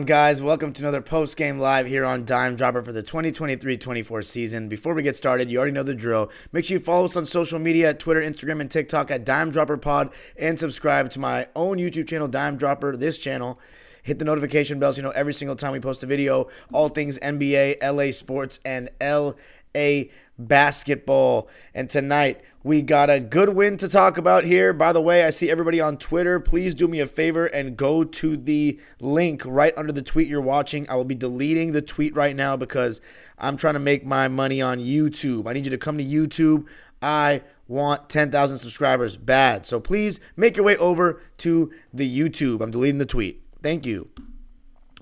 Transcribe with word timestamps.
on, 0.00 0.06
guys? 0.06 0.40
Welcome 0.40 0.72
to 0.72 0.82
another 0.82 1.02
post 1.02 1.36
game 1.36 1.58
live 1.58 1.86
here 1.86 2.06
on 2.06 2.24
Dime 2.24 2.56
Dropper 2.56 2.82
for 2.82 2.90
the 2.90 3.02
2023 3.02 3.76
24 3.76 4.22
season. 4.22 4.66
Before 4.66 4.94
we 4.94 5.02
get 5.02 5.14
started, 5.14 5.50
you 5.50 5.58
already 5.58 5.72
know 5.72 5.82
the 5.82 5.94
drill. 5.94 6.30
Make 6.52 6.64
sure 6.64 6.78
you 6.78 6.82
follow 6.82 7.04
us 7.04 7.16
on 7.16 7.26
social 7.26 7.58
media 7.58 7.92
Twitter, 7.92 8.22
Instagram, 8.22 8.62
and 8.62 8.70
TikTok 8.70 9.10
at 9.10 9.26
Dime 9.26 9.50
Dropper 9.50 9.76
Pod 9.76 10.10
and 10.38 10.58
subscribe 10.58 11.10
to 11.10 11.18
my 11.18 11.48
own 11.54 11.76
YouTube 11.76 12.08
channel, 12.08 12.28
Dime 12.28 12.56
Dropper, 12.56 12.96
this 12.96 13.18
channel. 13.18 13.60
Hit 14.02 14.18
the 14.18 14.24
notification 14.24 14.78
bell 14.78 14.94
so 14.94 14.98
you 14.98 15.02
know 15.02 15.10
every 15.10 15.34
single 15.34 15.56
time 15.56 15.72
we 15.72 15.80
post 15.80 16.02
a 16.02 16.06
video, 16.06 16.48
all 16.72 16.88
things 16.88 17.18
NBA, 17.18 17.82
LA 17.82 18.10
sports, 18.12 18.58
and 18.64 18.88
LA 19.02 20.04
basketball. 20.46 21.48
And 21.74 21.88
tonight, 21.88 22.40
we 22.62 22.82
got 22.82 23.08
a 23.08 23.20
good 23.20 23.50
win 23.50 23.78
to 23.78 23.88
talk 23.88 24.18
about 24.18 24.44
here. 24.44 24.72
By 24.72 24.92
the 24.92 25.00
way, 25.00 25.24
I 25.24 25.30
see 25.30 25.50
everybody 25.50 25.80
on 25.80 25.96
Twitter. 25.96 26.38
Please 26.38 26.74
do 26.74 26.86
me 26.86 27.00
a 27.00 27.06
favor 27.06 27.46
and 27.46 27.76
go 27.76 28.04
to 28.04 28.36
the 28.36 28.78
link 29.00 29.42
right 29.46 29.72
under 29.78 29.92
the 29.92 30.02
tweet 30.02 30.28
you're 30.28 30.42
watching. 30.42 30.88
I 30.90 30.96
will 30.96 31.04
be 31.04 31.14
deleting 31.14 31.72
the 31.72 31.80
tweet 31.80 32.14
right 32.14 32.36
now 32.36 32.56
because 32.56 33.00
I'm 33.38 33.56
trying 33.56 33.74
to 33.74 33.80
make 33.80 34.04
my 34.04 34.28
money 34.28 34.60
on 34.60 34.78
YouTube. 34.78 35.48
I 35.48 35.54
need 35.54 35.64
you 35.64 35.70
to 35.70 35.78
come 35.78 35.96
to 35.96 36.04
YouTube. 36.04 36.66
I 37.00 37.42
want 37.66 38.10
10,000 38.10 38.58
subscribers 38.58 39.16
bad. 39.16 39.64
So 39.64 39.80
please 39.80 40.20
make 40.36 40.56
your 40.56 40.66
way 40.66 40.76
over 40.76 41.22
to 41.38 41.72
the 41.94 42.18
YouTube. 42.18 42.60
I'm 42.60 42.70
deleting 42.70 42.98
the 42.98 43.06
tweet. 43.06 43.42
Thank 43.62 43.86
you. 43.86 44.10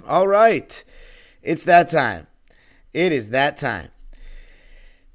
All 0.06 0.28
right. 0.28 0.84
It's 1.42 1.64
that 1.64 1.90
time. 1.90 2.28
It 2.94 3.10
is 3.10 3.30
that 3.30 3.56
time. 3.56 3.88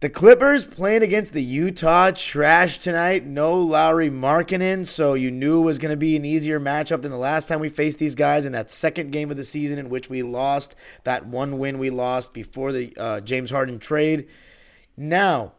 The 0.03 0.09
Clippers 0.09 0.65
playing 0.65 1.01
against 1.01 1.31
the 1.31 1.41
Utah 1.41 2.11
Trash 2.11 2.79
tonight. 2.79 3.25
No 3.25 3.57
Lauri 3.57 4.09
Markkanen, 4.09 4.85
so 4.85 5.13
you 5.13 5.31
knew 5.31 5.61
it 5.61 5.63
was 5.63 5.77
going 5.77 5.91
to 5.91 5.95
be 5.95 6.17
an 6.17 6.25
easier 6.25 6.59
matchup 6.59 7.03
than 7.03 7.11
the 7.11 7.17
last 7.17 7.47
time 7.47 7.61
we 7.61 7.69
faced 7.69 7.99
these 7.99 8.13
guys 8.13 8.45
in 8.45 8.51
that 8.51 8.69
second 8.69 9.13
game 9.13 9.31
of 9.31 9.37
the 9.37 9.45
season 9.45 9.79
in 9.79 9.87
which 9.87 10.09
we 10.09 10.21
lost 10.21 10.75
that 11.05 11.25
one 11.25 11.57
win 11.57 11.79
we 11.79 11.89
lost 11.89 12.33
before 12.33 12.73
the 12.73 12.93
uh, 12.97 13.21
James 13.21 13.49
Harden 13.49 13.79
trade. 13.79 14.27
Now, 14.97 15.53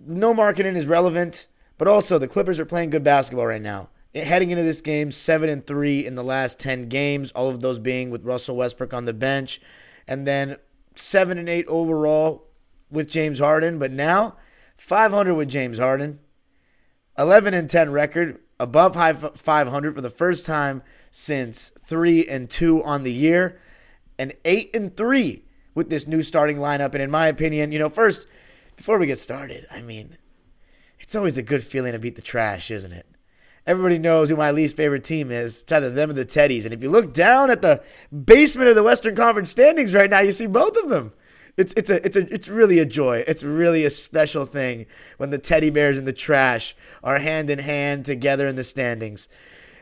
no 0.00 0.32
Markkanen 0.32 0.74
is 0.74 0.86
relevant, 0.86 1.46
but 1.76 1.86
also 1.86 2.16
the 2.18 2.26
Clippers 2.26 2.58
are 2.58 2.64
playing 2.64 2.88
good 2.88 3.04
basketball 3.04 3.48
right 3.48 3.60
now. 3.60 3.90
Heading 4.14 4.52
into 4.52 4.62
this 4.62 4.80
game, 4.80 5.12
seven 5.12 5.50
and 5.50 5.66
three 5.66 6.06
in 6.06 6.14
the 6.14 6.24
last 6.24 6.58
ten 6.58 6.88
games, 6.88 7.30
all 7.32 7.50
of 7.50 7.60
those 7.60 7.78
being 7.78 8.10
with 8.10 8.24
Russell 8.24 8.56
Westbrook 8.56 8.94
on 8.94 9.04
the 9.04 9.12
bench, 9.12 9.60
and 10.08 10.26
then 10.26 10.56
seven 10.94 11.36
and 11.36 11.50
eight 11.50 11.66
overall 11.68 12.46
with 12.94 13.10
James 13.10 13.38
Harden, 13.38 13.78
but 13.78 13.92
now 13.92 14.36
500 14.76 15.34
with 15.34 15.48
James 15.48 15.78
Harden, 15.78 16.20
11 17.18 17.54
and 17.54 17.68
10 17.68 17.92
record, 17.92 18.40
above 18.58 18.94
high 18.94 19.12
500 19.12 19.94
for 19.94 20.00
the 20.00 20.10
first 20.10 20.46
time 20.46 20.82
since 21.10 21.70
3 21.86 22.26
and 22.26 22.48
2 22.48 22.82
on 22.82 23.02
the 23.02 23.12
year, 23.12 23.60
and 24.18 24.32
8 24.44 24.74
and 24.74 24.96
3 24.96 25.44
with 25.74 25.90
this 25.90 26.06
new 26.06 26.22
starting 26.22 26.56
lineup. 26.56 26.92
And 26.92 27.02
in 27.02 27.10
my 27.10 27.26
opinion, 27.26 27.72
you 27.72 27.78
know, 27.78 27.88
first, 27.88 28.26
before 28.76 28.98
we 28.98 29.06
get 29.06 29.18
started, 29.18 29.66
I 29.70 29.82
mean, 29.82 30.16
it's 30.98 31.14
always 31.14 31.38
a 31.38 31.42
good 31.42 31.62
feeling 31.62 31.92
to 31.92 31.98
beat 31.98 32.16
the 32.16 32.22
trash, 32.22 32.70
isn't 32.70 32.92
it? 32.92 33.06
Everybody 33.66 33.98
knows 33.98 34.28
who 34.28 34.36
my 34.36 34.50
least 34.50 34.76
favorite 34.76 35.04
team 35.04 35.30
is. 35.30 35.62
It's 35.62 35.72
either 35.72 35.90
them 35.90 36.10
or 36.10 36.14
the 36.14 36.26
Teddies. 36.26 36.64
And 36.64 36.74
if 36.74 36.82
you 36.82 36.90
look 36.90 37.14
down 37.14 37.50
at 37.50 37.62
the 37.62 37.82
basement 38.12 38.68
of 38.68 38.74
the 38.74 38.82
Western 38.82 39.16
Conference 39.16 39.50
standings 39.50 39.94
right 39.94 40.10
now, 40.10 40.20
you 40.20 40.32
see 40.32 40.46
both 40.46 40.76
of 40.76 40.90
them 40.90 41.12
it's 41.56 41.72
it's 41.76 41.90
a 41.90 42.04
it's 42.04 42.16
a 42.16 42.32
it's 42.32 42.48
really 42.48 42.78
a 42.78 42.84
joy. 42.84 43.24
It's 43.26 43.42
really 43.42 43.84
a 43.84 43.90
special 43.90 44.44
thing 44.44 44.86
when 45.18 45.30
the 45.30 45.38
teddy 45.38 45.70
bears 45.70 45.96
and 45.96 46.06
the 46.06 46.12
trash 46.12 46.74
are 47.02 47.18
hand 47.18 47.50
in 47.50 47.60
hand 47.60 48.04
together 48.04 48.46
in 48.46 48.56
the 48.56 48.64
standings. 48.64 49.28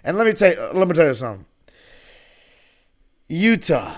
And 0.04 0.18
let 0.18 0.26
me 0.26 0.32
tell 0.32 0.52
you, 0.52 0.78
let 0.78 0.88
me 0.88 0.94
tell 0.94 1.06
you 1.06 1.14
something. 1.14 1.46
Utah. 3.28 3.96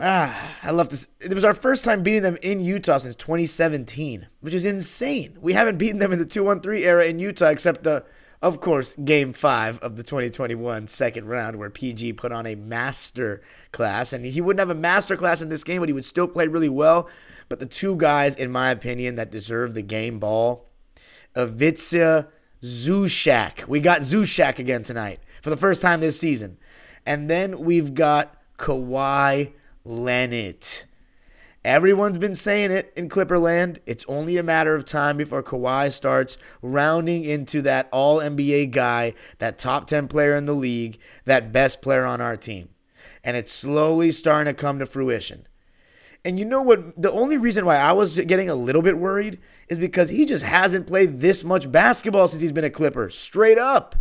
Ah, 0.00 0.56
I 0.62 0.70
love 0.70 0.88
this. 0.88 1.06
It 1.20 1.32
was 1.34 1.44
our 1.44 1.54
first 1.54 1.84
time 1.84 2.02
beating 2.02 2.22
them 2.22 2.38
in 2.42 2.60
Utah 2.60 2.98
since 2.98 3.14
2017, 3.14 4.26
which 4.40 4.54
is 4.54 4.64
insane. 4.64 5.38
We 5.40 5.52
haven't 5.52 5.78
beaten 5.78 6.00
them 6.00 6.12
in 6.12 6.18
the 6.18 6.26
2-1-3 6.26 6.80
era 6.80 7.04
in 7.06 7.20
Utah 7.20 7.50
except 7.50 7.84
the 7.84 8.04
of 8.42 8.60
course, 8.60 8.96
game 8.96 9.32
five 9.32 9.78
of 9.78 9.96
the 9.96 10.02
2021 10.02 10.88
second 10.88 11.26
round, 11.26 11.56
where 11.56 11.70
PG 11.70 12.14
put 12.14 12.32
on 12.32 12.44
a 12.44 12.56
master 12.56 13.40
class. 13.70 14.12
And 14.12 14.26
he 14.26 14.40
wouldn't 14.40 14.58
have 14.58 14.76
a 14.76 14.78
master 14.78 15.16
class 15.16 15.40
in 15.40 15.48
this 15.48 15.62
game, 15.62 15.80
but 15.80 15.88
he 15.88 15.92
would 15.92 16.04
still 16.04 16.26
play 16.26 16.48
really 16.48 16.68
well. 16.68 17.08
But 17.48 17.60
the 17.60 17.66
two 17.66 17.96
guys, 17.96 18.34
in 18.34 18.50
my 18.50 18.70
opinion, 18.70 19.14
that 19.16 19.30
deserve 19.30 19.74
the 19.74 19.82
game 19.82 20.18
ball 20.18 20.66
Ivica 21.36 22.28
Zubac. 22.62 23.68
We 23.68 23.80
got 23.80 24.00
Zubac 24.00 24.58
again 24.58 24.82
tonight 24.82 25.20
for 25.40 25.50
the 25.50 25.56
first 25.56 25.80
time 25.80 26.00
this 26.00 26.18
season. 26.18 26.58
And 27.06 27.30
then 27.30 27.60
we've 27.60 27.94
got 27.94 28.36
Kawhi 28.58 29.52
Leonard. 29.84 30.66
Everyone's 31.64 32.18
been 32.18 32.34
saying 32.34 32.72
it 32.72 32.92
in 32.96 33.08
Clipperland. 33.08 33.78
It's 33.86 34.04
only 34.08 34.36
a 34.36 34.42
matter 34.42 34.74
of 34.74 34.84
time 34.84 35.16
before 35.16 35.44
Kawhi 35.44 35.92
starts 35.92 36.36
rounding 36.60 37.24
into 37.24 37.62
that 37.62 37.88
all 37.92 38.18
NBA 38.18 38.72
guy, 38.72 39.14
that 39.38 39.58
top 39.58 39.86
10 39.86 40.08
player 40.08 40.34
in 40.34 40.46
the 40.46 40.54
league, 40.54 40.98
that 41.24 41.52
best 41.52 41.80
player 41.80 42.04
on 42.04 42.20
our 42.20 42.36
team. 42.36 42.70
And 43.22 43.36
it's 43.36 43.52
slowly 43.52 44.10
starting 44.10 44.52
to 44.52 44.60
come 44.60 44.80
to 44.80 44.86
fruition. 44.86 45.46
And 46.24 46.36
you 46.36 46.44
know 46.44 46.62
what? 46.62 47.00
The 47.00 47.12
only 47.12 47.36
reason 47.36 47.64
why 47.64 47.76
I 47.76 47.92
was 47.92 48.18
getting 48.18 48.50
a 48.50 48.56
little 48.56 48.82
bit 48.82 48.98
worried 48.98 49.38
is 49.68 49.78
because 49.78 50.08
he 50.08 50.24
just 50.24 50.44
hasn't 50.44 50.88
played 50.88 51.20
this 51.20 51.44
much 51.44 51.70
basketball 51.70 52.26
since 52.26 52.42
he's 52.42 52.52
been 52.52 52.64
a 52.64 52.70
Clipper. 52.70 53.08
Straight 53.10 53.58
up. 53.58 53.94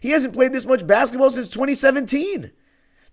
He 0.00 0.10
hasn't 0.10 0.34
played 0.34 0.52
this 0.52 0.66
much 0.66 0.86
basketball 0.86 1.30
since 1.30 1.48
2017. 1.48 2.52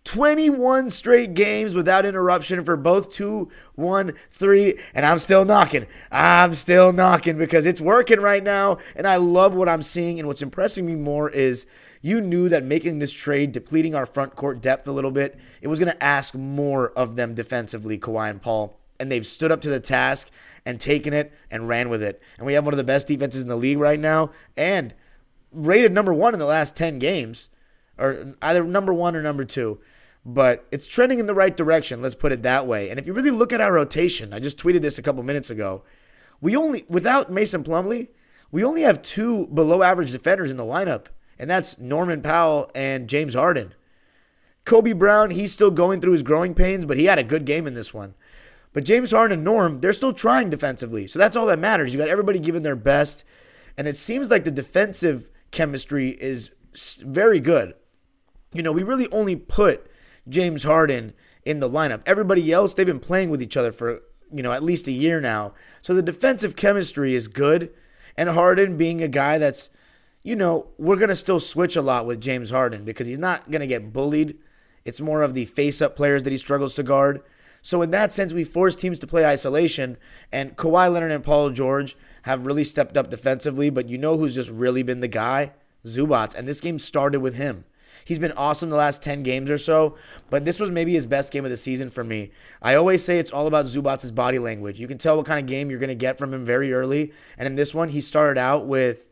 21 0.03 0.89
straight 0.89 1.33
games 1.33 1.73
without 1.73 2.05
interruption 2.05 2.63
for 2.65 2.75
both 2.75 3.11
2, 3.11 3.49
1, 3.75 4.13
3. 4.31 4.79
And 4.93 5.05
I'm 5.05 5.19
still 5.19 5.45
knocking. 5.45 5.87
I'm 6.11 6.53
still 6.55 6.91
knocking 6.91 7.37
because 7.37 7.65
it's 7.65 7.79
working 7.81 8.19
right 8.19 8.43
now. 8.43 8.79
And 8.95 9.07
I 9.07 9.15
love 9.15 9.53
what 9.53 9.69
I'm 9.69 9.83
seeing. 9.83 10.19
And 10.19 10.27
what's 10.27 10.41
impressing 10.41 10.85
me 10.85 10.95
more 10.95 11.29
is 11.29 11.65
you 12.01 12.19
knew 12.19 12.49
that 12.49 12.65
making 12.65 12.99
this 12.99 13.13
trade, 13.13 13.53
depleting 13.53 13.95
our 13.95 14.05
front 14.05 14.35
court 14.35 14.61
depth 14.61 14.87
a 14.87 14.91
little 14.91 15.11
bit, 15.11 15.39
it 15.61 15.67
was 15.67 15.79
going 15.79 15.91
to 15.91 16.03
ask 16.03 16.35
more 16.35 16.89
of 16.91 17.15
them 17.15 17.33
defensively, 17.33 17.97
Kawhi 17.97 18.29
and 18.29 18.41
Paul. 18.41 18.77
And 18.99 19.11
they've 19.11 19.25
stood 19.25 19.51
up 19.51 19.61
to 19.61 19.69
the 19.69 19.79
task 19.79 20.29
and 20.65 20.79
taken 20.79 21.13
it 21.13 21.33
and 21.49 21.67
ran 21.67 21.89
with 21.89 22.03
it. 22.03 22.21
And 22.37 22.45
we 22.45 22.53
have 22.53 22.65
one 22.65 22.73
of 22.73 22.77
the 22.77 22.83
best 22.83 23.07
defenses 23.07 23.41
in 23.41 23.47
the 23.47 23.55
league 23.55 23.79
right 23.79 23.99
now 23.99 24.31
and 24.57 24.93
rated 25.51 25.91
number 25.91 26.13
one 26.13 26.33
in 26.33 26.39
the 26.39 26.45
last 26.45 26.75
10 26.75 26.99
games, 26.99 27.49
or 27.97 28.35
either 28.41 28.63
number 28.63 28.93
one 28.93 29.15
or 29.15 29.21
number 29.21 29.45
two 29.45 29.79
but 30.25 30.65
it's 30.71 30.87
trending 30.87 31.19
in 31.19 31.27
the 31.27 31.33
right 31.33 31.55
direction. 31.55 32.01
Let's 32.01 32.15
put 32.15 32.31
it 32.31 32.43
that 32.43 32.65
way. 32.65 32.89
And 32.89 32.99
if 32.99 33.05
you 33.05 33.13
really 33.13 33.31
look 33.31 33.51
at 33.51 33.61
our 33.61 33.73
rotation, 33.73 34.33
I 34.33 34.39
just 34.39 34.57
tweeted 34.57 34.81
this 34.81 34.97
a 34.97 35.01
couple 35.01 35.21
minutes 35.23 35.49
ago. 35.49 35.83
We 36.39 36.55
only, 36.55 36.85
without 36.87 37.31
Mason 37.31 37.63
Plumlee, 37.63 38.09
we 38.51 38.63
only 38.63 38.81
have 38.83 39.01
two 39.01 39.47
below 39.47 39.83
average 39.83 40.11
defenders 40.11 40.51
in 40.51 40.57
the 40.57 40.63
lineup, 40.63 41.07
and 41.37 41.49
that's 41.49 41.77
Norman 41.77 42.21
Powell 42.21 42.71
and 42.73 43.09
James 43.09 43.33
Harden. 43.33 43.73
Kobe 44.65 44.93
Brown, 44.93 45.31
he's 45.31 45.51
still 45.51 45.71
going 45.71 45.99
through 45.99 46.13
his 46.13 46.23
growing 46.23 46.53
pains, 46.53 46.85
but 46.85 46.97
he 46.97 47.05
had 47.05 47.19
a 47.19 47.23
good 47.23 47.45
game 47.45 47.67
in 47.67 47.73
this 47.73 47.93
one. 47.93 48.13
But 48.71 48.85
James 48.85 49.11
Harden 49.11 49.39
and 49.39 49.43
Norm, 49.43 49.81
they're 49.81 49.93
still 49.93 50.13
trying 50.13 50.49
defensively. 50.49 51.05
So 51.05 51.19
that's 51.19 51.35
all 51.35 51.45
that 51.47 51.59
matters. 51.59 51.93
You 51.93 51.99
got 51.99 52.07
everybody 52.07 52.39
giving 52.39 52.63
their 52.63 52.75
best. 52.75 53.23
And 53.77 53.87
it 53.87 53.97
seems 53.97 54.31
like 54.31 54.45
the 54.45 54.51
defensive 54.51 55.29
chemistry 55.51 56.09
is 56.09 56.51
very 57.01 57.39
good. 57.39 57.75
You 58.53 58.61
know, 58.61 58.71
we 58.71 58.83
really 58.83 59.11
only 59.11 59.35
put 59.35 59.89
James 60.29 60.63
Harden 60.63 61.13
in 61.43 61.59
the 61.59 61.69
lineup. 61.69 62.01
Everybody 62.05 62.51
else, 62.51 62.73
they've 62.73 62.85
been 62.85 62.99
playing 62.99 63.29
with 63.29 63.41
each 63.41 63.57
other 63.57 63.71
for, 63.71 64.01
you 64.31 64.43
know, 64.43 64.51
at 64.51 64.63
least 64.63 64.87
a 64.87 64.91
year 64.91 65.19
now. 65.19 65.53
So 65.81 65.93
the 65.93 66.01
defensive 66.01 66.55
chemistry 66.55 67.13
is 67.13 67.27
good. 67.27 67.71
And 68.15 68.29
Harden 68.29 68.77
being 68.77 69.01
a 69.01 69.07
guy 69.07 69.37
that's, 69.37 69.69
you 70.23 70.35
know, 70.35 70.67
we're 70.77 70.95
going 70.95 71.09
to 71.09 71.15
still 71.15 71.39
switch 71.39 71.75
a 71.75 71.81
lot 71.81 72.05
with 72.05 72.21
James 72.21 72.51
Harden 72.51 72.85
because 72.85 73.07
he's 73.07 73.19
not 73.19 73.51
going 73.51 73.61
to 73.61 73.67
get 73.67 73.91
bullied. 73.91 74.37
It's 74.85 75.01
more 75.01 75.21
of 75.21 75.33
the 75.33 75.45
face 75.45 75.81
up 75.81 75.95
players 75.95 76.23
that 76.23 76.31
he 76.31 76.37
struggles 76.37 76.75
to 76.75 76.83
guard. 76.83 77.21
So, 77.61 77.81
in 77.81 77.91
that 77.91 78.11
sense, 78.11 78.33
we 78.33 78.43
force 78.43 78.75
teams 78.75 78.99
to 78.99 79.07
play 79.07 79.25
isolation. 79.25 79.97
And 80.31 80.57
Kawhi 80.57 80.91
Leonard 80.91 81.11
and 81.11 81.23
Paul 81.23 81.49
George 81.49 81.95
have 82.23 82.45
really 82.45 82.65
stepped 82.65 82.97
up 82.97 83.09
defensively. 83.09 83.69
But 83.69 83.87
you 83.87 83.97
know 83.97 84.17
who's 84.17 84.35
just 84.35 84.49
really 84.49 84.83
been 84.83 84.99
the 84.99 85.07
guy? 85.07 85.53
Zubac. 85.85 86.35
And 86.35 86.47
this 86.47 86.61
game 86.61 86.77
started 86.77 87.21
with 87.21 87.35
him. 87.35 87.63
He's 88.05 88.19
been 88.19 88.31
awesome 88.33 88.69
the 88.69 88.75
last 88.75 89.01
10 89.01 89.23
games 89.23 89.49
or 89.49 89.57
so, 89.57 89.95
but 90.29 90.45
this 90.45 90.59
was 90.59 90.69
maybe 90.71 90.93
his 90.93 91.05
best 91.05 91.31
game 91.31 91.45
of 91.45 91.51
the 91.51 91.57
season 91.57 91.89
for 91.89 92.03
me. 92.03 92.31
I 92.61 92.75
always 92.75 93.03
say 93.03 93.19
it's 93.19 93.31
all 93.31 93.47
about 93.47 93.65
Zubac' 93.65 94.13
body 94.13 94.39
language. 94.39 94.79
You 94.79 94.87
can 94.87 94.97
tell 94.97 95.17
what 95.17 95.25
kind 95.25 95.39
of 95.39 95.45
game 95.45 95.69
you're 95.69 95.79
going 95.79 95.89
to 95.89 95.95
get 95.95 96.17
from 96.17 96.33
him 96.33 96.45
very 96.45 96.73
early. 96.73 97.13
And 97.37 97.47
in 97.47 97.55
this 97.55 97.73
one, 97.73 97.89
he 97.89 98.01
started 98.01 98.39
out 98.39 98.65
with 98.65 99.07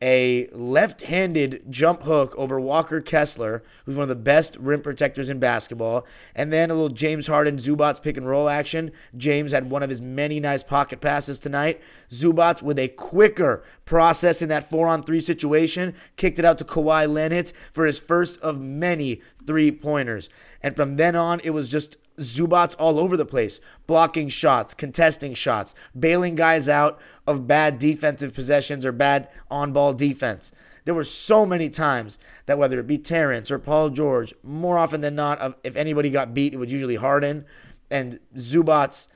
a 0.00 0.46
left 0.52 1.02
handed 1.02 1.64
jump 1.70 2.02
hook 2.02 2.34
over 2.36 2.60
Walker 2.60 3.00
Kessler, 3.00 3.62
who's 3.84 3.96
one 3.96 4.04
of 4.04 4.08
the 4.08 4.14
best 4.14 4.56
rim 4.58 4.80
protectors 4.80 5.28
in 5.28 5.38
basketball. 5.38 6.06
And 6.34 6.52
then 6.52 6.70
a 6.70 6.74
little 6.74 6.88
James 6.88 7.26
Harden 7.26 7.56
Zubac 7.56 8.02
pick 8.02 8.16
and 8.16 8.28
roll 8.28 8.48
action. 8.48 8.92
James 9.16 9.52
had 9.52 9.70
one 9.70 9.82
of 9.82 9.90
his 9.90 10.00
many 10.00 10.38
nice 10.40 10.62
pocket 10.62 11.00
passes 11.00 11.38
tonight. 11.38 11.80
Zubac 12.10 12.62
with 12.62 12.78
a 12.78 12.88
quicker 12.88 13.64
process 13.84 14.40
in 14.40 14.48
that 14.50 14.68
four 14.68 14.86
on 14.86 15.02
three 15.02 15.20
situation, 15.20 15.94
kicked 16.16 16.38
it 16.38 16.44
out 16.44 16.58
to 16.58 16.64
Kawhi 16.64 17.12
Leonard 17.12 17.52
for 17.72 17.86
his 17.86 17.98
first 17.98 18.40
of 18.40 18.60
many 18.60 19.20
three 19.46 19.72
pointers. 19.72 20.28
And 20.62 20.76
from 20.76 20.96
then 20.96 21.16
on, 21.16 21.40
it 21.42 21.50
was 21.50 21.68
just 21.68 21.96
Zubac 22.18 22.74
all 22.78 22.98
over 22.98 23.16
the 23.16 23.24
place, 23.24 23.60
blocking 23.86 24.28
shots, 24.28 24.74
contesting 24.74 25.34
shots, 25.34 25.74
bailing 25.98 26.34
guys 26.34 26.68
out 26.68 27.00
of 27.26 27.46
bad 27.46 27.78
defensive 27.78 28.34
possessions 28.34 28.84
or 28.84 28.92
bad 28.92 29.28
on 29.50 29.72
ball 29.72 29.92
defense. 29.94 30.52
There 30.84 30.94
were 30.94 31.04
so 31.04 31.44
many 31.44 31.68
times 31.68 32.18
that 32.46 32.58
whether 32.58 32.80
it 32.80 32.86
be 32.86 32.98
Terance 32.98 33.50
or 33.50 33.58
Paul 33.58 33.90
George, 33.90 34.34
more 34.42 34.78
often 34.78 35.02
than 35.02 35.14
not, 35.14 35.58
if 35.62 35.76
anybody 35.76 36.08
got 36.08 36.32
beat, 36.32 36.54
it 36.54 36.58
was 36.58 36.72
usually 36.72 36.96
Harden. 36.96 37.44
And 37.90 38.20
Zubac 38.36 39.08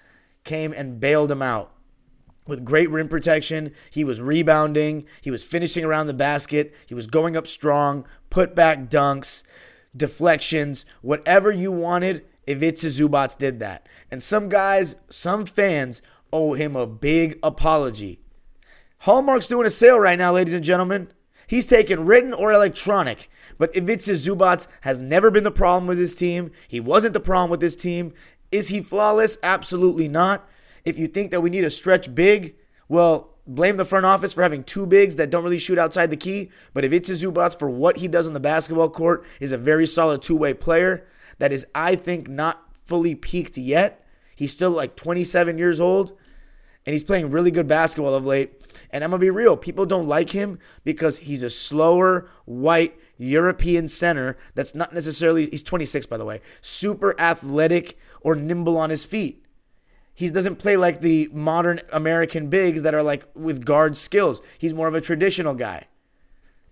came 0.45 0.73
and 0.73 1.01
bailed 1.01 1.31
him 1.31 1.41
out 1.43 1.73
with 2.47 2.65
great 2.65 2.91
rim 2.91 3.09
protection. 3.09 3.73
He 3.91 4.05
was 4.05 4.21
rebounding. 4.21 5.07
He 5.21 5.31
was 5.31 5.45
finishing 5.45 5.85
around 5.85 6.09
the 6.09 6.15
basket. 6.15 6.75
He 6.87 6.95
was 6.95 7.07
going 7.07 7.37
up 7.37 7.47
strong, 7.47 8.05
put 8.29 8.55
back 8.55 8.91
dunks, 8.91 9.43
deflections, 9.97 10.85
whatever 11.01 11.51
you 11.51 11.73
wanted. 11.73 12.25
Ivica 12.47 12.87
Zubac 12.87 13.39
did 13.39 13.61
that. 13.61 13.87
And 14.11 14.23
some 14.23 14.49
guys, 14.49 14.97
some 15.09 15.47
fans 15.47 16.03
owe 16.33 16.55
him 16.55 16.77
a 16.77 16.87
big 16.87 17.39
apology. 17.43 18.21
Hallmark's 19.03 19.49
doing 19.49 19.67
a 19.67 19.71
sale 19.71 19.99
right 19.99 20.19
now, 20.19 20.33
ladies 20.33 20.55
and 20.55 20.65
gentlemen. 20.65 21.13
He's 21.47 21.67
taken 21.67 22.07
written 22.07 22.33
or 22.33 22.53
electronic. 22.53 23.29
But 23.59 23.77
Ivica 23.77 24.13
Zubac 24.13 24.69
has 24.83 24.99
never 24.99 25.31
been 25.31 25.45
the 25.45 25.51
problem 25.51 25.87
with 25.87 25.99
his 25.99 26.15
team. 26.15 26.51
He 26.69 26.81
wasn't 26.81 27.13
the 27.13 27.21
problem 27.21 27.51
with 27.51 27.61
this 27.61 27.77
team. 27.77 28.15
Is 28.51 28.69
he 28.69 28.81
flawless? 28.81 29.39
Absolutely 29.43 30.09
not. 30.09 30.49
If 30.85 30.99
you 30.99 31.07
think 31.07 31.31
that 31.31 31.41
we 31.41 31.51
need 31.51 31.65
a 31.65 31.71
stretch 31.71 32.15
big, 32.15 32.57
well, 32.89 33.31
blame 33.47 33.77
the 33.77 33.85
front 33.85 34.07
office 34.07 34.33
for 34.33 34.43
having 34.43 34.65
two 34.65 34.87
bigs 34.87 35.17
that 35.17 35.31
don't 35.31 35.45
really 35.45 35.59
shoot 35.59 35.79
outside 35.79 36.11
the 36.11 36.17
key. 36.17 36.51
But 36.73 36.85
Ivica 36.85 37.13
Zubac, 37.13 37.59
for 37.59 37.69
what 37.69 37.99
he 37.99 38.09
does 38.09 38.27
on 38.27 38.35
the 38.35 38.41
basketball 38.41 38.89
court, 38.89 39.25
is 39.41 39.53
a 39.53 39.59
very 39.59 39.87
solid 39.87 40.23
two 40.23 40.37
way 40.37 40.55
player 40.55 41.07
that 41.43 41.53
is, 41.53 41.67
I 41.75 41.97
think, 41.97 42.29
not 42.29 42.69
fully 42.87 43.17
peaked 43.17 43.59
yet. 43.59 44.07
He's 44.37 44.53
still 44.53 44.71
like 44.71 44.95
27 44.95 45.59
years 45.59 45.81
old 45.81 46.17
and 46.87 46.93
he's 46.93 47.03
playing 47.03 47.33
really 47.33 47.51
good 47.51 47.67
basketball 47.67 48.15
of 48.15 48.25
late. 48.25 48.63
And 48.91 49.03
I'm 49.03 49.11
going 49.11 49.19
to 49.19 49.25
be 49.25 49.31
real, 49.31 49.57
people 49.57 49.85
don't 49.85 50.07
like 50.07 50.31
him 50.31 50.61
because 50.85 51.19
he's 51.19 51.43
a 51.43 51.51
slower, 51.51 52.31
white, 52.45 52.97
European 53.19 53.89
center 53.89 54.39
that's 54.55 54.77
not 54.77 54.95
necessarily, 54.95 55.51
he's 55.51 55.65
26 55.65 56.07
by 56.07 56.17
the 56.17 56.25
way, 56.25 56.41
super 56.61 57.21
athletic 57.21 57.99
or 58.21 58.37
nimble 58.37 58.79
on 58.79 58.91
his 58.91 59.05
feet. 59.05 59.45
He 60.15 60.31
doesn't 60.31 60.61
play 60.61 60.77
like 60.77 61.01
the 61.01 61.29
modern 61.33 61.81
American 61.93 62.51
bigs 62.51 62.83
that 62.83 62.95
are 62.95 63.03
like 63.03 63.27
with 63.35 63.65
guard 63.65 63.97
skills. 63.97 64.43
He's 64.61 64.75
more 64.75 64.87
of 64.87 64.95
a 64.95 65.01
traditional 65.01 65.55
guy. 65.55 65.89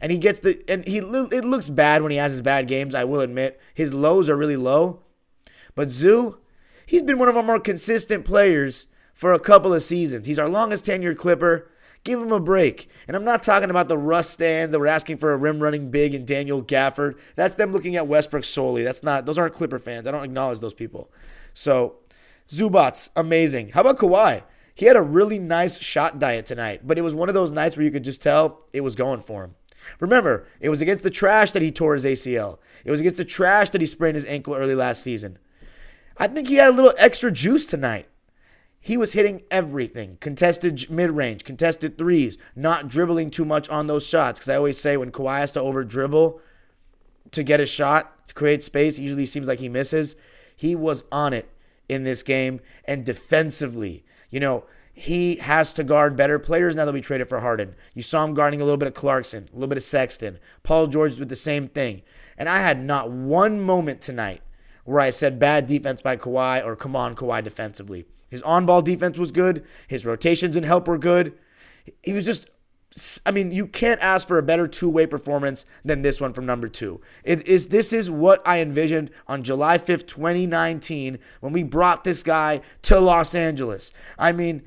And 0.00 0.10
he 0.10 0.18
gets 0.18 0.40
the, 0.40 0.62
and 0.68 0.86
he, 0.86 0.98
it 0.98 1.44
looks 1.44 1.68
bad 1.68 2.02
when 2.02 2.10
he 2.10 2.18
has 2.18 2.32
his 2.32 2.40
bad 2.40 2.66
games, 2.68 2.94
I 2.94 3.04
will 3.04 3.20
admit. 3.20 3.60
His 3.74 3.92
lows 3.92 4.28
are 4.28 4.36
really 4.36 4.56
low. 4.56 5.00
But 5.74 5.90
Zoo, 5.90 6.38
he's 6.86 7.02
been 7.02 7.18
one 7.18 7.28
of 7.28 7.36
our 7.36 7.42
more 7.42 7.60
consistent 7.60 8.24
players 8.24 8.86
for 9.12 9.32
a 9.32 9.38
couple 9.38 9.74
of 9.74 9.82
seasons. 9.82 10.26
He's 10.26 10.38
our 10.38 10.48
longest 10.48 10.86
tenured 10.86 11.18
Clipper. 11.18 11.70
Give 12.02 12.22
him 12.22 12.32
a 12.32 12.40
break. 12.40 12.88
And 13.06 13.14
I'm 13.14 13.24
not 13.24 13.42
talking 13.42 13.68
about 13.68 13.88
the 13.88 13.98
Russ 13.98 14.30
stands 14.30 14.72
that 14.72 14.78
were 14.78 14.86
asking 14.86 15.18
for 15.18 15.32
a 15.32 15.36
rim 15.36 15.60
running 15.60 15.90
big 15.90 16.14
and 16.14 16.26
Daniel 16.26 16.62
Gafford. 16.62 17.18
That's 17.36 17.56
them 17.56 17.72
looking 17.72 17.96
at 17.96 18.06
Westbrook 18.06 18.44
solely. 18.44 18.82
That's 18.82 19.02
not 19.02 19.26
those 19.26 19.36
aren't 19.36 19.54
Clipper 19.54 19.78
fans. 19.78 20.06
I 20.06 20.10
don't 20.10 20.24
acknowledge 20.24 20.60
those 20.60 20.72
people. 20.72 21.12
So 21.52 21.96
Zubac, 22.48 23.10
amazing. 23.14 23.70
How 23.70 23.82
about 23.82 23.98
Kawhi? 23.98 24.42
He 24.74 24.86
had 24.86 24.96
a 24.96 25.02
really 25.02 25.38
nice 25.38 25.78
shot 25.78 26.18
diet 26.18 26.46
tonight, 26.46 26.86
but 26.86 26.96
it 26.96 27.02
was 27.02 27.14
one 27.14 27.28
of 27.28 27.34
those 27.34 27.52
nights 27.52 27.76
where 27.76 27.84
you 27.84 27.90
could 27.90 28.04
just 28.04 28.22
tell 28.22 28.64
it 28.72 28.80
was 28.80 28.94
going 28.94 29.20
for 29.20 29.44
him. 29.44 29.54
Remember, 29.98 30.46
it 30.60 30.68
was 30.68 30.80
against 30.80 31.02
the 31.02 31.10
trash 31.10 31.50
that 31.52 31.62
he 31.62 31.72
tore 31.72 31.94
his 31.94 32.04
ACL. 32.04 32.58
It 32.84 32.90
was 32.90 33.00
against 33.00 33.16
the 33.16 33.24
trash 33.24 33.70
that 33.70 33.80
he 33.80 33.86
sprained 33.86 34.14
his 34.14 34.24
ankle 34.26 34.54
early 34.54 34.74
last 34.74 35.02
season. 35.02 35.38
I 36.16 36.28
think 36.28 36.48
he 36.48 36.56
had 36.56 36.68
a 36.68 36.76
little 36.76 36.94
extra 36.98 37.32
juice 37.32 37.66
tonight. 37.66 38.06
He 38.78 38.96
was 38.96 39.12
hitting 39.12 39.42
everything 39.50 40.16
contested 40.20 40.90
mid 40.90 41.10
range, 41.10 41.44
contested 41.44 41.98
threes, 41.98 42.38
not 42.56 42.88
dribbling 42.88 43.30
too 43.30 43.44
much 43.44 43.68
on 43.68 43.86
those 43.86 44.06
shots. 44.06 44.40
Because 44.40 44.48
I 44.48 44.56
always 44.56 44.78
say 44.78 44.96
when 44.96 45.12
Kawhi 45.12 45.40
has 45.40 45.52
to 45.52 45.60
over 45.60 45.84
dribble 45.84 46.40
to 47.32 47.42
get 47.42 47.60
a 47.60 47.66
shot, 47.66 48.28
to 48.28 48.34
create 48.34 48.62
space, 48.62 48.98
usually 48.98 49.26
seems 49.26 49.48
like 49.48 49.58
he 49.60 49.68
misses. 49.68 50.16
He 50.56 50.74
was 50.74 51.04
on 51.12 51.32
it 51.32 51.50
in 51.88 52.04
this 52.04 52.22
game. 52.22 52.60
And 52.86 53.04
defensively, 53.04 54.04
you 54.30 54.40
know, 54.40 54.64
he 55.00 55.36
has 55.36 55.72
to 55.72 55.82
guard 55.82 56.14
better 56.14 56.38
players 56.38 56.76
now 56.76 56.84
that 56.84 56.92
we 56.92 57.00
traded 57.00 57.26
for 57.26 57.40
Harden. 57.40 57.74
You 57.94 58.02
saw 58.02 58.22
him 58.22 58.34
guarding 58.34 58.60
a 58.60 58.64
little 58.64 58.76
bit 58.76 58.86
of 58.86 58.92
Clarkson, 58.92 59.48
a 59.50 59.54
little 59.54 59.66
bit 59.66 59.78
of 59.78 59.82
Sexton. 59.82 60.38
Paul 60.62 60.88
George 60.88 61.18
with 61.18 61.30
the 61.30 61.36
same 61.36 61.68
thing. 61.68 62.02
And 62.36 62.50
I 62.50 62.58
had 62.58 62.82
not 62.82 63.10
one 63.10 63.62
moment 63.62 64.02
tonight 64.02 64.42
where 64.84 65.00
I 65.00 65.08
said 65.08 65.38
bad 65.38 65.66
defense 65.66 66.02
by 66.02 66.18
Kawhi 66.18 66.62
or 66.62 66.76
come 66.76 66.94
on, 66.94 67.14
Kawhi 67.14 67.42
defensively. 67.42 68.04
His 68.28 68.42
on 68.42 68.66
ball 68.66 68.82
defense 68.82 69.16
was 69.16 69.32
good. 69.32 69.64
His 69.88 70.04
rotations 70.04 70.54
and 70.54 70.66
help 70.66 70.86
were 70.86 70.98
good. 70.98 71.32
He 72.02 72.12
was 72.12 72.26
just, 72.26 72.50
I 73.24 73.30
mean, 73.30 73.52
you 73.52 73.66
can't 73.66 74.02
ask 74.02 74.28
for 74.28 74.36
a 74.36 74.42
better 74.42 74.68
two 74.68 74.90
way 74.90 75.06
performance 75.06 75.64
than 75.82 76.02
this 76.02 76.20
one 76.20 76.34
from 76.34 76.44
number 76.44 76.68
two. 76.68 77.00
It 77.24 77.48
is 77.48 77.68
This 77.68 77.94
is 77.94 78.10
what 78.10 78.46
I 78.46 78.60
envisioned 78.60 79.10
on 79.26 79.44
July 79.44 79.78
5th, 79.78 80.06
2019, 80.06 81.18
when 81.40 81.54
we 81.54 81.62
brought 81.62 82.04
this 82.04 82.22
guy 82.22 82.60
to 82.82 83.00
Los 83.00 83.34
Angeles. 83.34 83.92
I 84.18 84.32
mean, 84.32 84.62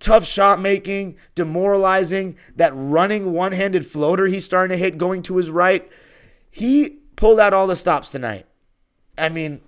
tough 0.00 0.24
shot 0.24 0.60
making, 0.60 1.16
demoralizing, 1.34 2.36
that 2.56 2.72
running 2.74 3.32
one 3.32 3.52
handed 3.52 3.86
floater 3.86 4.26
he's 4.26 4.44
starting 4.44 4.76
to 4.76 4.82
hit 4.82 4.98
going 4.98 5.22
to 5.22 5.36
his 5.36 5.50
right. 5.50 5.88
He 6.50 6.98
pulled 7.16 7.38
out 7.38 7.52
all 7.52 7.66
the 7.66 7.76
stops 7.76 8.10
tonight. 8.10 8.46
I 9.16 9.28
mean, 9.28 9.60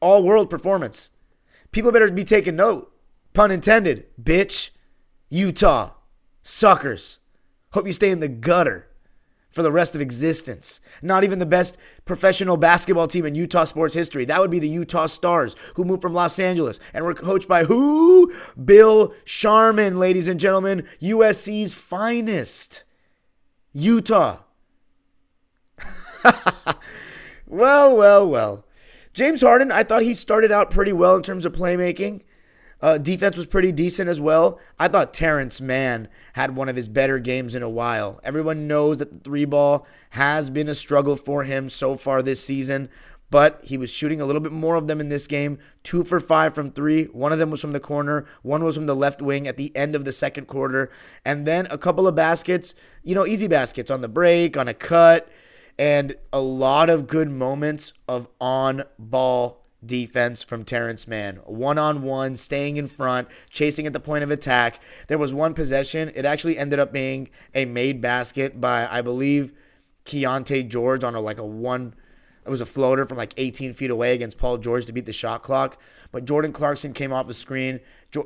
all 0.00 0.24
world 0.24 0.50
performance. 0.50 1.10
People 1.70 1.92
better 1.92 2.10
be 2.10 2.24
taking 2.24 2.56
note. 2.56 2.92
Pun 3.34 3.50
intended, 3.50 4.06
bitch. 4.20 4.70
Utah. 5.28 5.90
Suckers. 6.42 7.18
Hope 7.72 7.86
you 7.86 7.92
stay 7.92 8.10
in 8.10 8.20
the 8.20 8.28
gutter 8.28 8.88
for 9.56 9.62
the 9.62 9.72
rest 9.72 9.94
of 9.94 10.02
existence. 10.02 10.80
Not 11.00 11.24
even 11.24 11.38
the 11.38 11.46
best 11.46 11.78
professional 12.04 12.58
basketball 12.58 13.08
team 13.08 13.24
in 13.24 13.34
Utah 13.34 13.64
sports 13.64 13.94
history. 13.94 14.26
That 14.26 14.38
would 14.38 14.50
be 14.50 14.58
the 14.58 14.68
Utah 14.68 15.06
Stars, 15.06 15.56
who 15.74 15.84
moved 15.84 16.02
from 16.02 16.12
Los 16.12 16.38
Angeles 16.38 16.78
and 16.92 17.06
were 17.06 17.14
coached 17.14 17.48
by 17.48 17.64
who? 17.64 18.34
Bill 18.62 19.14
Sharman, 19.24 19.98
ladies 19.98 20.28
and 20.28 20.38
gentlemen, 20.38 20.86
USC's 21.00 21.72
finest. 21.72 22.84
Utah. 23.72 24.40
well, 27.46 27.96
well, 27.96 28.28
well. 28.28 28.66
James 29.14 29.40
Harden, 29.40 29.72
I 29.72 29.84
thought 29.84 30.02
he 30.02 30.12
started 30.12 30.52
out 30.52 30.70
pretty 30.70 30.92
well 30.92 31.16
in 31.16 31.22
terms 31.22 31.46
of 31.46 31.54
playmaking. 31.54 32.20
Uh, 32.80 32.98
defense 32.98 33.36
was 33.36 33.46
pretty 33.46 33.72
decent 33.72 34.08
as 34.08 34.20
well. 34.20 34.60
I 34.78 34.88
thought 34.88 35.14
Terance 35.14 35.60
Mann 35.60 36.08
had 36.34 36.54
one 36.54 36.68
of 36.68 36.76
his 36.76 36.88
better 36.88 37.18
games 37.18 37.54
in 37.54 37.62
a 37.62 37.70
while. 37.70 38.20
Everyone 38.22 38.68
knows 38.68 38.98
that 38.98 39.10
the 39.10 39.18
three 39.20 39.44
ball 39.46 39.86
has 40.10 40.50
been 40.50 40.68
a 40.68 40.74
struggle 40.74 41.16
for 41.16 41.44
him 41.44 41.68
so 41.68 41.96
far 41.96 42.22
this 42.22 42.44
season, 42.44 42.90
but 43.30 43.60
he 43.64 43.78
was 43.78 43.90
shooting 43.90 44.20
a 44.20 44.26
little 44.26 44.42
bit 44.42 44.52
more 44.52 44.76
of 44.76 44.88
them 44.88 45.00
in 45.00 45.08
this 45.08 45.26
game. 45.26 45.58
Two 45.82 46.04
for 46.04 46.20
five 46.20 46.54
from 46.54 46.70
three. 46.70 47.04
One 47.04 47.32
of 47.32 47.38
them 47.38 47.50
was 47.50 47.60
from 47.60 47.72
the 47.72 47.80
corner, 47.80 48.26
one 48.42 48.62
was 48.62 48.76
from 48.76 48.86
the 48.86 48.94
left 48.94 49.22
wing 49.22 49.48
at 49.48 49.56
the 49.56 49.74
end 49.74 49.96
of 49.96 50.04
the 50.04 50.12
second 50.12 50.46
quarter. 50.46 50.90
And 51.24 51.46
then 51.46 51.66
a 51.70 51.78
couple 51.78 52.06
of 52.06 52.14
baskets, 52.14 52.74
you 53.02 53.14
know, 53.14 53.26
easy 53.26 53.48
baskets 53.48 53.90
on 53.90 54.02
the 54.02 54.08
break, 54.08 54.56
on 54.56 54.68
a 54.68 54.74
cut 54.74 55.28
and 55.78 56.14
a 56.32 56.40
lot 56.40 56.88
of 56.88 57.06
good 57.06 57.30
moments 57.30 57.92
of 58.08 58.28
on 58.40 58.84
ball 58.98 59.65
defense 59.84 60.42
from 60.42 60.64
Terance 60.64 61.06
Mann. 61.06 61.36
One 61.44 61.78
on 61.78 62.02
one, 62.02 62.36
staying 62.36 62.76
in 62.76 62.88
front, 62.88 63.28
chasing 63.50 63.86
at 63.86 63.92
the 63.92 64.00
point 64.00 64.24
of 64.24 64.30
attack. 64.30 64.80
There 65.08 65.18
was 65.18 65.34
one 65.34 65.54
possession. 65.54 66.10
It 66.14 66.24
actually 66.24 66.58
ended 66.58 66.78
up 66.78 66.92
being 66.92 67.30
a 67.54 67.64
made 67.64 68.00
basket 68.00 68.60
by, 68.60 68.86
I 68.86 69.02
believe, 69.02 69.52
Keyonte 70.04 70.68
George 70.68 71.04
on 71.04 71.14
a 71.14 71.20
like 71.20 71.38
a 71.38 71.44
one. 71.44 71.94
It 72.44 72.50
was 72.50 72.60
a 72.60 72.66
floater 72.66 73.06
from 73.06 73.18
like 73.18 73.34
18 73.36 73.72
feet 73.74 73.90
away 73.90 74.14
against 74.14 74.38
Paul 74.38 74.58
George 74.58 74.86
to 74.86 74.92
beat 74.92 75.06
the 75.06 75.12
shot 75.12 75.42
clock. 75.42 75.80
But 76.12 76.24
Jordan 76.24 76.52
Clarkson 76.52 76.92
came 76.92 77.12
off 77.12 77.26
the 77.26 77.34
screen. 77.34 77.80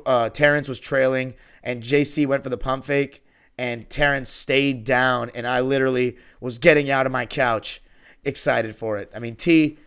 Uh, 0.05 0.29
Terance 0.29 0.67
was 0.67 0.79
trailing, 0.79 1.33
and 1.63 1.81
JC 1.81 2.27
went 2.27 2.43
for 2.43 2.49
the 2.49 2.57
pump 2.57 2.85
fake 2.85 3.23
and 3.61 3.87
Terance 3.91 4.31
stayed 4.31 4.83
down, 4.83 5.29
and 5.35 5.45
I 5.45 5.59
literally 5.59 6.17
was 6.39 6.57
getting 6.57 6.89
out 6.89 7.05
of 7.05 7.11
my 7.11 7.27
couch 7.27 7.79
excited 8.23 8.75
for 8.75 8.97
it. 8.97 9.11
I 9.15 9.19
mean, 9.19 9.35
T, 9.35 9.77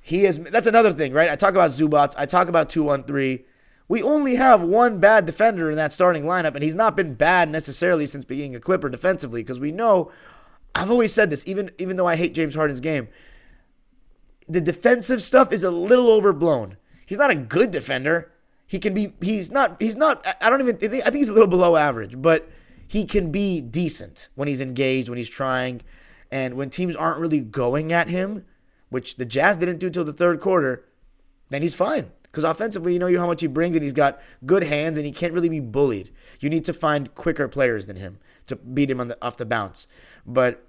he 0.00 0.24
is. 0.24 0.38
That's 0.38 0.66
another 0.66 0.92
thing, 0.92 1.12
right? 1.12 1.30
I 1.30 1.36
talk 1.36 1.54
about 1.54 1.70
Zubac. 1.70 2.14
I 2.16 2.26
talk 2.26 2.48
about 2.48 2.70
two 2.70 2.82
one 2.82 3.04
three. 3.04 3.44
We 3.88 4.02
only 4.02 4.36
have 4.36 4.60
one 4.60 5.00
bad 5.00 5.26
defender 5.26 5.68
in 5.70 5.76
that 5.76 5.92
starting 5.92 6.24
lineup, 6.24 6.54
and 6.54 6.62
he's 6.62 6.74
not 6.74 6.96
been 6.96 7.14
bad 7.14 7.48
necessarily 7.48 8.06
since 8.06 8.24
being 8.24 8.54
a 8.54 8.60
Clipper 8.60 8.88
defensively. 8.88 9.42
Because 9.42 9.60
we 9.60 9.72
know, 9.72 10.10
I've 10.74 10.90
always 10.90 11.12
said 11.12 11.30
this, 11.30 11.46
even 11.46 11.70
even 11.78 11.96
though 11.96 12.06
I 12.06 12.16
hate 12.16 12.34
James 12.34 12.54
Harden's 12.54 12.80
game, 12.80 13.08
the 14.48 14.60
defensive 14.60 15.22
stuff 15.22 15.52
is 15.52 15.64
a 15.64 15.70
little 15.70 16.10
overblown. 16.10 16.76
He's 17.04 17.18
not 17.18 17.30
a 17.30 17.34
good 17.34 17.72
defender. 17.72 18.30
He 18.66 18.78
can 18.78 18.94
be. 18.94 19.14
He's 19.20 19.50
not. 19.50 19.76
He's 19.80 19.96
not. 19.96 20.24
I 20.40 20.48
don't 20.48 20.60
even. 20.60 20.76
I 20.76 21.00
think 21.02 21.16
he's 21.16 21.28
a 21.28 21.32
little 21.32 21.48
below 21.48 21.74
average, 21.74 22.22
but 22.22 22.48
he 22.86 23.04
can 23.04 23.32
be 23.32 23.60
decent 23.60 24.28
when 24.36 24.46
he's 24.46 24.60
engaged, 24.60 25.08
when 25.08 25.18
he's 25.18 25.28
trying, 25.28 25.82
and 26.30 26.54
when 26.54 26.70
teams 26.70 26.94
aren't 26.94 27.18
really 27.18 27.40
going 27.40 27.92
at 27.92 28.08
him, 28.08 28.44
which 28.90 29.16
the 29.16 29.24
Jazz 29.24 29.56
didn't 29.56 29.78
do 29.78 29.90
till 29.90 30.04
the 30.04 30.12
third 30.12 30.40
quarter. 30.40 30.84
Then 31.48 31.62
he's 31.62 31.74
fine 31.74 32.12
because 32.22 32.44
offensively, 32.44 32.92
you 32.92 32.98
know 32.98 33.18
how 33.18 33.26
much 33.26 33.40
he 33.40 33.46
brings, 33.46 33.74
and 33.74 33.82
he's 33.82 33.92
got 33.92 34.20
good 34.46 34.64
hands, 34.64 34.96
and 34.96 35.06
he 35.06 35.12
can't 35.12 35.32
really 35.32 35.48
be 35.48 35.60
bullied. 35.60 36.10
You 36.38 36.50
need 36.50 36.64
to 36.66 36.72
find 36.72 37.14
quicker 37.14 37.48
players 37.48 37.86
than 37.86 37.96
him 37.96 38.18
to 38.46 38.56
beat 38.56 38.90
him 38.90 39.00
on 39.00 39.08
the, 39.08 39.18
off 39.20 39.36
the 39.36 39.46
bounce. 39.46 39.86
But 40.26 40.64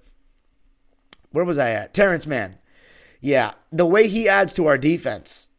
where 1.31 1.45
was 1.45 1.59
I 1.59 1.71
at? 1.71 1.93
Terance 1.93 2.25
Mann. 2.25 2.57
Yeah, 3.19 3.53
the 3.71 3.85
way 3.85 4.07
he 4.07 4.27
adds 4.27 4.53
to 4.53 4.65
our 4.65 4.77
defense 4.77 5.49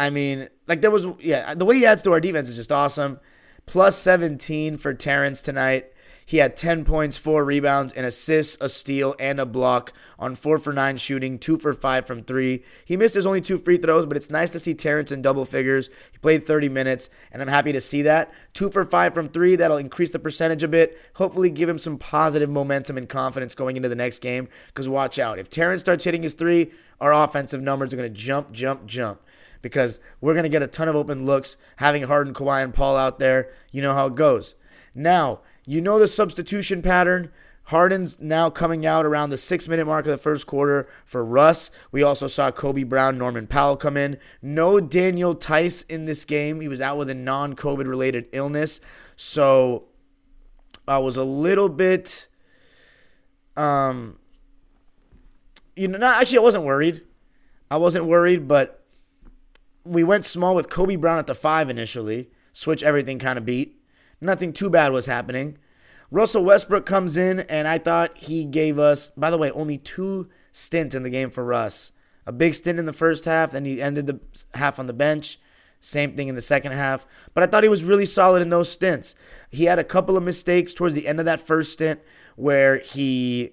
I 0.00 0.08
mean, 0.08 0.48
like 0.66 0.80
there 0.80 0.90
was, 0.90 1.06
yeah, 1.20 1.52
the 1.52 1.66
way 1.66 1.76
he 1.76 1.84
adds 1.84 2.00
to 2.02 2.12
our 2.12 2.20
defense 2.20 2.48
is 2.48 2.56
just 2.56 2.72
awesome. 2.72 3.20
Plus 3.66 3.98
17 3.98 4.78
for 4.78 4.94
Terance 4.94 5.42
tonight. 5.42 5.89
He 6.30 6.36
had 6.36 6.54
10 6.54 6.84
points, 6.84 7.18
4 7.18 7.44
rebounds, 7.44 7.92
an 7.94 8.04
assist, 8.04 8.62
a 8.62 8.68
steal, 8.68 9.16
and 9.18 9.40
a 9.40 9.44
block 9.44 9.92
on 10.16 10.36
4 10.36 10.58
for 10.58 10.72
9 10.72 10.96
shooting, 10.96 11.40
2 11.40 11.58
for 11.58 11.74
5 11.74 12.06
from 12.06 12.22
3. 12.22 12.62
He 12.84 12.96
missed 12.96 13.16
his 13.16 13.26
only 13.26 13.40
two 13.40 13.58
free 13.58 13.78
throws, 13.78 14.06
but 14.06 14.16
it's 14.16 14.30
nice 14.30 14.52
to 14.52 14.60
see 14.60 14.72
Terance 14.72 15.10
in 15.10 15.22
double 15.22 15.44
figures. 15.44 15.90
He 16.12 16.18
played 16.18 16.46
30 16.46 16.68
minutes, 16.68 17.10
and 17.32 17.42
I'm 17.42 17.48
happy 17.48 17.72
to 17.72 17.80
see 17.80 18.02
that. 18.02 18.32
2 18.54 18.70
for 18.70 18.84
5 18.84 19.12
from 19.12 19.28
3, 19.28 19.56
that'll 19.56 19.76
increase 19.76 20.10
the 20.10 20.20
percentage 20.20 20.62
a 20.62 20.68
bit, 20.68 20.96
hopefully 21.14 21.50
give 21.50 21.68
him 21.68 21.80
some 21.80 21.98
positive 21.98 22.48
momentum 22.48 22.96
and 22.96 23.08
confidence 23.08 23.56
going 23.56 23.76
into 23.76 23.88
the 23.88 23.96
next 23.96 24.20
game. 24.20 24.48
Because 24.68 24.88
watch 24.88 25.18
out, 25.18 25.40
if 25.40 25.50
Terance 25.50 25.80
starts 25.80 26.04
hitting 26.04 26.22
his 26.22 26.34
3, 26.34 26.70
our 27.00 27.12
offensive 27.12 27.60
numbers 27.60 27.92
are 27.92 27.96
going 27.96 28.08
to 28.08 28.16
jump, 28.16 28.52
jump, 28.52 28.86
jump 28.86 29.20
because 29.62 29.98
we're 30.20 30.34
going 30.34 30.44
to 30.44 30.48
get 30.48 30.62
a 30.62 30.68
ton 30.68 30.86
of 30.86 30.94
open 30.94 31.26
looks 31.26 31.56
having 31.78 32.04
Harden, 32.04 32.34
Kawhi, 32.34 32.62
and 32.62 32.72
Paul 32.72 32.96
out 32.96 33.18
there. 33.18 33.50
You 33.72 33.82
know 33.82 33.94
how 33.94 34.06
it 34.06 34.14
goes. 34.14 34.54
Now, 34.94 35.40
you 35.66 35.80
know 35.80 35.98
the 35.98 36.08
substitution 36.08 36.82
pattern. 36.82 37.30
Harden's 37.64 38.18
now 38.18 38.50
coming 38.50 38.84
out 38.84 39.06
around 39.06 39.30
the 39.30 39.36
six 39.36 39.68
minute 39.68 39.86
mark 39.86 40.04
of 40.04 40.10
the 40.10 40.16
first 40.16 40.46
quarter 40.46 40.88
for 41.04 41.24
Russ. 41.24 41.70
We 41.92 42.02
also 42.02 42.26
saw 42.26 42.50
Kobe 42.50 42.82
Brown, 42.82 43.16
Norman 43.16 43.46
Powell 43.46 43.76
come 43.76 43.96
in. 43.96 44.18
No 44.42 44.80
Daniel 44.80 45.34
Theis 45.34 45.84
in 45.88 46.04
this 46.04 46.24
game. 46.24 46.60
He 46.60 46.68
was 46.68 46.80
out 46.80 46.98
with 46.98 47.08
a 47.10 47.14
non 47.14 47.54
COVID 47.54 47.86
related 47.86 48.26
illness. 48.32 48.80
So 49.14 49.84
I 50.88 50.98
was 50.98 51.16
a 51.16 51.22
little 51.22 51.68
bit, 51.68 52.26
um, 53.56 54.18
you 55.76 55.86
know, 55.86 55.98
not 55.98 56.20
actually, 56.20 56.38
I 56.38 56.42
wasn't 56.42 56.64
worried. 56.64 57.02
I 57.70 57.76
wasn't 57.76 58.06
worried, 58.06 58.48
but 58.48 58.84
we 59.84 60.02
went 60.02 60.24
small 60.24 60.56
with 60.56 60.68
Kobe 60.68 60.96
Brown 60.96 61.18
at 61.18 61.28
the 61.28 61.34
five 61.36 61.70
initially. 61.70 62.30
Switch 62.52 62.82
everything 62.82 63.20
kind 63.20 63.38
of 63.38 63.46
beat. 63.46 63.79
Nothing 64.20 64.52
too 64.52 64.70
bad 64.70 64.92
was 64.92 65.06
happening. 65.06 65.58
Russell 66.10 66.44
Westbrook 66.44 66.86
comes 66.86 67.16
in, 67.16 67.40
and 67.40 67.68
I 67.68 67.78
thought 67.78 68.18
he 68.18 68.44
gave 68.44 68.78
us, 68.78 69.10
by 69.16 69.30
the 69.30 69.38
way, 69.38 69.50
only 69.52 69.78
two 69.78 70.28
stints 70.52 70.94
in 70.94 71.02
the 71.02 71.10
game 71.10 71.30
for 71.30 71.44
Russ. 71.44 71.92
A 72.26 72.32
big 72.32 72.54
stint 72.54 72.78
in 72.78 72.86
the 72.86 72.92
first 72.92 73.24
half, 73.24 73.54
and 73.54 73.66
he 73.66 73.80
ended 73.80 74.06
the 74.06 74.20
half 74.54 74.78
on 74.78 74.86
the 74.86 74.92
bench. 74.92 75.38
Same 75.80 76.14
thing 76.14 76.28
in 76.28 76.34
the 76.34 76.42
second 76.42 76.72
half. 76.72 77.06
But 77.32 77.42
I 77.42 77.46
thought 77.46 77.62
he 77.62 77.68
was 77.68 77.84
really 77.84 78.06
solid 78.06 78.42
in 78.42 78.50
those 78.50 78.70
stints. 78.70 79.14
He 79.48 79.64
had 79.64 79.78
a 79.78 79.84
couple 79.84 80.16
of 80.16 80.22
mistakes 80.22 80.74
towards 80.74 80.94
the 80.94 81.06
end 81.06 81.20
of 81.20 81.26
that 81.26 81.40
first 81.40 81.72
stint 81.72 82.00
where 82.36 82.78
he 82.78 83.52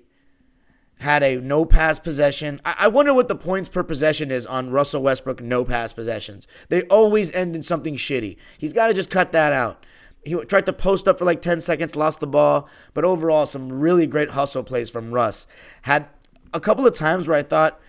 had 1.00 1.24
a 1.24 1.40
no 1.40 1.64
pass 1.64 2.00
possession. 2.00 2.60
I, 2.66 2.88
wonder 2.88 3.14
what 3.14 3.28
the 3.28 3.36
points 3.36 3.70
per 3.70 3.84
possession 3.84 4.32
is 4.32 4.46
on 4.46 4.72
Russell 4.72 5.04
Westbrook 5.04 5.42
no 5.42 5.64
pass 5.64 5.94
possessions. 5.94 6.48
They 6.70 6.84
always 6.84 7.32
end 7.32 7.56
in 7.56 7.62
something 7.62 7.96
shitty. 7.96 8.38
He's 8.58 8.74
got 8.74 8.88
to 8.88 8.94
just 8.94 9.10
cut 9.10 9.32
that 9.32 9.54
out. 9.54 9.86
He 10.28 10.36
tried 10.46 10.66
to 10.66 10.74
post 10.74 11.08
up 11.08 11.20
for 11.20 11.26
like 11.26 11.42
10 11.42 11.62
seconds, 11.62 11.96
lost 11.96 12.20
the 12.20 12.28
ball, 12.28 12.68
but 12.94 13.06
overall, 13.06 13.46
some 13.46 13.72
really 13.72 14.08
great 14.08 14.32
hustle 14.32 14.64
plays 14.64 14.90
from 14.90 15.14
Russ. 15.14 15.48
Had 15.84 16.08
a 16.54 16.60
couple 16.60 16.86
of 16.86 16.96
times 16.96 17.28
where 17.28 17.38
I 17.38 17.44
thought, 17.44 17.80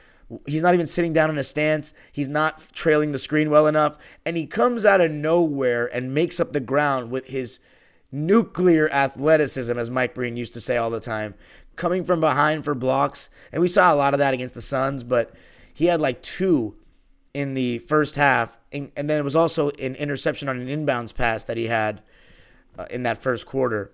He's 0.46 0.60
not 0.60 0.74
even 0.74 0.86
sitting 0.86 1.14
down 1.14 1.30
in 1.30 1.38
a 1.38 1.44
stance. 1.44 1.94
He's 2.12 2.28
not 2.28 2.68
trailing 2.72 3.12
the 3.12 3.18
screen 3.18 3.50
well 3.50 3.66
enough. 3.66 3.96
And 4.26 4.36
he 4.36 4.46
comes 4.46 4.84
out 4.84 5.00
of 5.00 5.10
nowhere 5.10 5.86
and 5.86 6.14
makes 6.14 6.38
up 6.38 6.52
the 6.52 6.60
ground 6.60 7.10
with 7.10 7.28
his 7.28 7.60
nuclear 8.12 8.90
athleticism, 8.90 9.78
as 9.78 9.88
Mike 9.88 10.14
Breen 10.14 10.36
used 10.36 10.52
to 10.52 10.60
say 10.60 10.76
all 10.76 10.90
the 10.90 11.00
time 11.00 11.34
coming 11.76 12.04
from 12.04 12.20
behind 12.20 12.64
for 12.64 12.74
blocks. 12.74 13.30
And 13.52 13.62
we 13.62 13.68
saw 13.68 13.94
a 13.94 13.96
lot 13.96 14.12
of 14.12 14.18
that 14.18 14.34
against 14.34 14.54
the 14.54 14.60
Suns, 14.60 15.02
but 15.02 15.32
he 15.72 15.86
had 15.86 16.00
like 16.00 16.20
two 16.20 16.76
in 17.32 17.54
the 17.54 17.78
first 17.78 18.16
half. 18.16 18.58
And, 18.70 18.92
and 18.96 19.08
then 19.08 19.20
it 19.20 19.24
was 19.24 19.36
also 19.36 19.70
an 19.70 19.94
interception 19.94 20.48
on 20.48 20.60
an 20.60 20.68
inbounds 20.68 21.14
pass 21.14 21.44
that 21.44 21.56
he 21.56 21.68
had 21.68 22.02
in 22.90 23.02
that 23.02 23.18
first 23.18 23.46
quarter. 23.46 23.92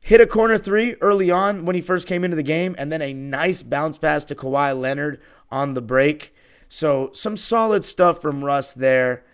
Hit 0.00 0.20
a 0.20 0.26
corner 0.26 0.58
three 0.58 0.94
early 1.00 1.30
on 1.30 1.64
when 1.64 1.76
he 1.76 1.80
first 1.80 2.08
came 2.08 2.24
into 2.24 2.36
the 2.36 2.42
game, 2.42 2.74
and 2.76 2.90
then 2.90 3.02
a 3.02 3.12
nice 3.12 3.62
bounce 3.62 3.98
pass 3.98 4.24
to 4.26 4.34
Kawhi 4.34 4.78
Leonard 4.78 5.20
on 5.50 5.74
the 5.74 5.82
break. 5.82 6.34
So 6.68 7.10
some 7.12 7.36
solid 7.36 7.84
stuff 7.84 8.20
from 8.20 8.44
Russ 8.44 8.72
there. 8.72 9.24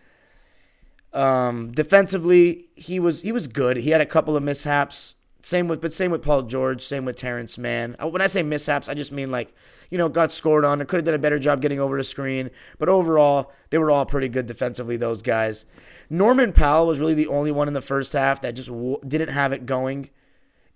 Um, 1.15 1.73
defensively, 1.73 2.67
he 2.75 3.01
was 3.01 3.23
he 3.23 3.33
was 3.33 3.47
good. 3.47 3.79
He 3.79 3.91
had 3.91 4.03
a 4.03 4.07
couple 4.07 4.37
of 4.37 4.43
mishaps 4.43 5.15
same 5.49 5.67
with, 5.67 5.81
but 5.81 5.95
same 5.95 6.11
with 6.11 6.21
Paul 6.21 6.43
George. 6.43 6.85
Same 6.85 7.07
with 7.07 7.17
Terance 7.17 7.57
Mann. 7.57 7.97
Uh, 7.99 8.07
when 8.09 8.21
I 8.21 8.27
say 8.27 8.43
mishaps, 8.43 8.87
I 8.87 8.93
just 8.93 9.13
mean 9.13 9.31
like, 9.31 9.55
you 9.89 9.97
know, 9.97 10.11
got 10.11 10.31
scored 10.31 10.63
on. 10.63 10.83
Or 10.83 10.85
could 10.85 10.99
have 10.99 11.07
done 11.07 11.15
a 11.15 11.19
better 11.19 11.39
job 11.39 11.63
getting 11.63 11.81
over 11.81 11.97
the 11.97 12.05
screen. 12.05 12.51
But 12.79 12.91
overall, 12.91 13.51
they 13.71 13.79
were 13.79 13.91
all 13.91 14.05
pretty 14.05 14.29
good 14.29 14.45
defensively. 14.45 14.99
Those 14.99 15.23
guys. 15.23 15.65
Norman 16.11 16.53
Powell 16.53 16.87
was 16.87 16.99
really 16.99 17.15
the 17.15 17.29
only 17.29 17.51
one 17.51 17.67
in 17.67 17.73
the 17.73 17.81
first 17.81 18.13
half 18.13 18.43
that 18.43 18.57
just 18.57 18.69
w- 18.69 19.01
didn't 19.09 19.31
have 19.31 19.55
it 19.55 19.65
going 19.65 20.11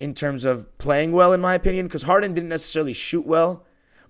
in 0.00 0.14
terms 0.14 0.47
of 0.47 0.79
playing 0.79 1.12
well, 1.12 1.35
in 1.35 1.43
my 1.43 1.52
opinion. 1.52 1.87
Because 1.87 2.05
Harden 2.05 2.33
didn't 2.33 2.49
necessarily 2.49 2.95
shoot 2.95 3.26
well, 3.26 3.67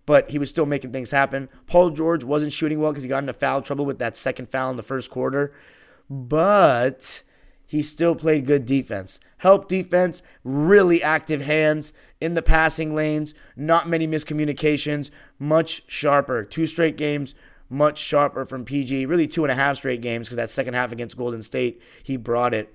but 0.07 0.31
he 0.31 0.39
was 0.39 0.49
still 0.49 0.67
making 0.67 0.93
things 0.93 1.11
happen. 1.11 1.49
Paul 1.67 1.91
George 1.91 2.23
wasn't 2.23 2.53
shooting 2.53 2.79
well 2.79 2.93
because 2.93 3.03
he 3.03 3.09
got 3.09 3.25
into 3.25 3.33
foul 3.33 3.63
trouble 3.63 3.85
with 3.85 3.99
that 3.99 4.17
second 4.17 4.49
foul 4.49 4.71
in 4.71 4.77
the 4.77 4.85
first 4.85 5.11
quarter. 5.11 5.53
But 6.09 7.25
he 7.73 7.81
still 7.81 8.15
played 8.15 8.45
good 8.45 8.67
defense. 8.67 9.19
Help 9.39 9.67
defense, 9.67 10.23
really 10.45 11.03
active 11.03 11.41
hands 11.41 11.95
in 12.21 12.35
the 12.35 12.43
passing 12.43 12.95
lanes, 12.95 13.33
not 13.57 13.89
many 13.89 14.07
miscommunications, 14.07 15.09
much 15.39 15.83
sharper. 15.87 16.45
Two 16.45 16.67
straight 16.67 16.99
games, 16.99 17.35
much 17.71 17.97
sharper 17.97 18.45
from 18.45 18.67
PG. 18.67 19.07
Really, 19.07 19.27
two 19.27 19.43
and 19.43 19.51
a 19.51 19.55
half 19.55 19.79
straight 19.79 20.03
games 20.03 20.29
because 20.29 20.37
that 20.37 20.51
second 20.51 20.75
half 20.75 20.93
against 20.93 21.17
Golden 21.17 21.43
State, 21.43 21.81
he 22.03 22.19
brought 22.19 22.53
it. 22.53 22.75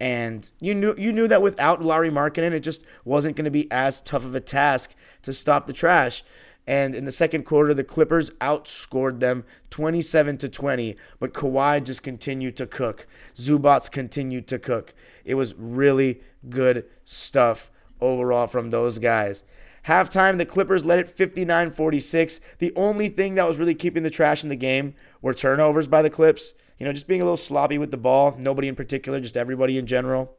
And 0.00 0.50
you 0.60 0.74
knew 0.74 0.94
you 0.96 1.12
knew 1.12 1.28
that 1.28 1.42
without 1.42 1.82
Lauri 1.82 2.08
Markkanen, 2.08 2.52
it 2.52 2.60
just 2.60 2.82
wasn't 3.04 3.36
going 3.36 3.44
to 3.44 3.50
be 3.50 3.70
as 3.70 4.00
tough 4.00 4.24
of 4.24 4.34
a 4.34 4.40
task 4.40 4.94
to 5.24 5.34
stop 5.34 5.66
the 5.66 5.74
trash. 5.74 6.24
And 6.66 6.94
in 6.94 7.04
the 7.04 7.12
second 7.12 7.44
quarter, 7.44 7.74
the 7.74 7.84
Clippers 7.84 8.30
outscored 8.40 9.20
them 9.20 9.44
27 9.70 10.38
to 10.38 10.48
20. 10.48 10.96
But 11.18 11.34
Kawhi 11.34 11.82
just 11.82 12.02
continued 12.02 12.56
to 12.56 12.66
cook. 12.66 13.06
Zubac 13.34 13.90
continued 13.90 14.46
to 14.48 14.58
cook. 14.58 14.94
It 15.24 15.34
was 15.34 15.54
really 15.54 16.20
good 16.48 16.84
stuff 17.04 17.70
overall 18.00 18.46
from 18.46 18.70
those 18.70 18.98
guys. 18.98 19.44
Halftime, 19.86 20.38
the 20.38 20.46
Clippers 20.46 20.84
led 20.84 21.00
it 21.00 21.08
59 21.08 21.72
46. 21.72 22.40
The 22.58 22.72
only 22.76 23.08
thing 23.08 23.34
that 23.34 23.48
was 23.48 23.58
really 23.58 23.74
keeping 23.74 24.04
the 24.04 24.10
trash 24.10 24.44
in 24.44 24.48
the 24.48 24.56
game 24.56 24.94
were 25.20 25.34
turnovers 25.34 25.88
by 25.88 26.02
the 26.02 26.10
Clips. 26.10 26.54
You 26.78 26.86
know, 26.86 26.92
just 26.92 27.08
being 27.08 27.20
a 27.20 27.24
little 27.24 27.36
sloppy 27.36 27.78
with 27.78 27.90
the 27.90 27.96
ball. 27.96 28.36
Nobody 28.38 28.68
in 28.68 28.76
particular, 28.76 29.18
just 29.20 29.36
everybody 29.36 29.78
in 29.78 29.86
general. 29.86 30.36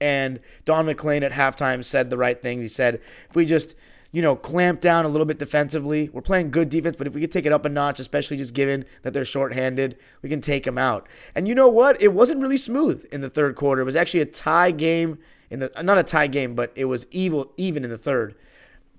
And 0.00 0.40
Don 0.64 0.86
MacLean 0.86 1.22
at 1.22 1.32
halftime 1.32 1.84
said 1.84 2.10
the 2.10 2.18
right 2.18 2.40
things. 2.40 2.62
He 2.62 2.68
said, 2.68 3.00
if 3.30 3.36
we 3.36 3.46
just 3.46 3.74
you 4.12 4.20
know, 4.20 4.36
clamp 4.36 4.80
down 4.82 5.06
a 5.06 5.08
little 5.08 5.24
bit 5.24 5.38
defensively. 5.38 6.10
We're 6.12 6.20
playing 6.20 6.50
good 6.50 6.68
defense, 6.68 6.96
but 6.96 7.06
if 7.06 7.14
we 7.14 7.22
could 7.22 7.32
take 7.32 7.46
it 7.46 7.52
up 7.52 7.64
a 7.64 7.70
notch, 7.70 7.98
especially 7.98 8.36
just 8.36 8.52
given 8.52 8.84
that 9.02 9.14
they're 9.14 9.24
shorthanded, 9.24 9.96
we 10.20 10.28
can 10.28 10.42
take 10.42 10.64
them 10.64 10.76
out. 10.76 11.08
And 11.34 11.48
you 11.48 11.54
know 11.54 11.68
what? 11.68 12.00
It 12.00 12.12
wasn't 12.12 12.42
really 12.42 12.58
smooth 12.58 13.06
in 13.10 13.22
the 13.22 13.30
third 13.30 13.56
quarter. 13.56 13.80
It 13.80 13.86
was 13.86 13.96
actually 13.96 14.20
a 14.20 14.26
tie 14.26 14.70
game 14.70 15.18
in 15.50 15.60
the 15.60 15.72
not 15.82 15.98
a 15.98 16.02
tie 16.02 16.26
game, 16.26 16.54
but 16.54 16.72
it 16.74 16.84
was 16.84 17.06
evil 17.10 17.52
even 17.56 17.84
in 17.84 17.90
the 17.90 17.98
third. 17.98 18.34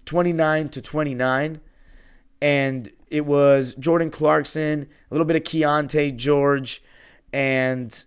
29 0.05 0.69
to 0.69 0.81
29. 0.81 1.61
And 2.41 2.91
it 3.09 3.25
was 3.25 3.75
Jordan 3.75 4.09
Clarkson, 4.09 4.87
a 5.09 5.13
little 5.13 5.25
bit 5.25 5.35
of 5.35 5.43
Keyonte 5.43 6.17
George, 6.17 6.83
and 7.31 8.03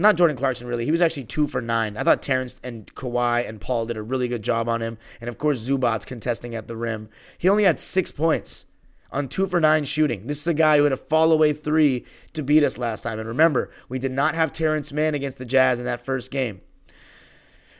not 0.00 0.16
Jordan 0.16 0.36
Clarkson 0.36 0.66
really. 0.66 0.84
He 0.84 0.90
was 0.90 1.02
actually 1.02 1.24
two 1.24 1.46
for 1.46 1.60
nine. 1.60 1.96
I 1.96 2.02
thought 2.02 2.22
Terance 2.22 2.60
and 2.62 2.92
Kawhi 2.94 3.48
and 3.48 3.60
Paul 3.60 3.86
did 3.86 3.96
a 3.96 4.02
really 4.02 4.28
good 4.28 4.42
job 4.42 4.68
on 4.68 4.80
him, 4.80 4.98
and 5.20 5.28
of 5.28 5.38
course 5.38 5.66
Zubac's 5.66 6.04
contesting 6.04 6.54
at 6.54 6.68
the 6.68 6.76
rim. 6.76 7.08
He 7.38 7.48
only 7.48 7.64
had 7.64 7.78
six 7.78 8.10
points 8.10 8.66
on 9.12 9.28
two 9.28 9.46
for 9.46 9.60
nine 9.60 9.84
shooting. 9.84 10.26
This 10.26 10.40
is 10.40 10.46
a 10.46 10.54
guy 10.54 10.78
who 10.78 10.84
had 10.84 10.92
a 10.92 10.96
fall 10.96 11.32
away 11.32 11.52
three 11.52 12.04
to 12.32 12.42
beat 12.42 12.64
us 12.64 12.78
last 12.78 13.02
time. 13.02 13.18
And 13.18 13.28
remember, 13.28 13.70
we 13.88 13.98
did 13.98 14.12
not 14.12 14.34
have 14.34 14.52
Terance 14.52 14.92
Mann 14.92 15.14
against 15.14 15.38
the 15.38 15.44
Jazz 15.44 15.78
in 15.78 15.84
that 15.86 16.04
first 16.04 16.30
game. 16.30 16.60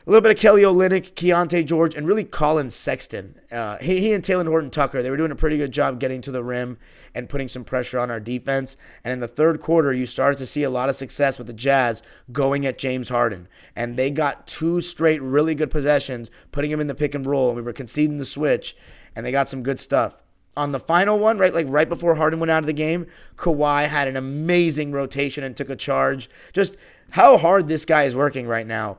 A 0.06 0.10
little 0.10 0.22
bit 0.22 0.32
of 0.32 0.38
Kelly 0.38 0.62
Olynyk, 0.62 1.12
Keyonte 1.12 1.66
George, 1.66 1.94
and 1.94 2.06
really 2.06 2.24
Collin 2.24 2.70
Sexton. 2.70 3.38
Uh, 3.52 3.76
he, 3.82 4.00
he 4.00 4.14
and 4.14 4.24
Talen 4.24 4.48
Horton 4.48 4.70
Tucker, 4.70 5.02
they 5.02 5.10
were 5.10 5.16
doing 5.18 5.30
a 5.30 5.36
pretty 5.36 5.58
good 5.58 5.72
job 5.72 6.00
getting 6.00 6.22
to 6.22 6.30
the 6.30 6.42
rim 6.42 6.78
and 7.14 7.28
putting 7.28 7.48
some 7.48 7.64
pressure 7.64 7.98
on 7.98 8.10
our 8.10 8.18
defense. 8.18 8.78
And 9.04 9.12
in 9.12 9.20
the 9.20 9.28
third 9.28 9.60
quarter, 9.60 9.92
you 9.92 10.06
started 10.06 10.38
to 10.38 10.46
see 10.46 10.62
a 10.62 10.70
lot 10.70 10.88
of 10.88 10.94
success 10.94 11.36
with 11.36 11.48
the 11.48 11.52
Jazz 11.52 12.02
going 12.32 12.64
at 12.64 12.78
James 12.78 13.10
Harden. 13.10 13.46
And 13.76 13.98
they 13.98 14.10
got 14.10 14.46
two 14.46 14.80
straight 14.80 15.20
really 15.20 15.54
good 15.54 15.70
possessions, 15.70 16.30
putting 16.50 16.70
him 16.70 16.80
in 16.80 16.86
the 16.86 16.94
pick 16.94 17.14
and 17.14 17.26
roll. 17.26 17.48
And 17.48 17.56
we 17.56 17.62
were 17.62 17.74
conceding 17.74 18.16
the 18.16 18.24
switch, 18.24 18.74
and 19.14 19.26
they 19.26 19.32
got 19.32 19.50
some 19.50 19.62
good 19.62 19.78
stuff. 19.78 20.22
On 20.56 20.72
the 20.72 20.80
final 20.80 21.18
one, 21.18 21.36
right, 21.36 21.54
like 21.54 21.66
right 21.68 21.88
before 21.88 22.14
Harden 22.14 22.40
went 22.40 22.50
out 22.50 22.62
of 22.62 22.66
the 22.66 22.72
game, 22.72 23.06
Kawhi 23.36 23.86
had 23.86 24.08
an 24.08 24.16
amazing 24.16 24.92
rotation 24.92 25.44
and 25.44 25.54
took 25.54 25.68
a 25.68 25.76
charge. 25.76 26.30
Just 26.54 26.78
how 27.10 27.36
hard 27.36 27.68
this 27.68 27.84
guy 27.84 28.04
is 28.04 28.16
working 28.16 28.48
right 28.48 28.66
now. 28.66 28.96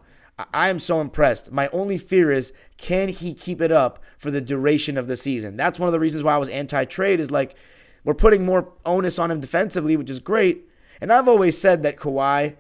I 0.53 0.69
am 0.69 0.79
so 0.79 1.01
impressed. 1.01 1.51
My 1.51 1.67
only 1.69 1.97
fear 1.97 2.31
is 2.31 2.53
can 2.77 3.09
he 3.09 3.33
keep 3.33 3.61
it 3.61 3.71
up 3.71 3.99
for 4.17 4.31
the 4.31 4.41
duration 4.41 4.97
of 4.97 5.07
the 5.07 5.17
season? 5.17 5.57
That's 5.57 5.79
one 5.79 5.87
of 5.87 5.93
the 5.93 5.99
reasons 5.99 6.23
why 6.23 6.35
I 6.35 6.37
was 6.37 6.49
anti 6.49 6.85
trade, 6.85 7.19
is 7.19 7.31
like 7.31 7.55
we're 8.03 8.13
putting 8.13 8.45
more 8.45 8.71
onus 8.85 9.19
on 9.19 9.31
him 9.31 9.39
defensively, 9.39 9.97
which 9.97 10.09
is 10.09 10.19
great. 10.19 10.67
And 10.99 11.11
I've 11.11 11.27
always 11.27 11.57
said 11.57 11.83
that 11.83 11.97
Kawhi 11.97 12.55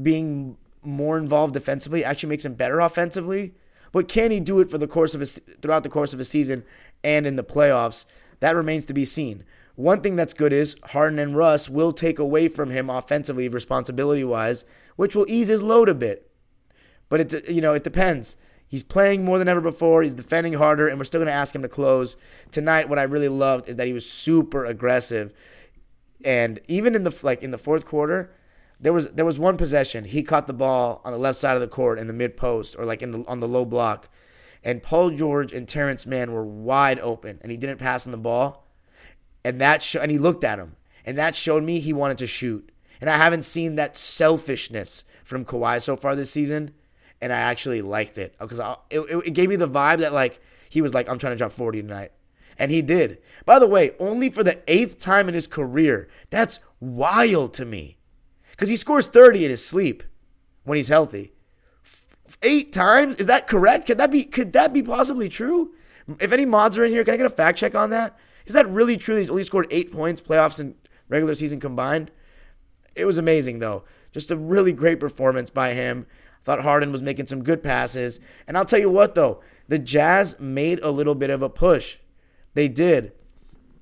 being 0.00 0.56
more 0.82 1.18
involved 1.18 1.54
defensively 1.54 2.04
actually 2.04 2.28
makes 2.28 2.44
him 2.44 2.54
better 2.54 2.80
offensively. 2.80 3.54
But 3.92 4.08
can 4.08 4.30
he 4.30 4.40
do 4.40 4.60
it 4.60 4.70
for 4.70 4.78
the 4.78 4.86
course 4.86 5.14
of 5.14 5.22
a, 5.22 5.26
throughout 5.26 5.82
the 5.82 5.88
course 5.88 6.12
of 6.12 6.20
a 6.20 6.24
season 6.24 6.64
and 7.02 7.26
in 7.26 7.36
the 7.36 7.44
playoffs? 7.44 8.04
That 8.40 8.56
remains 8.56 8.84
to 8.86 8.94
be 8.94 9.04
seen. 9.04 9.44
One 9.76 10.00
thing 10.00 10.16
that's 10.16 10.34
good 10.34 10.52
is 10.52 10.76
Harden 10.82 11.18
and 11.18 11.36
Russ 11.36 11.68
will 11.68 11.92
take 11.92 12.18
away 12.18 12.48
from 12.48 12.70
him 12.70 12.90
offensively, 12.90 13.48
responsibility 13.48 14.24
wise, 14.24 14.64
which 14.96 15.14
will 15.14 15.26
ease 15.28 15.48
his 15.48 15.62
load 15.62 15.88
a 15.88 15.94
bit. 15.94 16.27
But 17.08 17.32
it 17.32 17.50
you 17.50 17.60
know 17.60 17.74
it 17.74 17.84
depends. 17.84 18.36
He's 18.66 18.82
playing 18.82 19.24
more 19.24 19.38
than 19.38 19.48
ever 19.48 19.62
before. 19.62 20.02
He's 20.02 20.14
defending 20.14 20.52
harder, 20.52 20.88
and 20.88 20.98
we're 20.98 21.04
still 21.04 21.20
going 21.20 21.28
to 21.28 21.32
ask 21.32 21.54
him 21.54 21.62
to 21.62 21.68
close. 21.68 22.16
Tonight. 22.50 22.88
What 22.88 22.98
I 22.98 23.04
really 23.04 23.28
loved 23.28 23.66
is 23.68 23.76
that 23.76 23.86
he 23.86 23.94
was 23.94 24.08
super 24.08 24.64
aggressive, 24.66 25.32
and 26.24 26.60
even 26.68 26.94
in 26.94 27.04
the 27.04 27.18
like 27.22 27.42
in 27.42 27.50
the 27.50 27.58
fourth 27.58 27.86
quarter, 27.86 28.30
there 28.78 28.92
was 28.92 29.08
there 29.08 29.24
was 29.24 29.38
one 29.38 29.56
possession. 29.56 30.04
He 30.04 30.22
caught 30.22 30.46
the 30.46 30.52
ball 30.52 31.00
on 31.04 31.12
the 31.12 31.18
left 31.18 31.38
side 31.38 31.54
of 31.54 31.62
the 31.62 31.68
court 31.68 31.98
in 31.98 32.08
the 32.08 32.12
mid 32.12 32.36
post 32.36 32.76
or 32.78 32.84
like 32.84 33.00
in 33.00 33.12
the 33.12 33.24
on 33.26 33.40
the 33.40 33.48
low 33.48 33.64
block, 33.64 34.10
and 34.62 34.82
Paul 34.82 35.10
George 35.10 35.52
and 35.52 35.66
Terance 35.66 36.04
Mann 36.04 36.32
were 36.32 36.44
wide 36.44 37.00
open, 37.00 37.38
and 37.40 37.50
he 37.50 37.56
didn't 37.56 37.78
pass 37.78 38.06
on 38.06 38.12
the 38.12 38.18
ball, 38.18 38.66
and 39.44 39.58
that 39.62 39.82
sh- 39.82 39.96
and 39.96 40.10
he 40.10 40.18
looked 40.18 40.44
at 40.44 40.58
him, 40.58 40.76
and 41.06 41.16
that 41.16 41.34
showed 41.34 41.64
me 41.64 41.80
he 41.80 41.94
wanted 41.94 42.18
to 42.18 42.26
shoot, 42.26 42.70
and 43.00 43.08
I 43.08 43.16
haven't 43.16 43.44
seen 43.44 43.76
that 43.76 43.96
selfishness 43.96 45.04
from 45.24 45.46
Kawhi 45.46 45.80
so 45.80 45.96
far 45.96 46.14
this 46.14 46.30
season 46.30 46.72
and 47.20 47.32
I 47.32 47.36
actually 47.38 47.82
liked 47.82 48.18
it 48.18 48.36
because 48.38 48.60
it, 48.90 49.00
it 49.00 49.34
gave 49.34 49.48
me 49.48 49.56
the 49.56 49.68
vibe 49.68 49.98
that 49.98 50.12
like 50.12 50.40
he 50.68 50.80
was 50.80 50.94
like 50.94 51.08
I'm 51.08 51.18
trying 51.18 51.32
to 51.32 51.36
drop 51.36 51.52
40 51.52 51.82
tonight. 51.82 52.12
And 52.60 52.72
he 52.72 52.82
did. 52.82 53.18
By 53.44 53.60
the 53.60 53.68
way, 53.68 53.92
only 54.00 54.30
for 54.30 54.42
the 54.42 54.60
eighth 54.66 54.98
time 54.98 55.28
in 55.28 55.34
his 55.34 55.46
career. 55.46 56.08
That's 56.30 56.58
wild 56.80 57.54
to 57.54 57.64
me. 57.64 57.98
Because 58.50 58.68
he 58.68 58.76
scores 58.76 59.06
30 59.06 59.44
in 59.44 59.50
his 59.50 59.64
sleep 59.64 60.02
when 60.64 60.76
he's 60.76 60.88
healthy. 60.88 61.32
Eight 62.42 62.72
times? 62.72 63.16
Is 63.16 63.26
that 63.26 63.46
correct? 63.46 63.86
Could 63.86 63.98
that 63.98 64.10
be 64.10 64.24
could 64.24 64.52
that 64.52 64.72
be 64.72 64.82
possibly 64.82 65.28
true? 65.28 65.72
If 66.20 66.32
any 66.32 66.44
mods 66.44 66.76
are 66.76 66.84
in 66.84 66.90
here, 66.90 67.04
can 67.04 67.14
I 67.14 67.16
get 67.16 67.26
a 67.26 67.30
fact 67.30 67.58
check 67.58 67.74
on 67.74 67.90
that? 67.90 68.18
Is 68.46 68.54
that 68.54 68.68
really 68.68 68.96
true 68.96 69.16
he's 69.16 69.30
only 69.30 69.44
scored 69.44 69.66
eight 69.70 69.92
points, 69.92 70.20
playoffs 70.20 70.58
and 70.58 70.74
regular 71.08 71.34
season 71.34 71.60
combined? 71.60 72.10
It 72.94 73.04
was 73.04 73.18
amazing 73.18 73.60
though. 73.60 73.84
Just 74.10 74.30
a 74.30 74.36
really 74.36 74.72
great 74.72 75.00
performance 75.00 75.50
by 75.50 75.74
him. 75.74 76.06
Thought 76.48 76.62
Harden 76.62 76.92
was 76.92 77.02
making 77.02 77.26
some 77.26 77.44
good 77.44 77.62
passes. 77.62 78.20
And 78.46 78.56
I'll 78.56 78.64
tell 78.64 78.78
you 78.78 78.88
what, 78.88 79.14
though, 79.14 79.42
the 79.68 79.78
Jazz 79.78 80.40
made 80.40 80.80
a 80.80 80.90
little 80.90 81.14
bit 81.14 81.28
of 81.28 81.42
a 81.42 81.50
push. 81.50 81.98
They 82.54 82.68
did. 82.68 83.12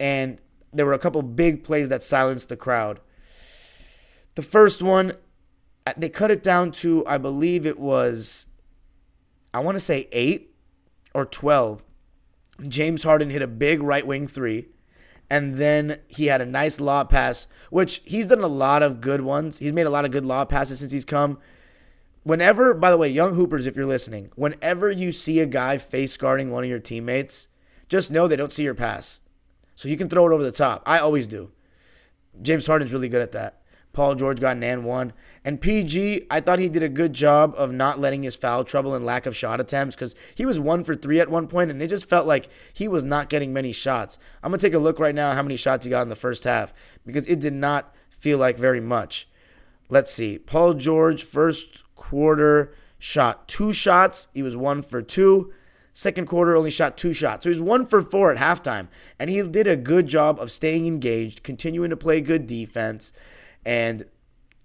And 0.01 0.41
there 0.73 0.85
were 0.85 0.93
a 0.93 0.99
couple 0.99 1.23
big 1.23 1.63
plays 1.63 1.89
that 1.91 2.03
silenced 2.03 2.49
the 2.49 2.57
crowd. 2.57 2.99
The 4.35 4.43
first 4.43 4.83
one, 4.83 5.13
uh, 5.87 5.93
they 5.97 6.09
cut 6.09 6.33
it 6.33 6.43
down 6.43 6.73
to, 6.73 7.07
I 7.07 7.19
believe 7.19 7.67
it 7.67 7.79
was, 7.79 8.47
I 9.55 9.61
want 9.61 9.77
to 9.77 9.81
say 9.81 10.09
eight 10.11 10.53
or 11.15 11.25
12. 11.25 11.85
James 12.67 13.05
Harden 13.05 13.31
hit 13.31 13.43
a 13.43 13.47
big 13.47 13.81
right 13.81 14.05
wing 14.05 14.27
three. 14.27 14.67
And 15.31 15.57
then 15.57 16.01
he 16.09 16.27
had 16.27 16.41
a 16.41 16.47
nice 16.47 16.81
lob 16.81 17.11
pass, 17.11 17.47
which 17.71 18.03
he's 18.05 18.27
done 18.27 18.43
a 18.43 18.49
lot 18.49 18.83
of 18.83 19.01
good 19.01 19.21
ones. 19.21 19.59
He's 19.59 19.73
made 19.73 19.87
a 19.87 19.91
lot 19.91 20.05
of 20.05 20.11
good 20.11 20.27
lob 20.27 20.49
passes 20.49 20.81
since 20.81 20.91
he's 20.91 21.05
come 21.05 21.39
whenever, 22.27 22.75
by 22.75 22.91
the 22.91 22.97
way, 22.97 23.09
young 23.09 23.37
hoopers, 23.37 23.69
if 23.69 23.77
you're 23.77 23.87
listening, 23.87 24.33
whenever 24.35 24.91
you 24.91 25.13
see 25.13 25.39
a 25.39 25.47
guy 25.47 25.79
face 25.79 26.17
guarding 26.17 26.51
one 26.51 26.65
of 26.65 26.69
your 26.69 26.81
teammates, 26.81 27.47
just 27.89 28.11
know 28.11 28.27
they 28.27 28.35
don't 28.35 28.53
see 28.53 28.65
your 28.65 28.75
pass. 28.75 29.21
So 29.77 29.89
you 29.89 29.97
can 29.97 30.09
throw 30.09 30.27
it 30.27 30.35
over 30.35 30.43
the 30.43 30.51
top. 30.51 30.83
I 30.87 30.99
always 30.99 31.29
do. 31.29 31.53
James 32.43 32.67
Harden's 32.67 32.93
really 32.93 33.09
good 33.09 33.23
at 33.23 33.31
that. 33.33 33.63
Paul 33.93 34.17
George 34.17 34.41
got 34.41 34.57
an 34.57 34.65
and 34.65 34.85
one. 34.85 35.13
And 35.45 35.61
PG, 35.61 36.27
I 36.29 36.41
thought 36.41 36.59
he 36.59 36.69
did 36.69 36.83
a 36.83 36.89
good 36.89 37.13
job 37.13 37.55
of 37.57 37.71
not 37.71 38.01
letting 38.01 38.25
his 38.25 38.35
foul 38.35 38.65
trouble 38.65 38.97
and 38.97 39.07
lack 39.07 39.25
of 39.25 39.37
shot 39.37 39.61
attempts 39.61 39.95
because 39.95 40.17
he 40.35 40.45
was 40.45 40.59
one 40.59 40.83
for 40.83 40.97
three 40.97 41.21
at 41.21 41.31
one 41.31 41.47
point 41.47 41.71
and 41.71 41.81
it 41.81 41.87
just 41.87 42.09
felt 42.09 42.27
like 42.27 42.49
he 42.73 42.89
was 42.89 43.05
not 43.05 43.29
getting 43.29 43.53
many 43.53 43.73
shots. 43.73 44.19
I'm 44.43 44.51
going 44.51 44.59
to 44.59 44.67
take 44.67 44.75
a 44.75 44.81
look 44.81 44.99
right 44.99 45.15
now 45.15 45.33
how 45.33 45.43
many 45.45 45.57
shots 45.57 45.85
he 45.85 45.91
got 45.91 46.03
in 46.03 46.09
the 46.09 46.17
first 46.17 46.43
half 46.43 46.75
because 47.07 47.27
it 47.29 47.39
did 47.39 47.53
not 47.53 47.95
feel 48.11 48.37
like 48.37 48.59
very 48.59 48.81
much. 48.81 49.29
Let's 49.89 50.13
see. 50.13 50.39
Paul 50.39 50.75
George, 50.75 51.23
first 51.23 51.85
quarter, 51.97 52.73
shot 52.99 53.49
two 53.49 53.73
shots. 53.73 54.29
He 54.33 54.43
was 54.43 54.57
one 54.57 54.83
for 54.83 55.03
two. 55.03 55.53
Second 55.93 56.27
quarter, 56.27 56.55
only 56.55 56.71
shot 56.71 56.99
two 56.99 57.15
shots. 57.15 57.45
So 57.45 57.51
he 57.51 57.55
was 57.55 57.61
one 57.61 57.87
for 57.87 58.03
four 58.03 58.31
at 58.31 58.39
halftime. 58.39 58.89
And 59.19 59.31
he 59.31 59.43
did 59.43 59.67
a 59.67 59.77
good 59.77 60.07
job 60.07 60.39
of 60.39 60.51
staying 60.51 60.87
engaged, 60.87 61.43
continuing 61.43 61.91
to 61.91 61.97
play 61.97 62.21
good 62.21 62.47
defense. 62.47 63.13
And 63.65 64.05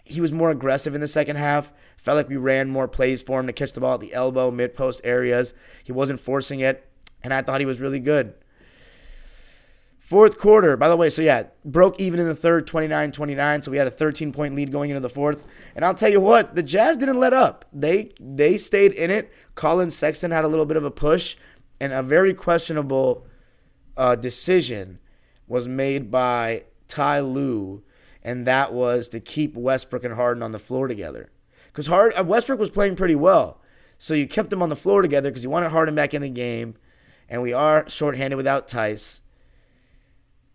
he 0.04 0.20
was 0.20 0.34
more 0.34 0.52
aggressive 0.52 0.94
in 0.94 1.02
the 1.02 1.08
second 1.08 1.38
half. 1.38 1.72
Felt 1.96 2.18
like 2.18 2.30
we 2.30 2.36
ran 2.36 2.70
more 2.70 2.88
plays 2.88 3.22
for 3.22 3.40
him 3.40 3.48
to 3.48 3.54
catch 3.54 3.74
the 3.74 3.80
ball 3.80 3.94
at 3.94 4.02
the 4.02 4.14
elbow, 4.14 4.52
mid 4.52 4.76
post 4.76 5.00
areas. 5.04 5.54
He 5.84 5.92
wasn't 5.92 6.20
forcing 6.20 6.60
it. 6.60 6.86
And 7.24 7.34
I 7.34 7.42
thought 7.42 7.62
he 7.62 7.66
was 7.66 7.80
really 7.80 8.00
good. 8.00 8.34
Fourth 10.12 10.38
quarter, 10.38 10.76
by 10.76 10.90
the 10.90 10.98
way, 10.98 11.10
so 11.10 11.22
yeah, 11.22 11.44
broke 11.64 11.98
even 11.98 12.20
in 12.20 12.26
the 12.26 12.36
third, 12.36 12.68
29 12.68 13.14
29. 13.14 13.62
So 13.62 13.72
we 13.72 13.78
had 13.78 13.88
a 13.88 13.92
13 13.92 14.34
point 14.34 14.56
lead 14.56 14.70
going 14.70 14.90
into 14.90 15.00
the 15.00 15.10
fourth. 15.10 15.48
And 15.74 15.86
I'll 15.86 15.94
tell 15.94 16.10
you 16.10 16.20
what, 16.20 16.54
the 16.54 16.62
Jazz 16.62 16.98
didn't 16.98 17.22
let 17.22 17.32
up. 17.32 17.64
They 17.72 18.12
they 18.20 18.58
stayed 18.58 18.92
in 18.92 19.10
it. 19.10 19.32
Collin 19.56 19.90
Sexton 19.90 20.32
had 20.32 20.44
a 20.44 20.50
little 20.50 20.66
bit 20.66 20.76
of 20.76 20.84
a 20.84 20.92
push, 20.92 21.38
and 21.80 21.94
a 21.94 22.04
very 22.04 22.34
questionable 22.34 23.26
uh, 23.96 24.18
decision 24.18 25.00
was 25.48 25.70
made 25.70 26.12
by 26.12 26.66
Ty 26.90 27.22
Lue, 27.22 27.82
and 28.22 28.46
that 28.46 28.74
was 28.74 29.08
to 29.08 29.22
keep 29.22 29.56
Westbrook 29.56 30.04
and 30.04 30.16
Harden 30.16 30.44
on 30.44 30.52
the 30.52 30.60
floor 30.60 30.90
together. 30.90 31.32
Because 31.68 31.88
Hard, 31.88 32.12
uh, 32.20 32.26
Westbrook 32.26 32.60
was 32.60 32.70
playing 32.70 32.98
pretty 32.98 33.16
well. 33.16 33.62
So 33.98 34.14
you 34.14 34.28
kept 34.28 34.50
them 34.50 34.62
on 34.62 34.68
the 34.68 34.76
floor 34.76 35.02
together 35.02 35.30
because 35.30 35.46
you 35.46 35.50
wanted 35.50 35.72
Harden 35.72 35.96
back 35.96 36.14
in 36.14 36.22
the 36.22 36.30
game. 36.30 36.76
And 37.30 37.42
we 37.42 37.54
are 37.54 37.90
shorthanded 37.90 38.36
without 38.36 38.68
Theis. 38.68 39.22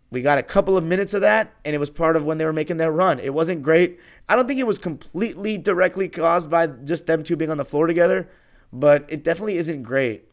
We 0.09 0.21
got 0.21 0.37
a 0.37 0.43
couple 0.43 0.77
of 0.77 0.83
minutes 0.85 1.13
of 1.13 1.21
that, 1.21 1.53
and 1.65 1.75
it 1.75 1.79
was 1.79 1.89
part 1.89 2.15
of 2.15 2.23
when 2.23 2.37
they 2.37 2.45
were 2.45 2.53
making 2.53 2.77
their 2.77 2.91
run. 2.91 3.19
It 3.19 3.33
wasn't 3.33 3.61
great. 3.61 3.99
I 4.29 4.35
don't 4.35 4.47
think 4.47 4.59
it 4.59 4.67
was 4.67 4.77
completely 4.77 5.57
directly 5.57 6.07
caused 6.07 6.49
by 6.49 6.67
just 6.67 7.07
them 7.07 7.23
two 7.23 7.35
being 7.35 7.51
on 7.51 7.57
the 7.57 7.65
floor 7.65 7.87
together, 7.87 8.29
but 8.71 9.05
it 9.09 9.23
definitely 9.23 9.57
isn't 9.57 9.83
great. 9.83 10.29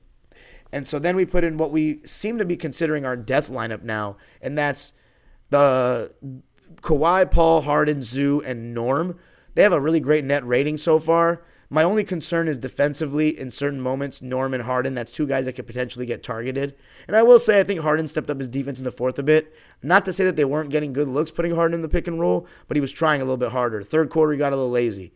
And 0.73 0.87
so 0.87 0.99
then 0.99 1.17
we 1.17 1.25
put 1.25 1.45
in 1.45 1.57
what 1.57 1.73
we 1.73 2.01
seem 2.05 2.39
to 2.39 2.45
be 2.45 2.57
considering 2.57 3.05
our 3.05 3.17
death 3.17 3.51
lineup 3.51 3.83
now, 3.83 4.17
and 4.41 4.57
that's 4.57 4.93
the 5.51 6.13
Kawhi, 6.83 7.31
Paul, 7.31 7.63
Harden, 7.63 8.03
Zoo, 8.03 8.43
and 8.43 8.75
Norm. 8.75 9.19
They 9.55 9.63
have 9.63 9.73
a 9.73 9.81
really 9.81 10.01
great 10.01 10.25
net 10.25 10.47
rating 10.47 10.77
so 10.79 10.99
far. 10.99 11.43
My 11.75 11.83
only 11.83 12.05
concern 12.05 12.47
is 12.47 12.57
defensively 12.57 13.37
in 13.37 13.51
certain 13.51 13.81
moments, 13.81 14.23
Norman 14.23 14.61
Harden. 14.61 14.95
That's 14.95 15.11
two 15.11 15.27
guys 15.27 15.47
that 15.47 15.55
could 15.55 15.67
potentially 15.67 16.07
get 16.07 16.23
targeted. 16.23 16.77
And 17.09 17.17
I 17.17 17.25
will 17.25 17.37
say, 17.37 17.59
I 17.59 17.65
think 17.65 17.81
Harden 17.81 18.07
stepped 18.07 18.31
up 18.31 18.39
his 18.39 18.49
defense 18.49 18.79
in 18.79 18.85
the 18.85 18.93
fourth 18.93 19.19
a 19.19 19.25
bit. 19.25 19.53
Not 19.83 20.05
to 20.05 20.13
say 20.13 20.23
that 20.23 20.37
they 20.37 20.45
weren't 20.45 20.71
getting 20.71 20.93
good 20.93 21.09
looks 21.09 21.33
putting 21.33 21.57
Harden 21.57 21.75
in 21.75 21.83
the 21.83 21.89
pick 21.89 22.07
and 22.07 22.21
roll, 22.21 22.47
but 22.69 22.77
he 22.77 22.81
was 22.81 22.93
trying 22.93 23.21
a 23.21 23.25
little 23.25 23.39
bit 23.39 23.51
harder. 23.51 23.83
Third 23.83 24.09
quarter, 24.09 24.31
he 24.31 24.39
got 24.39 24.53
a 24.53 24.57
little 24.57 24.71
lazy. 24.71 25.15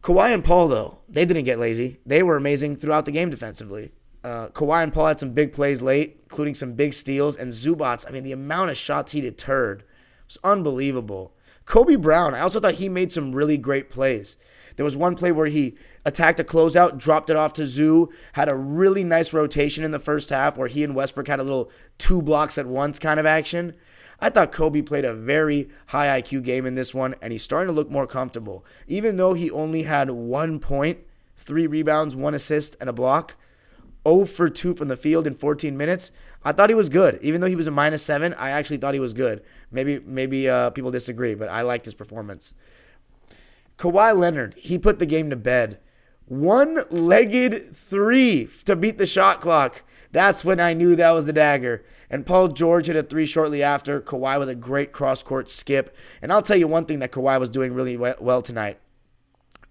Kawhi 0.00 0.32
and 0.32 0.44
Paul, 0.44 0.68
though, 0.68 0.98
they 1.08 1.24
didn't 1.24 1.42
get 1.42 1.58
lazy. 1.58 1.98
They 2.06 2.22
were 2.22 2.36
amazing 2.36 2.76
throughout 2.76 3.06
the 3.06 3.10
game 3.10 3.30
defensively. 3.30 3.90
Uh, 4.22 4.46
Kawhi 4.50 4.84
and 4.84 4.94
Paul 4.94 5.08
had 5.08 5.18
some 5.18 5.32
big 5.32 5.52
plays 5.52 5.82
late, 5.82 6.20
including 6.22 6.54
some 6.54 6.74
big 6.74 6.94
steals. 6.94 7.36
And 7.36 7.50
Zubac, 7.50 8.08
I 8.08 8.12
mean, 8.12 8.22
the 8.22 8.30
amount 8.30 8.70
of 8.70 8.76
shots 8.76 9.10
he 9.10 9.20
deterred 9.20 9.82
was 10.24 10.38
unbelievable. 10.44 11.34
Kobe 11.64 11.96
Brown, 11.96 12.32
I 12.32 12.40
also 12.40 12.60
thought 12.60 12.74
he 12.74 12.88
made 12.88 13.10
some 13.10 13.34
really 13.34 13.58
great 13.58 13.90
plays. 13.90 14.36
There 14.76 14.84
was 14.84 14.96
one 14.96 15.14
play 15.14 15.32
where 15.32 15.46
he 15.46 15.74
attacked 16.04 16.40
a 16.40 16.44
closeout, 16.44 16.98
dropped 16.98 17.30
it 17.30 17.36
off 17.36 17.52
to 17.54 17.66
Zoo, 17.66 18.10
had 18.32 18.48
a 18.48 18.54
really 18.54 19.04
nice 19.04 19.32
rotation 19.32 19.84
in 19.84 19.90
the 19.90 19.98
first 19.98 20.30
half 20.30 20.56
where 20.56 20.68
he 20.68 20.84
and 20.84 20.94
Westbrook 20.94 21.28
had 21.28 21.40
a 21.40 21.44
little 21.44 21.70
two 21.98 22.22
blocks 22.22 22.58
at 22.58 22.66
once 22.66 22.98
kind 22.98 23.20
of 23.20 23.26
action. 23.26 23.74
I 24.20 24.30
thought 24.30 24.52
Kobe 24.52 24.82
played 24.82 25.04
a 25.04 25.14
very 25.14 25.68
high 25.86 26.20
IQ 26.20 26.44
game 26.44 26.64
in 26.64 26.76
this 26.76 26.94
one, 26.94 27.16
and 27.20 27.32
he's 27.32 27.42
starting 27.42 27.66
to 27.66 27.72
look 27.72 27.90
more 27.90 28.06
comfortable. 28.06 28.64
Even 28.86 29.16
though 29.16 29.34
he 29.34 29.50
only 29.50 29.82
had 29.82 30.10
one 30.10 30.60
point, 30.60 31.00
three 31.36 31.66
rebounds, 31.66 32.14
one 32.14 32.34
assist, 32.34 32.76
and 32.80 32.88
a 32.88 32.92
block, 32.92 33.36
0 34.06 34.24
for 34.26 34.48
2 34.48 34.74
from 34.74 34.88
the 34.88 34.96
field 34.96 35.26
in 35.26 35.34
14 35.34 35.76
minutes. 35.76 36.12
I 36.44 36.52
thought 36.52 36.70
he 36.70 36.74
was 36.74 36.88
good. 36.88 37.18
Even 37.22 37.40
though 37.40 37.46
he 37.46 37.56
was 37.56 37.66
a 37.66 37.72
minus 37.72 38.02
seven, 38.02 38.34
I 38.34 38.50
actually 38.50 38.78
thought 38.78 38.94
he 38.94 39.00
was 39.00 39.14
good. 39.14 39.42
Maybe 39.70 40.00
maybe 40.00 40.48
uh, 40.48 40.70
people 40.70 40.90
disagree, 40.90 41.34
but 41.34 41.48
I 41.48 41.62
liked 41.62 41.84
his 41.84 41.94
performance. 41.94 42.54
Kawhi 43.82 44.16
Leonard, 44.16 44.54
he 44.56 44.78
put 44.78 45.00
the 45.00 45.06
game 45.06 45.28
to 45.30 45.34
bed. 45.34 45.80
One 46.26 46.84
legged 46.88 47.74
three 47.74 48.48
to 48.64 48.76
beat 48.76 48.96
the 48.96 49.06
shot 49.06 49.40
clock. 49.40 49.82
That's 50.12 50.44
when 50.44 50.60
I 50.60 50.72
knew 50.72 50.94
that 50.94 51.10
was 51.10 51.24
the 51.24 51.32
dagger. 51.32 51.84
And 52.08 52.24
Paul 52.24 52.48
George 52.48 52.86
hit 52.86 52.94
a 52.94 53.02
three 53.02 53.26
shortly 53.26 53.60
after. 53.60 54.00
Kawhi 54.00 54.38
with 54.38 54.48
a 54.48 54.54
great 54.54 54.92
cross 54.92 55.24
court 55.24 55.50
skip. 55.50 55.96
And 56.22 56.32
I'll 56.32 56.42
tell 56.42 56.56
you 56.56 56.68
one 56.68 56.84
thing 56.84 57.00
that 57.00 57.10
Kawhi 57.10 57.40
was 57.40 57.50
doing 57.50 57.74
really 57.74 57.96
well 57.96 58.40
tonight. 58.40 58.78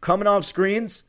Coming 0.02 0.28
off 0.28 0.44
screens, 0.44 1.06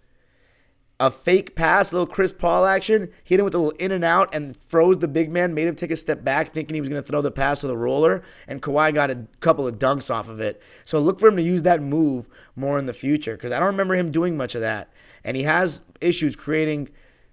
a 1.02 1.10
fake 1.10 1.56
pass, 1.56 1.90
a 1.90 1.96
little 1.96 2.06
Chris 2.06 2.32
Paul 2.32 2.64
action, 2.64 3.10
hit 3.24 3.40
him 3.40 3.44
with 3.44 3.56
a 3.56 3.58
little 3.58 3.72
in 3.72 3.90
and 3.90 4.04
out 4.04 4.32
and 4.32 4.56
froze 4.56 4.98
the 4.98 5.08
big 5.08 5.32
man, 5.32 5.52
made 5.52 5.66
him 5.66 5.74
take 5.74 5.90
a 5.90 5.96
step 5.96 6.22
back 6.22 6.52
thinking 6.52 6.76
he 6.76 6.80
was 6.80 6.88
going 6.88 7.02
to 7.02 7.06
throw 7.06 7.20
the 7.20 7.32
pass 7.32 7.62
to 7.62 7.66
the 7.66 7.76
roller, 7.76 8.22
and 8.46 8.62
Kawhi 8.62 8.94
got 8.94 9.10
a 9.10 9.26
couple 9.40 9.66
of 9.66 9.80
dunks 9.80 10.14
off 10.14 10.28
of 10.28 10.38
it. 10.38 10.62
So 10.84 11.00
look 11.00 11.18
for 11.18 11.26
him 11.26 11.34
to 11.34 11.42
use 11.42 11.64
that 11.64 11.82
move 11.82 12.28
more 12.54 12.78
in 12.78 12.86
the 12.86 12.94
future 12.94 13.34
because 13.34 13.50
I 13.50 13.58
don't 13.58 13.66
remember 13.66 13.96
him 13.96 14.12
doing 14.12 14.36
much 14.36 14.54
of 14.54 14.60
that. 14.60 14.92
And 15.24 15.36
he 15.36 15.42
has 15.42 15.80
issues 16.00 16.36
creating, 16.36 16.88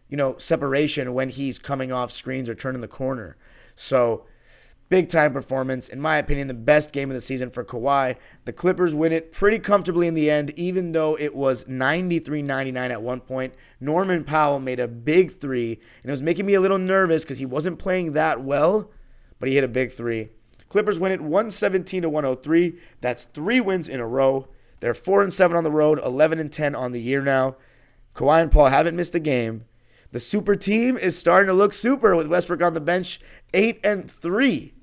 you 0.08 0.18
know, 0.18 0.36
separation 0.40 1.14
when 1.14 1.30
he's 1.30 1.60
coming 1.60 1.92
off 1.92 2.10
screens 2.10 2.50
or 2.50 2.56
turning 2.56 2.82
the 2.82 2.88
corner. 2.88 3.38
So 3.76 4.26
Big 4.90 5.08
time 5.08 5.32
performance. 5.32 5.88
In 5.88 6.02
my 6.02 6.18
opinion, 6.18 6.48
the 6.48 6.56
best 6.56 6.92
game 6.92 7.12
of 7.12 7.14
the 7.14 7.22
season 7.22 7.52
for 7.52 7.64
Kawhi. 7.64 8.16
The 8.46 8.54
Clippers 8.54 8.96
win 8.96 9.12
it 9.12 9.32
pretty 9.32 9.60
comfortably 9.60 10.08
in 10.08 10.16
the 10.16 10.32
end, 10.32 10.50
even 10.56 10.94
though 10.94 11.16
it 11.20 11.36
was 11.36 11.68
93 11.68 12.42
99 12.42 12.92
at 12.92 13.04
one 13.04 13.22
point. 13.22 13.54
Norman 13.80 14.24
Powell 14.24 14.60
made 14.60 14.80
a 14.80 14.88
big 14.88 15.32
three, 15.40 15.74
and 16.02 16.10
it 16.10 16.12
was 16.12 16.24
making 16.24 16.48
me 16.48 16.56
a 16.56 16.60
little 16.60 16.80
nervous 16.80 17.24
because 17.24 17.38
he 17.38 17.46
wasn't 17.46 17.78
playing 17.78 18.14
that 18.14 18.44
well, 18.44 18.90
but 19.40 19.48
he 19.48 19.54
hit 19.54 19.64
a 19.64 19.68
big 19.68 19.92
three. 19.92 20.30
Clippers 20.70 20.98
win 20.98 21.12
it 21.12 21.22
117 21.22 22.02
to 22.02 22.10
103. 22.10 22.80
That's 23.00 23.26
three 23.26 23.62
wins 23.62 23.88
in 23.88 24.00
a 24.00 24.08
row. 24.08 24.48
They're 24.80 24.96
4 24.96 25.22
and 25.22 25.32
7 25.32 25.56
on 25.56 25.64
the 25.64 25.72
road, 25.72 26.00
11 26.04 26.40
and 26.40 26.52
10 26.52 26.74
on 26.74 26.94
the 26.94 27.02
year 27.02 27.22
now. 27.22 27.58
Kawhi 28.16 28.42
and 28.42 28.52
Paul 28.52 28.68
haven't 28.68 28.96
missed 28.96 29.14
a 29.14 29.20
game. 29.20 29.66
The 30.12 30.20
super 30.20 30.56
team 30.56 30.98
is 30.98 31.16
starting 31.16 31.48
to 31.48 31.54
look 31.54 31.74
super 31.74 32.16
with 32.16 32.26
Westbrook 32.26 32.64
on 32.64 32.74
the 32.74 32.82
bench, 32.82 33.20
8 33.54 33.80
and 33.84 34.10
3 34.10 34.74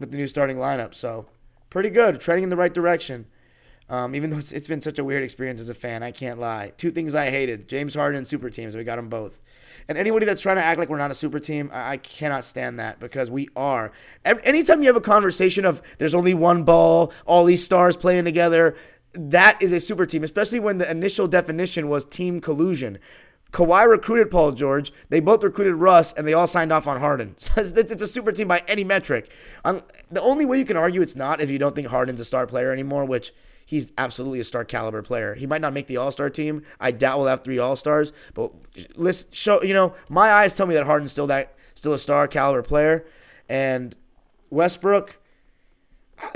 with 0.00 0.10
the 0.10 0.16
new 0.16 0.26
starting 0.26 0.56
lineup. 0.56 0.94
So 0.94 1.26
pretty 1.68 1.90
good, 1.90 2.20
trending 2.20 2.44
in 2.44 2.50
the 2.50 2.56
right 2.56 2.74
direction. 2.74 3.26
Um, 3.88 4.14
even 4.14 4.30
though 4.30 4.38
it's, 4.38 4.52
it's 4.52 4.68
been 4.68 4.80
such 4.80 4.98
a 5.00 5.04
weird 5.04 5.24
experience 5.24 5.60
as 5.60 5.68
a 5.68 5.74
fan, 5.74 6.02
I 6.02 6.12
can't 6.12 6.38
lie. 6.38 6.72
Two 6.76 6.90
things 6.92 7.14
I 7.14 7.30
hated: 7.30 7.68
James 7.68 7.94
Harden 7.94 8.18
and 8.18 8.26
super 8.26 8.48
teams. 8.48 8.76
We 8.76 8.84
got 8.84 8.96
them 8.96 9.08
both. 9.08 9.40
And 9.88 9.98
anybody 9.98 10.26
that's 10.26 10.40
trying 10.40 10.56
to 10.56 10.62
act 10.62 10.78
like 10.78 10.88
we're 10.88 10.98
not 10.98 11.10
a 11.10 11.14
super 11.14 11.40
team, 11.40 11.70
I, 11.72 11.92
I 11.92 11.96
cannot 11.96 12.44
stand 12.44 12.78
that 12.78 13.00
because 13.00 13.30
we 13.30 13.48
are. 13.56 13.90
Every, 14.24 14.44
anytime 14.44 14.82
you 14.82 14.86
have 14.86 14.96
a 14.96 15.00
conversation 15.00 15.64
of 15.64 15.82
there's 15.98 16.14
only 16.14 16.34
one 16.34 16.62
ball, 16.62 17.12
all 17.26 17.44
these 17.44 17.64
stars 17.64 17.96
playing 17.96 18.24
together, 18.24 18.76
that 19.12 19.60
is 19.60 19.72
a 19.72 19.80
super 19.80 20.06
team. 20.06 20.22
Especially 20.22 20.60
when 20.60 20.78
the 20.78 20.88
initial 20.88 21.26
definition 21.26 21.88
was 21.88 22.04
team 22.04 22.40
collusion. 22.40 22.98
Kawhi 23.52 23.88
recruited 23.88 24.30
Paul 24.30 24.52
George. 24.52 24.92
They 25.08 25.20
both 25.20 25.42
recruited 25.42 25.74
Russ, 25.74 26.12
and 26.12 26.26
they 26.26 26.34
all 26.34 26.46
signed 26.46 26.72
off 26.72 26.86
on 26.86 27.00
Harden. 27.00 27.34
So 27.40 27.62
it's 27.62 28.02
a 28.02 28.06
super 28.06 28.32
team 28.32 28.48
by 28.48 28.62
any 28.68 28.84
metric. 28.84 29.30
Um, 29.64 29.82
the 30.10 30.20
only 30.22 30.44
way 30.44 30.58
you 30.58 30.64
can 30.64 30.76
argue 30.76 31.00
it's 31.02 31.16
not 31.16 31.40
if 31.40 31.50
you 31.50 31.58
don't 31.58 31.74
think 31.74 31.88
Harden's 31.88 32.20
a 32.20 32.24
star 32.24 32.46
player 32.46 32.72
anymore, 32.72 33.04
which 33.04 33.32
he's 33.70 33.92
absolutely 33.98 34.40
a 34.40 34.44
star 34.44 34.64
caliber 34.64 35.02
player. 35.02 35.34
He 35.34 35.46
might 35.46 35.60
not 35.60 35.72
make 35.72 35.86
the 35.86 35.96
All 35.96 36.10
Star 36.10 36.28
team. 36.28 36.62
I 36.80 36.90
doubt 36.90 37.18
we'll 37.18 37.28
have 37.28 37.42
three 37.42 37.58
All 37.58 37.76
Stars, 37.76 38.12
but 38.34 38.52
let's 38.96 39.26
show. 39.30 39.62
You 39.62 39.74
know, 39.74 39.94
my 40.08 40.30
eyes 40.30 40.54
tell 40.54 40.66
me 40.66 40.74
that 40.74 40.84
Harden's 40.84 41.12
still 41.12 41.28
that 41.28 41.54
still 41.74 41.92
a 41.92 41.98
star 41.98 42.28
caliber 42.28 42.62
player, 42.62 43.06
and 43.48 43.94
Westbrook. 44.50 45.18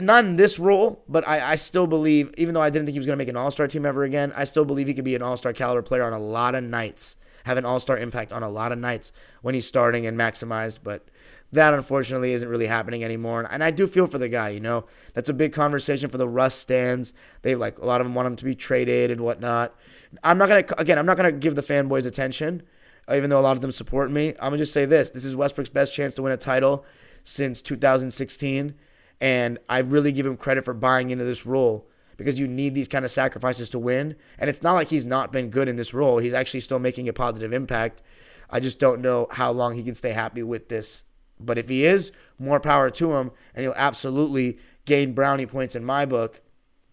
Not 0.00 0.24
in 0.24 0.36
this 0.36 0.58
role, 0.58 1.02
but 1.08 1.26
I, 1.26 1.52
I 1.52 1.56
still 1.56 1.86
believe, 1.86 2.32
even 2.36 2.54
though 2.54 2.62
I 2.62 2.70
didn't 2.70 2.86
think 2.86 2.94
he 2.94 2.98
was 2.98 3.06
going 3.06 3.18
to 3.18 3.22
make 3.22 3.28
an 3.28 3.36
All 3.36 3.50
Star 3.50 3.68
team 3.68 3.86
ever 3.86 4.04
again, 4.04 4.32
I 4.34 4.44
still 4.44 4.64
believe 4.64 4.86
he 4.86 4.94
could 4.94 5.04
be 5.04 5.14
an 5.14 5.22
All 5.22 5.36
Star 5.36 5.52
caliber 5.52 5.82
player 5.82 6.04
on 6.04 6.12
a 6.12 6.18
lot 6.18 6.54
of 6.54 6.64
nights, 6.64 7.16
have 7.44 7.58
an 7.58 7.64
All 7.64 7.78
Star 7.80 7.98
impact 7.98 8.32
on 8.32 8.42
a 8.42 8.48
lot 8.48 8.72
of 8.72 8.78
nights 8.78 9.12
when 9.42 9.54
he's 9.54 9.66
starting 9.66 10.06
and 10.06 10.18
maximized. 10.18 10.78
But 10.82 11.06
that 11.54 11.72
unfortunately 11.72 12.32
isn't 12.32 12.48
really 12.48 12.66
happening 12.66 13.04
anymore. 13.04 13.46
And 13.50 13.62
I 13.62 13.70
do 13.70 13.86
feel 13.86 14.06
for 14.06 14.18
the 14.18 14.28
guy, 14.28 14.48
you 14.50 14.60
know. 14.60 14.84
That's 15.14 15.28
a 15.28 15.34
big 15.34 15.52
conversation 15.52 16.10
for 16.10 16.18
the 16.18 16.28
Russ 16.28 16.54
stands. 16.54 17.14
They 17.42 17.54
like 17.54 17.78
a 17.78 17.86
lot 17.86 18.00
of 18.00 18.06
them 18.06 18.14
want 18.14 18.26
him 18.26 18.36
to 18.36 18.44
be 18.44 18.54
traded 18.54 19.10
and 19.10 19.20
whatnot. 19.20 19.74
I'm 20.22 20.38
not 20.38 20.48
gonna 20.48 20.64
again, 20.78 20.98
I'm 20.98 21.06
not 21.06 21.16
gonna 21.16 21.32
give 21.32 21.54
the 21.54 21.62
fanboys 21.62 22.06
attention, 22.06 22.62
uh, 23.08 23.14
even 23.14 23.30
though 23.30 23.40
a 23.40 23.42
lot 23.42 23.56
of 23.56 23.60
them 23.60 23.72
support 23.72 24.10
me. 24.10 24.30
I'm 24.40 24.50
gonna 24.50 24.58
just 24.58 24.72
say 24.72 24.84
this: 24.84 25.10
this 25.10 25.24
is 25.24 25.36
Westbrook's 25.36 25.70
best 25.70 25.92
chance 25.92 26.14
to 26.14 26.22
win 26.22 26.32
a 26.32 26.36
title 26.36 26.84
since 27.22 27.62
2016, 27.62 28.74
and 29.20 29.58
I 29.68 29.78
really 29.78 30.12
give 30.12 30.26
him 30.26 30.36
credit 30.36 30.64
for 30.64 30.74
buying 30.74 31.10
into 31.10 31.24
this 31.24 31.46
role 31.46 31.88
because 32.16 32.38
you 32.38 32.46
need 32.46 32.74
these 32.74 32.88
kind 32.88 33.04
of 33.04 33.10
sacrifices 33.10 33.70
to 33.70 33.78
win. 33.78 34.16
And 34.38 34.48
it's 34.48 34.62
not 34.62 34.74
like 34.74 34.88
he's 34.88 35.06
not 35.06 35.32
been 35.32 35.50
good 35.50 35.68
in 35.68 35.76
this 35.76 35.94
role; 35.94 36.18
he's 36.18 36.34
actually 36.34 36.60
still 36.60 36.78
making 36.78 37.08
a 37.08 37.12
positive 37.12 37.52
impact. 37.52 38.02
I 38.50 38.60
just 38.60 38.78
don't 38.78 39.00
know 39.00 39.26
how 39.30 39.50
long 39.52 39.74
he 39.74 39.82
can 39.82 39.94
stay 39.94 40.12
happy 40.12 40.42
with 40.42 40.68
this 40.68 41.04
but 41.40 41.58
if 41.58 41.68
he 41.68 41.84
is, 41.84 42.12
more 42.38 42.60
power 42.60 42.90
to 42.90 43.12
him, 43.14 43.30
and 43.54 43.64
he'll 43.64 43.74
absolutely 43.76 44.58
gain 44.84 45.14
brownie 45.14 45.46
points 45.46 45.74
in 45.74 45.84
my 45.84 46.04
book 46.04 46.40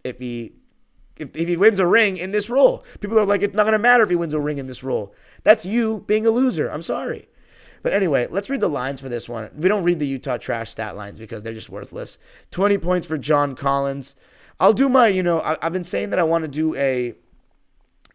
if 0.04 0.20
he 0.20 0.54
if, 1.18 1.36
if 1.36 1.48
he 1.48 1.58
wins 1.58 1.80
a 1.80 1.86
ring 1.86 2.18
in 2.18 2.32
this 2.32 2.50
role. 2.50 2.84
People 3.00 3.20
are 3.20 3.26
like, 3.26 3.44
it's 3.44 3.54
not 3.54 3.64
going 3.64 3.74
to 3.74 3.80
matter 3.80 4.04
if 4.04 4.10
he 4.10 4.16
wins 4.16 4.34
a 4.34 4.40
ring 4.40 4.58
in 4.58 4.68
this 4.68 4.84
role. 4.84 5.14
That's 5.44 5.66
you 5.66 6.04
being 6.08 6.26
a 6.26 6.32
loser. 6.32 6.70
I'm 6.70 6.82
sorry. 6.82 7.28
But 7.84 7.94
anyway, 7.94 8.28
let's 8.30 8.50
read 8.50 8.62
the 8.62 8.70
lines 8.70 9.02
for 9.02 9.10
this 9.10 9.28
one. 9.28 9.50
We 9.56 9.70
don't 9.70 9.84
read 9.84 10.00
the 10.00 10.08
Utah 10.08 10.38
trash 10.38 10.70
stat 10.70 10.96
lines 10.96 11.20
because 11.20 11.44
they're 11.44 11.54
just 11.54 11.70
worthless. 11.70 12.18
20 12.52 12.78
points 12.78 13.08
for 13.08 13.18
John 13.18 13.56
Collins. 13.56 14.16
I'll 14.60 14.74
do 14.74 14.90
my, 14.90 15.08
you 15.08 15.24
know, 15.24 15.42
I, 15.42 15.58
I've 15.62 15.74
been 15.74 15.84
saying 15.84 16.12
that 16.12 16.20
I 16.20 16.24
want 16.24 16.44
to 16.44 16.48
do 16.48 16.76
a 16.76 17.16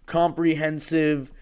comprehensive 0.07 1.33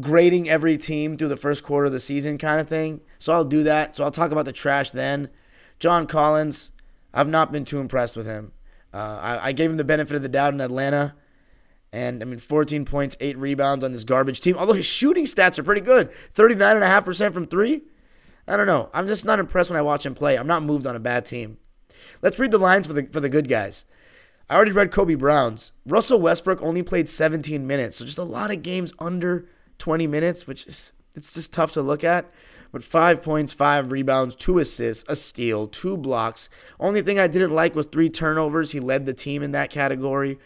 grading 0.00 0.48
every 0.48 0.78
team 0.78 1.16
through 1.16 1.28
the 1.28 1.36
first 1.36 1.64
quarter 1.64 1.86
of 1.86 1.92
the 1.92 2.00
season 2.00 2.38
kind 2.38 2.60
of 2.60 2.68
thing. 2.68 3.00
So 3.18 3.32
I'll 3.32 3.44
do 3.44 3.62
that. 3.64 3.96
So 3.96 4.04
I'll 4.04 4.10
talk 4.10 4.30
about 4.30 4.44
the 4.44 4.52
trash 4.52 4.90
then. 4.90 5.28
John 5.78 6.06
Collins, 6.06 6.70
I've 7.12 7.28
not 7.28 7.52
been 7.52 7.64
too 7.64 7.80
impressed 7.80 8.16
with 8.16 8.26
him. 8.26 8.52
Uh, 8.92 9.18
I, 9.20 9.48
I, 9.48 9.52
gave 9.52 9.70
him 9.70 9.76
the 9.76 9.84
benefit 9.84 10.16
of 10.16 10.22
the 10.22 10.28
doubt 10.28 10.52
in 10.52 10.60
Atlanta. 10.60 11.14
And 11.92 12.22
I 12.22 12.24
mean, 12.24 12.38
14 12.38 12.84
points, 12.84 13.16
eight 13.20 13.36
rebounds 13.36 13.84
on 13.84 13.92
this 13.92 14.04
garbage 14.04 14.40
team. 14.40 14.56
Although 14.56 14.74
his 14.74 14.86
shooting 14.86 15.24
stats 15.24 15.58
are 15.58 15.62
pretty 15.62 15.80
good 15.80 16.10
39.5% 16.34 17.34
from 17.34 17.46
three. 17.46 17.82
I 18.46 18.56
don't 18.56 18.66
know. 18.66 18.90
I'm 18.92 19.08
just 19.08 19.24
not 19.24 19.38
impressed 19.38 19.70
when 19.70 19.78
I 19.78 19.82
watch 19.82 20.06
him 20.06 20.14
play. 20.14 20.36
I'm 20.36 20.46
not 20.46 20.62
moved 20.62 20.86
on 20.86 20.96
a 20.96 21.00
bad 21.00 21.24
team. 21.24 21.58
Let's 22.22 22.38
read 22.38 22.50
the 22.50 22.58
lines 22.58 22.86
for 22.86 22.92
the, 22.92 23.04
for 23.04 23.20
the 23.20 23.28
good 23.28 23.48
guys. 23.48 23.84
I 24.48 24.56
already 24.56 24.72
read 24.72 24.90
Kobe 24.90 25.14
Brown's. 25.14 25.70
Russell 25.86 26.20
Westbrook 26.20 26.60
only 26.60 26.82
played 26.82 27.08
17 27.08 27.66
minutes, 27.66 27.96
so 27.96 28.04
just 28.04 28.18
a 28.18 28.24
lot 28.24 28.50
of 28.50 28.62
games 28.62 28.92
under 28.98 29.46
20 29.78 30.08
minutes, 30.08 30.46
which 30.46 30.66
is 30.66 30.92
it's 31.14 31.34
just 31.34 31.52
tough 31.52 31.72
to 31.72 31.82
look 31.82 32.02
at. 32.02 32.30
But 32.72 32.84
five 32.84 33.22
points, 33.22 33.52
five 33.52 33.90
rebounds, 33.90 34.36
two 34.36 34.58
assists, 34.58 35.04
a 35.08 35.16
steal, 35.16 35.66
two 35.66 35.96
blocks. 35.96 36.48
Only 36.78 37.02
thing 37.02 37.18
I 37.18 37.26
didn't 37.26 37.54
like 37.54 37.74
was 37.74 37.86
three 37.86 38.10
turnovers. 38.10 38.70
He 38.70 38.80
led 38.80 39.06
the 39.06 39.14
team 39.14 39.42
in 39.42 39.52
that 39.52 39.70
category. 39.70 40.38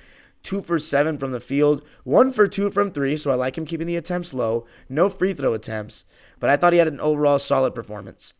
Two 0.44 0.60
for 0.60 0.78
seven 0.78 1.18
from 1.18 1.32
the 1.32 1.40
field, 1.40 1.82
one 2.04 2.30
for 2.30 2.46
two 2.46 2.70
from 2.70 2.92
three, 2.92 3.16
so 3.16 3.30
I 3.30 3.34
like 3.34 3.58
him 3.58 3.64
keeping 3.64 3.86
the 3.86 3.96
attempts 3.96 4.32
low. 4.32 4.66
No 4.88 5.08
free 5.08 5.32
throw 5.32 5.54
attempts, 5.54 6.04
but 6.38 6.50
I 6.50 6.56
thought 6.56 6.74
he 6.74 6.78
had 6.78 6.86
an 6.86 7.00
overall 7.00 7.38
solid 7.38 7.74
performance. 7.74 8.34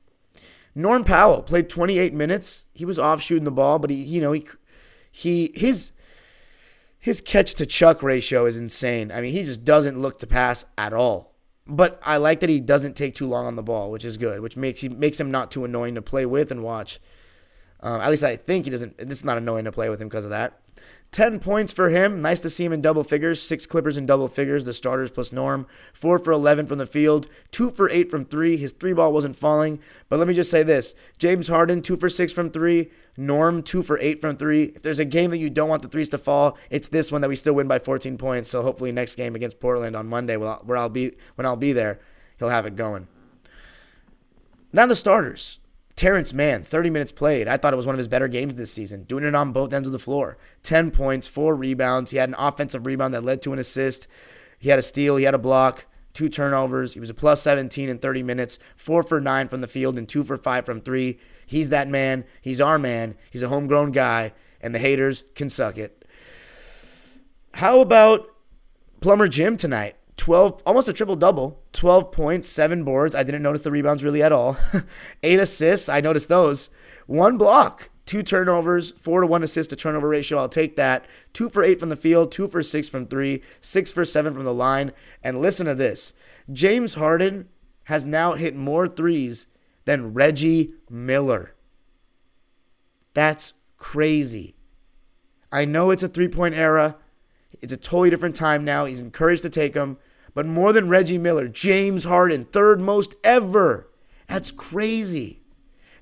Norm 0.75 1.03
Powell 1.03 1.43
played 1.43 1.69
28 1.69 2.12
minutes. 2.12 2.67
He 2.75 2.85
was 2.85 2.99
off 2.99 3.23
shooting 3.23 3.45
the 3.45 3.51
ball, 3.51 3.79
but 3.79 3.90
he, 3.90 3.97
you 3.97 4.21
know, 4.21 4.33
he, 4.33 4.47
he, 5.11 5.53
his, 5.55 5.93
his 6.99 7.23
catch 7.23 7.55
to 7.55 7.64
chuck 7.64 8.03
ratio 8.03 8.45
is 8.45 8.59
insane. 8.59 9.11
I 9.11 9.23
mean, 9.23 9.33
he 9.33 9.43
just 9.43 9.64
doesn't 9.64 10.01
look 10.01 10.19
to 10.19 10.27
pass 10.27 10.67
at 10.77 10.93
all. 10.93 11.35
But 11.67 11.99
I 12.03 12.19
like 12.19 12.40
that 12.40 12.51
he 12.51 12.61
doesn't 12.61 12.97
take 12.97 13.14
too 13.14 13.29
long 13.29 13.47
on 13.47 13.57
the 13.57 13.62
ball, 13.62 13.90
which 13.90 14.05
is 14.05 14.19
good, 14.19 14.40
which 14.40 14.57
makes 14.57 14.83
he 14.83 14.90
makes 14.90 15.19
him 15.19 15.31
not 15.31 15.51
too 15.51 15.64
annoying 15.64 15.95
to 15.95 16.03
play 16.03 16.27
with 16.27 16.53
and 16.53 16.62
watch. 16.62 17.01
Um, 17.81 18.03
at 18.03 18.11
least 18.11 18.23
I 18.23 18.37
think 18.37 18.67
he 18.67 18.71
doesn't. 18.71 18.99
This 18.99 19.19
is 19.19 19.25
not 19.25 19.38
annoying 19.38 19.64
to 19.64 19.73
play 19.73 19.88
with 19.88 20.03
him 20.03 20.09
because 20.09 20.25
of 20.25 20.31
that. 20.31 20.61
10 21.14 21.38
points 21.38 21.72
for 21.72 21.90
him. 21.90 22.20
Nice 22.20 22.40
to 22.40 22.50
see 22.50 22.64
him 22.64 22.72
in 22.72 22.83
double 22.83 23.05
figures. 23.05 23.40
Six 23.40 23.66
Clippers 23.66 23.96
in 23.96 24.05
double 24.05 24.27
figures, 24.27 24.64
the 24.64 24.74
starters 24.74 25.12
plus 25.12 25.31
Norm. 25.31 25.64
Four 25.92 26.18
for 26.18 26.33
11 26.33 26.66
from 26.66 26.79
the 26.79 26.87
field. 26.87 27.29
Two 27.53 27.70
for 27.70 27.88
eight 27.88 28.11
from 28.11 28.24
three. 28.24 28.57
His 28.57 28.72
three 28.72 28.92
ball 28.92 29.12
wasn't 29.12 29.37
falling. 29.37 29.79
But 30.09 30.18
let 30.18 30.27
me 30.27 30.35
just 30.35 30.50
say 30.50 30.64
this 30.64 30.92
James 31.16 31.46
Harden, 31.46 31.83
two 31.83 31.96
for 31.96 32.09
six 32.09 32.33
from 32.33 32.50
three. 32.50 32.90
Norm, 33.16 33.62
two 33.62 33.85
for 33.85 33.96
eight 34.00 34.20
from 34.20 34.37
three. 34.37 34.72
If 34.74 34.83
there's 34.83 34.98
a 34.98 35.05
game 35.05 35.31
that 35.31 35.38
you 35.38 35.50
don't 35.50 35.68
want 35.68 35.83
the 35.83 35.88
threes 35.88 36.09
to 36.09 36.18
fall, 36.18 36.59
it's 36.68 36.88
this 36.88 37.12
one 37.12 37.20
that 37.20 37.29
we 37.29 37.37
still 37.37 37.55
win 37.55 37.68
by 37.68 37.79
14 37.79 38.18
points. 38.18 38.50
So 38.50 38.62
hopefully 38.62 38.90
next 38.90 39.14
game 39.14 39.37
against 39.37 39.61
Portland 39.61 39.94
on 39.94 40.09
Monday, 40.09 40.37
where 40.37 40.77
I'll 40.77 40.88
be 40.88 41.12
when 41.37 41.46
I'll 41.46 41.55
be 41.55 41.72
there, 41.72 42.00
he'll 42.40 42.48
have 42.48 42.66
it 42.66 42.74
going. 42.74 43.07
Now 44.72 44.87
the 44.87 44.96
starters. 44.96 45.61
Terance 45.96 46.33
Mann, 46.33 46.64
30 46.64 46.90
minutes 46.90 47.12
played. 47.12 47.46
I 47.46 47.57
thought 47.57 47.72
it 47.72 47.76
was 47.76 47.87
one 47.87 47.94
of 47.94 47.98
his 47.98 48.09
better 48.09 48.26
games 48.26 48.57
this 48.57 48.72
season, 48.72 49.04
doing 49.04 49.24
it 49.24 49.35
on 49.35 49.52
both 49.52 49.72
ends 49.72 49.87
of 49.87 49.92
the 49.92 49.98
floor. 49.98 50.37
10 50.64 50.90
points, 50.90 51.28
four 51.28 51.54
rebounds. 51.54 52.11
He 52.11 52.16
had 52.16 52.28
an 52.28 52.35
offensive 52.37 52.85
rebound 52.85 53.14
that 53.14 53.22
led 53.24 53.42
to 53.42 53.52
an 53.52 53.61
assist. 53.61 54.09
He 54.59 54.70
had 54.70 54.78
a 54.78 54.83
steal, 54.83 55.16
he 55.16 55.24
had 55.24 55.35
a 55.35 55.38
block, 55.38 55.87
two 56.12 56.28
turnovers. 56.28 56.94
He 56.94 57.00
was 57.00 57.11
a 57.11 57.14
plus 57.14 57.42
17 57.42 57.88
in 57.88 57.98
30 57.98 58.22
minutes, 58.24 58.59
four 58.76 59.02
for 59.04 59.20
nine 59.20 59.46
from 59.46 59.61
the 59.61 59.68
field, 59.68 59.96
and 59.96 60.09
two 60.09 60.24
for 60.24 60.37
five 60.37 60.66
from 60.66 60.80
three. 60.80 61.18
He's 61.46 61.68
that 61.68 61.88
man. 61.88 62.24
He's 62.40 62.61
our 62.61 62.78
man. 62.78 63.16
He's 63.30 63.42
a 63.42 63.48
homegrown 63.48 63.92
guy, 63.92 64.33
and 64.61 64.74
the 64.74 64.80
haters 64.80 65.22
can 65.35 65.48
suck 65.48 65.78
it. 65.78 66.04
How 67.54 67.80
about 67.80 68.28
Plumber 69.00 69.28
Jim 69.28 69.57
tonight? 69.57 69.96
12, 70.16 70.62
almost 70.64 70.88
a 70.88 70.92
triple 70.92 71.16
double, 71.16 71.62
12 71.72 72.12
points, 72.12 72.48
seven 72.48 72.85
boards. 72.85 73.14
I 73.14 73.22
didn't 73.22 73.42
notice 73.42 73.62
the 73.62 73.70
rebounds 73.70 74.05
really 74.05 74.22
at 74.22 74.33
all. 74.33 74.57
Eight 75.22 75.40
assists. 75.40 75.88
I 75.88 76.00
noticed 76.00 76.29
those. 76.29 76.70
One 77.07 77.37
block, 77.37 77.90
two 78.07 78.22
turnovers, 78.22 78.90
four 78.92 79.20
to 79.20 79.27
one 79.27 79.42
assist 79.42 79.70
to 79.70 79.77
turnover 79.77 80.09
ratio. 80.09 80.38
I'll 80.38 80.48
take 80.48 80.77
that. 80.77 81.05
Two 81.33 81.48
for 81.48 81.62
eight 81.62 81.81
from 81.81 81.88
the 81.90 81.96
field, 81.96 82.33
two 82.33 82.48
for 82.48 82.62
six 82.62 82.88
from 82.88 83.07
three, 83.07 83.42
six 83.61 83.92
for 83.92 84.05
seven 84.05 84.33
from 84.33 84.44
the 84.44 84.55
line. 84.55 84.92
And 85.22 85.40
listen 85.40 85.66
to 85.66 85.74
this 85.74 86.12
James 86.50 86.94
Harden 86.94 87.48
has 87.85 88.07
now 88.07 88.33
hit 88.33 88.57
more 88.57 88.88
threes 88.88 89.46
than 89.85 90.14
Reggie 90.14 90.74
Miller. 90.88 91.55
That's 93.12 93.53
crazy. 93.77 94.57
I 95.53 95.64
know 95.64 95.90
it's 95.90 96.03
a 96.03 96.09
three 96.09 96.29
point 96.29 96.55
era. 96.55 96.96
It's 97.61 97.73
a 97.73 97.77
totally 97.77 98.11
different 98.11 98.37
time 98.37 98.64
now. 98.64 98.85
He's 98.85 99.01
encouraged 99.01 99.43
to 99.43 99.51
take 99.51 99.75
them. 99.75 99.99
But 100.35 100.47
more 100.47 100.73
than 100.73 100.88
Reggie 100.88 101.19
Miller, 101.19 101.49
James 101.49 102.05
Harden, 102.05 102.45
third 102.47 102.81
most 102.81 103.14
ever. 103.23 103.88
That's 104.29 104.51
crazy. 104.51 105.43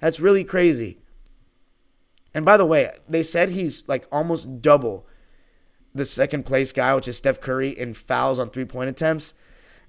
That's 0.01 0.21
really 0.21 0.45
crazy. 0.45 0.99
And 2.35 2.45
by 2.45 2.57
the 2.57 2.65
way, 2.65 2.91
they 3.09 3.23
said 3.23 3.51
he's 3.51 3.87
like 3.87 4.07
almost 4.11 4.62
double 4.62 5.07
the 5.95 6.07
second 6.07 6.47
place 6.47 6.73
guy, 6.73 6.95
which 6.95 7.09
is 7.09 7.19
Steph 7.19 7.41
Curry, 7.41 7.69
in 7.69 7.93
fouls 7.93 8.38
on 8.38 8.49
three 8.49 8.65
point 8.65 8.88
attempts. 8.88 9.35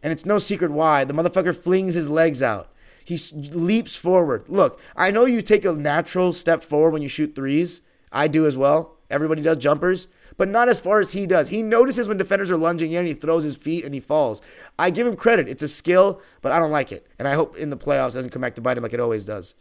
And 0.01 0.11
it's 0.11 0.25
no 0.25 0.37
secret 0.37 0.71
why. 0.71 1.05
The 1.05 1.13
motherfucker 1.13 1.55
flings 1.55 1.93
his 1.93 2.09
legs 2.09 2.43
out. 2.43 2.69
He 3.05 3.17
leaps 3.51 3.95
forward. 3.95 4.45
Look, 4.47 4.79
I 4.95 5.11
know 5.11 5.25
you 5.25 5.41
take 5.41 5.63
a 5.63 5.73
natural 5.73 6.33
step 6.33 6.63
forward 6.63 6.91
when 6.91 7.01
you 7.01 7.09
shoot 7.09 7.35
threes. 7.35 7.81
I 8.11 8.27
do 8.27 8.45
as 8.45 8.57
well. 8.57 8.97
Everybody 9.09 9.41
does 9.41 9.57
jumpers 9.57 10.07
but 10.37 10.47
not 10.47 10.69
as 10.69 10.79
far 10.79 10.99
as 10.99 11.11
he 11.13 11.25
does. 11.25 11.49
He 11.49 11.61
notices 11.61 12.07
when 12.07 12.17
defenders 12.17 12.51
are 12.51 12.57
lunging 12.57 12.91
in 12.91 12.99
and 12.99 13.07
he 13.07 13.13
throws 13.13 13.43
his 13.43 13.55
feet 13.55 13.85
and 13.85 13.93
he 13.93 13.99
falls. 13.99 14.41
I 14.77 14.89
give 14.89 15.07
him 15.07 15.15
credit. 15.15 15.47
It's 15.47 15.63
a 15.63 15.67
skill, 15.67 16.21
but 16.41 16.51
I 16.51 16.59
don't 16.59 16.71
like 16.71 16.91
it. 16.91 17.07
And 17.19 17.27
I 17.27 17.33
hope 17.33 17.57
in 17.57 17.69
the 17.69 17.77
playoffs 17.77 18.13
doesn't 18.13 18.31
come 18.31 18.41
back 18.41 18.55
to 18.55 18.61
bite 18.61 18.77
him 18.77 18.83
like 18.83 18.93
it 18.93 18.99
always 18.99 19.25
does. 19.25 19.55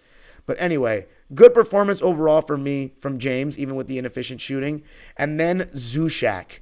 But 0.46 0.56
anyway, 0.60 1.06
good 1.34 1.54
performance 1.54 2.02
overall 2.02 2.40
for 2.40 2.56
me 2.56 2.94
from 3.00 3.18
James, 3.18 3.58
even 3.58 3.76
with 3.76 3.86
the 3.86 3.98
inefficient 3.98 4.40
shooting. 4.40 4.82
And 5.16 5.38
then 5.38 5.62
Zushak. 5.74 6.58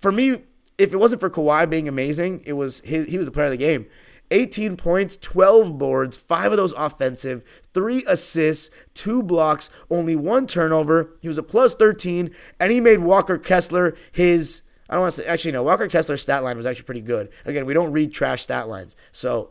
For 0.00 0.12
me, 0.12 0.42
if 0.76 0.92
it 0.92 0.96
wasn't 0.96 1.20
for 1.20 1.30
Kawhi 1.30 1.68
being 1.70 1.88
amazing, 1.88 2.42
it 2.44 2.54
was 2.54 2.80
his, 2.80 3.06
he 3.06 3.16
was 3.16 3.26
the 3.26 3.32
player 3.32 3.46
of 3.46 3.52
the 3.52 3.56
game. 3.56 3.86
18 4.34 4.76
points, 4.76 5.16
12 5.16 5.78
boards, 5.78 6.16
five 6.16 6.50
of 6.50 6.58
those 6.58 6.72
offensive, 6.72 7.44
three 7.72 8.04
assists, 8.06 8.68
two 8.92 9.22
blocks, 9.22 9.70
only 9.90 10.16
one 10.16 10.46
turnover. 10.46 11.10
He 11.20 11.28
was 11.28 11.38
a 11.38 11.42
plus 11.42 11.74
13, 11.74 12.34
and 12.58 12.72
he 12.72 12.80
made 12.80 12.98
Walker 12.98 13.38
Kessler 13.38 13.96
his. 14.12 14.62
I 14.90 14.94
don't 14.94 15.02
want 15.02 15.14
to 15.14 15.22
say, 15.22 15.28
actually, 15.28 15.52
no, 15.52 15.62
Walker 15.62 15.88
Kessler's 15.88 16.20
stat 16.20 16.44
line 16.44 16.56
was 16.56 16.66
actually 16.66 16.84
pretty 16.84 17.00
good. 17.00 17.30
Again, 17.46 17.64
we 17.64 17.72
don't 17.72 17.92
read 17.92 18.12
trash 18.12 18.42
stat 18.42 18.68
lines. 18.68 18.96
So, 19.12 19.50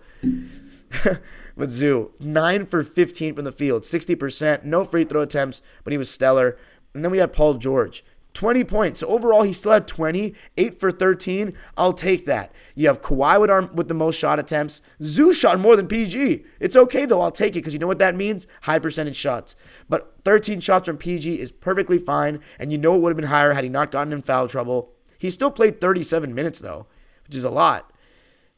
Zoo, 1.65 2.11
9 2.19 2.65
for 2.67 2.83
15 2.83 3.35
from 3.35 3.45
the 3.45 3.51
field, 3.51 3.83
60%, 3.83 4.63
no 4.63 4.85
free 4.85 5.05
throw 5.05 5.21
attempts, 5.21 5.61
but 5.83 5.91
he 5.91 5.97
was 5.97 6.09
stellar. 6.09 6.57
And 6.93 7.03
then 7.03 7.11
we 7.11 7.17
had 7.17 7.33
Paul 7.33 7.55
George. 7.55 8.03
20 8.33 8.63
points. 8.63 8.99
So 8.99 9.07
overall, 9.07 9.43
he 9.43 9.53
still 9.53 9.71
had 9.71 9.87
20, 9.87 10.33
8 10.57 10.79
for 10.79 10.91
13. 10.91 11.53
I'll 11.77 11.93
take 11.93 12.25
that. 12.25 12.51
You 12.75 12.87
have 12.87 13.01
Kawhi 13.01 13.39
with, 13.39 13.49
our, 13.49 13.67
with 13.67 13.87
the 13.87 13.93
most 13.93 14.17
shot 14.17 14.39
attempts. 14.39 14.81
Zoo 15.03 15.33
shot 15.33 15.59
more 15.59 15.75
than 15.75 15.87
PG. 15.87 16.43
It's 16.59 16.75
okay, 16.75 17.05
though. 17.05 17.21
I'll 17.21 17.31
take 17.31 17.51
it 17.51 17.59
because 17.59 17.73
you 17.73 17.79
know 17.79 17.87
what 17.87 17.99
that 17.99 18.15
means? 18.15 18.47
High 18.63 18.79
percentage 18.79 19.15
shots. 19.15 19.55
But 19.87 20.15
13 20.25 20.61
shots 20.61 20.87
from 20.87 20.97
PG 20.97 21.39
is 21.39 21.51
perfectly 21.51 21.99
fine. 21.99 22.39
And 22.57 22.71
you 22.71 22.77
know 22.77 22.95
it 22.95 23.01
would 23.01 23.11
have 23.11 23.17
been 23.17 23.29
higher 23.29 23.53
had 23.53 23.63
he 23.63 23.69
not 23.69 23.91
gotten 23.91 24.13
in 24.13 24.23
foul 24.23 24.47
trouble. 24.47 24.93
He 25.17 25.29
still 25.29 25.51
played 25.51 25.79
37 25.79 26.33
minutes, 26.33 26.59
though, 26.59 26.87
which 27.25 27.35
is 27.35 27.45
a 27.45 27.51
lot. 27.51 27.91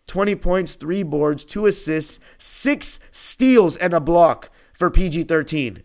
20 0.08 0.36
points, 0.36 0.76
3 0.76 1.04
boards, 1.04 1.44
2 1.44 1.66
assists, 1.66 2.20
6 2.38 3.00
steals, 3.12 3.76
and 3.78 3.94
a 3.94 4.00
block 4.00 4.50
for 4.74 4.90
PG 4.90 5.24
13. 5.24 5.84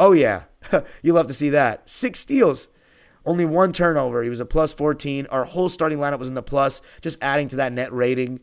Oh, 0.00 0.12
yeah. 0.12 0.44
you 1.02 1.12
love 1.12 1.26
to 1.26 1.34
see 1.34 1.50
that. 1.50 1.90
6 1.90 2.18
steals. 2.18 2.68
Only 3.28 3.44
one 3.44 3.74
turnover. 3.74 4.22
He 4.22 4.30
was 4.30 4.40
a 4.40 4.46
plus 4.46 4.72
14. 4.72 5.26
Our 5.26 5.44
whole 5.44 5.68
starting 5.68 5.98
lineup 5.98 6.18
was 6.18 6.28
in 6.28 6.34
the 6.34 6.42
plus, 6.42 6.80
just 7.02 7.22
adding 7.22 7.46
to 7.48 7.56
that 7.56 7.74
net 7.74 7.92
rating. 7.92 8.40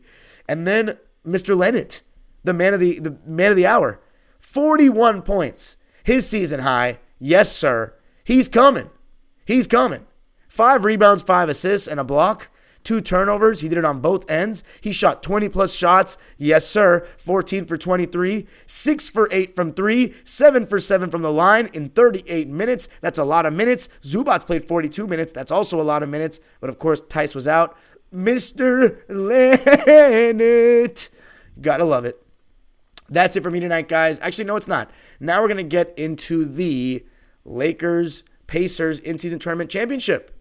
And 0.48 0.64
then 0.64 0.96
Mr. 1.26 1.56
Leonard, 1.58 1.98
the 2.44 2.54
man 2.54 2.72
of 2.72 2.78
the 2.78 3.00
the 3.00 3.18
man 3.26 3.50
of 3.50 3.56
the 3.56 3.66
hour, 3.66 4.00
41 4.38 5.22
points. 5.22 5.76
His 6.04 6.28
season 6.28 6.60
high. 6.60 7.00
Yes, 7.18 7.50
sir. 7.50 7.94
He's 8.22 8.46
coming. 8.46 8.90
He's 9.44 9.66
coming. 9.66 10.06
Five 10.46 10.84
rebounds, 10.84 11.24
five 11.24 11.48
assists, 11.48 11.88
and 11.88 11.98
a 11.98 12.04
block 12.04 12.48
two 12.86 13.02
turnovers. 13.02 13.60
He 13.60 13.68
did 13.68 13.78
it 13.78 13.84
on 13.84 14.00
both 14.00 14.30
ends. 14.30 14.62
He 14.80 14.92
shot 14.92 15.22
20 15.22 15.48
plus 15.48 15.74
shots. 15.74 16.16
Yes, 16.38 16.66
sir. 16.66 17.06
14 17.18 17.66
for 17.66 17.76
23, 17.76 18.46
6 18.64 19.10
for 19.10 19.28
8 19.32 19.54
from 19.54 19.74
3, 19.74 20.14
7 20.24 20.66
for 20.66 20.78
7 20.78 21.10
from 21.10 21.22
the 21.22 21.32
line 21.32 21.68
in 21.72 21.90
38 21.90 22.48
minutes. 22.48 22.88
That's 23.00 23.18
a 23.18 23.24
lot 23.24 23.44
of 23.44 23.52
minutes. 23.52 23.88
Zubac 24.02 24.46
played 24.46 24.68
42 24.68 25.06
minutes. 25.06 25.32
That's 25.32 25.50
also 25.50 25.80
a 25.80 25.82
lot 25.82 26.04
of 26.04 26.08
minutes. 26.08 26.38
But 26.60 26.70
of 26.70 26.78
course, 26.78 27.00
Theis 27.00 27.34
was 27.34 27.48
out. 27.48 27.76
Mr. 28.14 28.98
Leonard. 29.08 31.08
Gotta 31.60 31.84
love 31.84 32.04
it. 32.04 32.22
That's 33.08 33.36
it 33.36 33.42
for 33.42 33.50
me 33.50 33.60
tonight, 33.60 33.88
guys. 33.88 34.18
Actually, 34.20 34.44
no, 34.44 34.56
it's 34.56 34.68
not. 34.68 34.90
Now 35.20 35.40
we're 35.40 35.48
going 35.48 35.58
to 35.58 35.64
get 35.64 35.94
into 35.96 36.44
the 36.44 37.04
Lakers 37.44 38.24
Pacers 38.46 38.98
in 38.98 39.18
season 39.18 39.38
tournament 39.38 39.70
championship. 39.70 40.35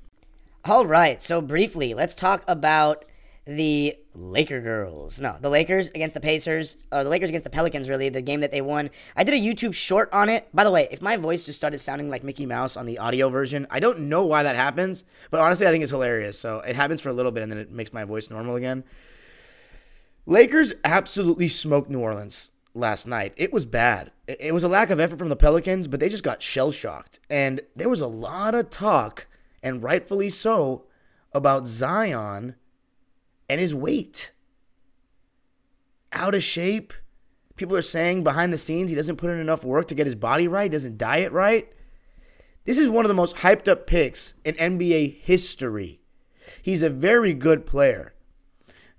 All 0.67 0.87
right, 0.87 1.21
so 1.21 1.41
briefly, 1.41 1.93
let's 1.93 2.15
talk 2.15 2.43
about 2.47 3.05
the 3.45 3.95
Laker 4.15 4.61
girls. 4.61 5.19
No, 5.21 5.37
the 5.39 5.47
Lakers 5.51 5.89
against 5.89 6.15
the 6.15 6.19
Pacers, 6.19 6.75
or 6.91 7.03
the 7.03 7.09
Lakers 7.11 7.29
against 7.29 7.43
the 7.43 7.51
Pelicans, 7.51 7.87
really, 7.87 8.09
the 8.09 8.23
game 8.23 8.39
that 8.39 8.51
they 8.51 8.61
won. 8.61 8.89
I 9.15 9.23
did 9.23 9.35
a 9.35 9.37
YouTube 9.37 9.75
short 9.75 10.09
on 10.11 10.27
it. 10.27 10.47
By 10.55 10.63
the 10.63 10.71
way, 10.71 10.87
if 10.89 11.03
my 11.03 11.17
voice 11.17 11.43
just 11.43 11.59
started 11.59 11.77
sounding 11.77 12.09
like 12.09 12.23
Mickey 12.23 12.47
Mouse 12.47 12.75
on 12.75 12.87
the 12.87 12.97
audio 12.97 13.29
version, 13.29 13.67
I 13.69 13.79
don't 13.79 14.09
know 14.09 14.25
why 14.25 14.41
that 14.41 14.55
happens, 14.55 15.03
but 15.29 15.39
honestly, 15.39 15.67
I 15.67 15.69
think 15.69 15.83
it's 15.83 15.91
hilarious. 15.91 16.39
So 16.39 16.61
it 16.61 16.75
happens 16.75 16.99
for 16.99 17.09
a 17.09 17.13
little 17.13 17.31
bit 17.31 17.43
and 17.43 17.51
then 17.51 17.59
it 17.59 17.69
makes 17.69 17.93
my 17.93 18.03
voice 18.03 18.31
normal 18.31 18.55
again. 18.55 18.83
Lakers 20.25 20.73
absolutely 20.83 21.47
smoked 21.47 21.91
New 21.91 21.99
Orleans 21.99 22.49
last 22.73 23.05
night. 23.05 23.35
It 23.37 23.53
was 23.53 23.67
bad. 23.67 24.09
It 24.27 24.51
was 24.51 24.63
a 24.63 24.67
lack 24.67 24.89
of 24.89 24.99
effort 24.99 25.19
from 25.19 25.29
the 25.29 25.35
Pelicans, 25.35 25.85
but 25.87 25.99
they 25.99 26.09
just 26.09 26.23
got 26.23 26.41
shell 26.41 26.71
shocked. 26.71 27.19
And 27.29 27.61
there 27.75 27.87
was 27.87 28.01
a 28.01 28.07
lot 28.07 28.55
of 28.55 28.71
talk 28.71 29.27
and 29.65 29.81
rightfully 29.81 30.29
so, 30.29 30.85
about 31.33 31.65
Zion 31.65 32.55
and 33.49 33.59
his 33.59 33.73
weight. 33.73 34.31
Out 36.13 36.35
of 36.35 36.43
shape. 36.43 36.93
People 37.55 37.75
are 37.75 37.81
saying 37.81 38.23
behind 38.23 38.53
the 38.53 38.57
scenes 38.57 38.89
he 38.89 38.95
doesn't 38.95 39.17
put 39.17 39.31
in 39.31 39.39
enough 39.39 39.63
work 39.63 39.87
to 39.87 39.95
get 39.95 40.05
his 40.05 40.15
body 40.15 40.47
right, 40.47 40.71
doesn't 40.71 40.99
diet 40.99 41.31
right. 41.31 41.73
This 42.65 42.77
is 42.77 42.89
one 42.89 43.05
of 43.05 43.09
the 43.09 43.15
most 43.15 43.37
hyped 43.37 43.67
up 43.67 43.87
picks 43.87 44.35
in 44.43 44.55
NBA 44.55 45.21
history. 45.21 45.99
He's 46.61 46.83
a 46.83 46.89
very 46.89 47.33
good 47.33 47.65
player. 47.65 48.13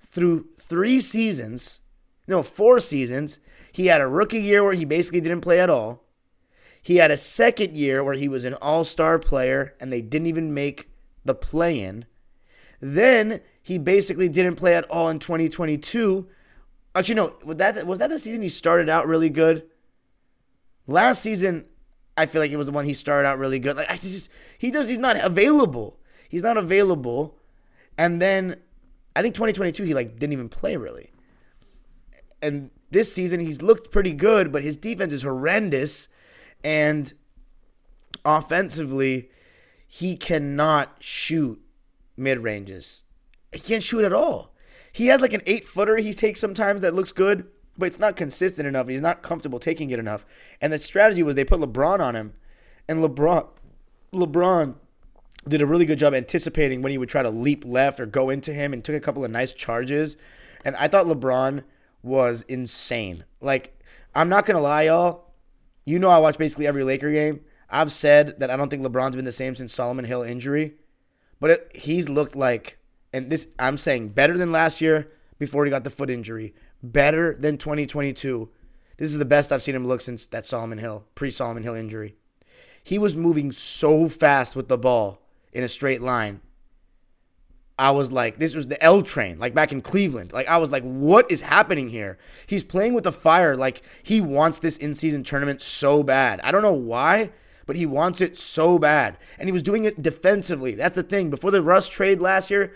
Through 0.01 0.47
three 0.59 1.01
seasons, 1.01 1.81
no, 2.27 2.43
four 2.43 2.81
seasons, 2.81 3.39
he 3.73 3.87
had 3.87 4.01
a 4.01 4.09
rookie 4.09 4.41
year 4.43 4.65
where 4.65 4.75
he 4.75 4.85
basically 4.85 5.21
didn't 5.21 5.43
play 5.43 5.61
at 5.61 5.71
all. 5.71 6.06
He 6.87 6.99
had 6.99 7.11
a 7.11 7.17
second 7.17 7.77
year 7.77 8.05
where 8.05 8.15
he 8.15 8.29
was 8.29 8.45
an 8.45 8.55
all 8.55 8.85
star 8.85 9.19
player 9.19 9.75
and 9.81 9.93
they 9.93 10.01
didn't 10.01 10.29
even 10.29 10.55
make 10.55 10.89
the 11.25 11.35
play 11.35 11.81
in. 11.81 12.05
Then 12.81 13.41
he 13.61 13.77
basically 13.77 14.29
didn't 14.29 14.55
play 14.55 14.77
at 14.77 14.85
all 14.85 15.09
in 15.09 15.19
2022. 15.19 16.29
Actually, 16.95 17.15
no, 17.17 17.33
was 17.45 17.57
that, 17.57 17.85
was 17.89 17.99
that 17.99 18.11
the 18.11 18.21
season 18.21 18.41
he 18.41 18.49
started 18.49 18.89
out 18.89 19.09
really 19.09 19.31
good? 19.31 19.65
Last 20.87 21.23
season, 21.23 21.65
I 22.17 22.27
feel 22.27 22.41
like 22.41 22.53
it 22.53 22.57
was 22.57 22.69
the 22.69 22.73
one 22.73 22.85
he 22.85 22.95
started 22.95 23.27
out 23.27 23.41
really 23.41 23.59
good. 23.59 23.75
Like 23.75 23.91
I 23.91 23.97
just 23.97 24.31
he 24.57 24.71
does 24.71 24.89
he's 24.89 24.97
not 24.97 25.17
available. 25.17 25.99
He's 26.29 26.45
not 26.45 26.57
available. 26.57 27.37
And 27.99 28.23
then 28.23 28.61
I 29.17 29.23
think 29.23 29.35
2022 29.35 29.83
he 29.83 29.93
like 29.93 30.21
didn't 30.21 30.35
even 30.35 30.49
play 30.49 30.77
really. 30.77 31.11
And 32.41 32.71
this 32.93 33.13
season 33.13 33.41
he's 33.41 33.61
looked 33.61 33.91
pretty 33.91 34.13
good, 34.13 34.53
but 34.53 34.63
his 34.63 34.77
defense 34.77 35.13
is 35.13 35.25
horrendous 35.25 36.07
and 36.67 37.13
offensively 38.25 39.31
he 39.87 40.17
cannot 40.17 40.97
shoot 40.99 41.63
mid 42.17 42.41
ranges. 42.41 43.05
He 43.53 43.61
can't 43.61 43.85
shoot 43.85 44.05
at 44.05 44.13
all. 44.13 44.53
He 44.91 45.07
has 45.07 45.21
like 45.21 45.33
an 45.33 45.43
eight 45.47 45.65
footer 45.65 45.99
he 45.99 46.13
takes 46.13 46.41
sometimes 46.41 46.81
that 46.81 46.93
looks 46.93 47.13
good, 47.13 47.47
but 47.79 47.87
it's 47.87 48.01
not 48.01 48.17
consistent 48.17 48.67
enough. 48.67 48.89
He's 48.89 49.01
not 49.01 49.23
comfortable 49.23 49.61
taking 49.61 49.91
it 49.91 50.01
enough. 50.01 50.27
And 50.61 50.73
the 50.73 50.81
strategy 50.81 51.23
was 51.23 51.37
they 51.37 51.45
put 51.45 51.61
LeBron 51.61 52.01
on 52.01 52.17
him, 52.17 52.35
and 52.89 52.99
LeBron, 52.99 53.47
LeBron 54.13 54.75
did 55.47 55.63
a 55.63 55.67
really 55.67 55.87
good 55.87 56.01
job 56.01 56.15
anticipating 56.15 56.83
when 56.83 56.91
he 56.91 56.99
would 56.99 57.09
try 57.09 57.23
to 57.23 57.31
leap 57.31 57.65
left 57.65 58.01
or 58.01 58.07
go 58.07 58.29
into 58.29 58.53
him, 58.53 58.73
and 58.73 58.85
took 58.85 58.97
a 58.97 59.01
couple 59.01 59.25
of 59.25 59.31
nice 59.31 59.53
charges. 59.53 60.17
And 60.65 60.75
I 60.77 60.89
thought 60.89 61.07
LeBron 61.07 61.63
was 62.03 62.43
insane. 62.49 63.25
Like 63.41 63.81
I'm 64.17 64.29
not 64.29 64.47
gonna 64.47 64.61
lie, 64.61 64.85
y'all. 64.85 65.26
You 65.87 66.01
know 66.01 66.11
I 66.11 66.19
watch 66.19 66.37
basically 66.37 66.67
every 66.67 66.85
Laker 66.85 67.13
game. 67.13 67.41
I've 67.71 67.93
said 67.93 68.41
that 68.41 68.51
I 68.51 68.57
don't 68.57 68.69
think 68.69 68.83
LeBron's 68.83 69.17
been 69.17 69.25
the 69.25 69.33
same 69.33 69.55
since 69.55 69.73
Solomon 69.73 70.05
Hill 70.05 70.23
injury, 70.23 70.75
but 71.41 71.51
it, 71.51 71.71
he's 71.75 72.09
looked 72.09 72.37
like, 72.37 72.79
and 73.13 73.31
this 73.31 73.47
I'm 73.59 73.79
saying 73.79 74.11
better 74.11 74.37
than 74.37 74.53
last 74.53 74.81
year 74.81 75.11
before 75.39 75.65
he 75.65 75.71
got 75.71 75.85
the 75.85 75.91
foot 75.91 76.11
injury, 76.11 76.55
better 76.83 77.35
than 77.35 77.57
2022. 77.57 78.51
This 78.99 79.13
is 79.13 79.19
the 79.19 79.25
best 79.25 79.53
I've 79.53 79.63
seen 79.63 79.75
him 79.75 79.87
look 79.87 80.01
since 80.01 80.27
that 80.29 80.45
Solomon 80.45 80.79
Hill 80.79 81.05
pre 81.15 81.31
Solomon 81.31 81.63
Hill 81.63 81.75
injury. 81.75 82.17
He 82.83 82.99
was 82.99 83.17
moving 83.17 83.53
so 83.53 84.09
fast 84.09 84.57
with 84.57 84.69
the 84.69 84.79
ball 84.79 85.23
in 85.53 85.63
a 85.65 85.69
straight 85.69 86.03
line. 86.03 86.41
I 87.79 87.91
was 87.91 88.11
like, 88.11 88.39
this 88.39 88.55
was 88.55 88.69
the 88.69 88.83
L 88.83 89.03
train, 89.03 89.39
like 89.39 89.55
back 89.55 89.71
in 89.71 89.83
Cleveland. 89.83 90.33
Like, 90.33 90.49
I 90.49 90.57
was 90.57 90.73
like, 90.73 90.83
what 90.83 91.31
is 91.31 91.43
happening 91.43 91.91
here? 91.91 92.19
He's 92.47 92.65
playing 92.65 92.95
with 92.95 93.05
the 93.05 93.13
fire. 93.13 93.55
Like, 93.55 93.83
he 94.03 94.21
wants 94.21 94.59
this 94.59 94.79
in 94.79 94.95
season 94.95 95.25
tournament 95.25 95.61
so 95.61 96.03
bad. 96.03 96.41
I 96.43 96.53
don't 96.53 96.63
know 96.63 96.73
why 96.73 97.31
but 97.67 97.77
he 97.77 97.85
wants 97.85 98.21
it 98.21 98.39
so 98.39 98.79
bad. 98.79 99.19
And 99.39 99.49
he 99.49 99.53
was 99.53 99.63
doing 99.63 99.85
it 99.85 100.01
defensively. 100.01 100.75
That's 100.75 100.95
the 100.95 101.03
thing. 101.03 101.31
Before 101.31 101.51
the 101.51 101.63
Russ 101.63 101.89
trade 101.89 102.21
last 102.21 102.51
year, 102.51 102.73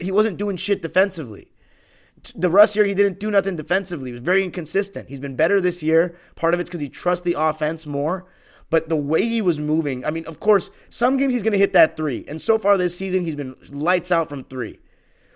he 0.00 0.10
wasn't 0.10 0.36
doing 0.36 0.56
shit 0.56 0.82
defensively. 0.82 1.48
The 2.34 2.50
Russ 2.50 2.76
year, 2.76 2.84
he 2.84 2.94
didn't 2.94 3.18
do 3.18 3.30
nothing 3.30 3.56
defensively. 3.56 4.10
He 4.10 4.12
was 4.12 4.20
very 4.20 4.44
inconsistent. 4.44 5.08
He's 5.08 5.20
been 5.20 5.36
better 5.36 5.60
this 5.60 5.82
year. 5.82 6.16
Part 6.34 6.54
of 6.54 6.60
it's 6.60 6.68
because 6.68 6.80
he 6.80 6.88
trusts 6.88 7.24
the 7.24 7.36
offense 7.38 7.86
more. 7.86 8.26
But 8.72 8.88
the 8.88 8.96
way 8.96 9.20
he 9.28 9.42
was 9.42 9.60
moving, 9.60 10.02
I 10.02 10.10
mean, 10.10 10.24
of 10.24 10.40
course, 10.40 10.70
some 10.88 11.18
games 11.18 11.34
he's 11.34 11.42
going 11.42 11.52
to 11.52 11.58
hit 11.58 11.74
that 11.74 11.94
three. 11.94 12.24
And 12.26 12.40
so 12.40 12.56
far 12.56 12.78
this 12.78 12.96
season, 12.96 13.22
he's 13.22 13.36
been 13.36 13.54
lights 13.68 14.10
out 14.10 14.30
from 14.30 14.44
three. 14.44 14.80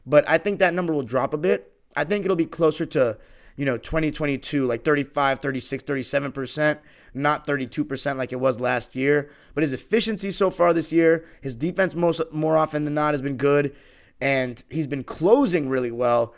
But 0.06 0.26
I 0.26 0.38
think 0.38 0.58
that 0.60 0.72
number 0.72 0.94
will 0.94 1.02
drop 1.02 1.34
a 1.34 1.36
bit. 1.36 1.70
I 1.94 2.04
think 2.04 2.24
it'll 2.24 2.34
be 2.34 2.46
closer 2.46 2.86
to, 2.86 3.18
you 3.56 3.66
know, 3.66 3.76
2022, 3.76 4.64
like 4.64 4.86
35, 4.86 5.40
36, 5.40 5.84
37% 5.84 6.78
not 7.16 7.46
32% 7.46 8.16
like 8.16 8.32
it 8.32 8.40
was 8.40 8.60
last 8.60 8.94
year. 8.94 9.30
But 9.54 9.62
his 9.64 9.72
efficiency 9.72 10.30
so 10.30 10.50
far 10.50 10.72
this 10.72 10.92
year, 10.92 11.24
his 11.40 11.56
defense 11.56 11.94
most 11.94 12.20
more 12.32 12.56
often 12.56 12.84
than 12.84 12.94
not 12.94 13.14
has 13.14 13.22
been 13.22 13.36
good, 13.36 13.74
and 14.20 14.62
he's 14.70 14.86
been 14.86 15.04
closing 15.04 15.68
really 15.68 15.90
well. 15.90 16.34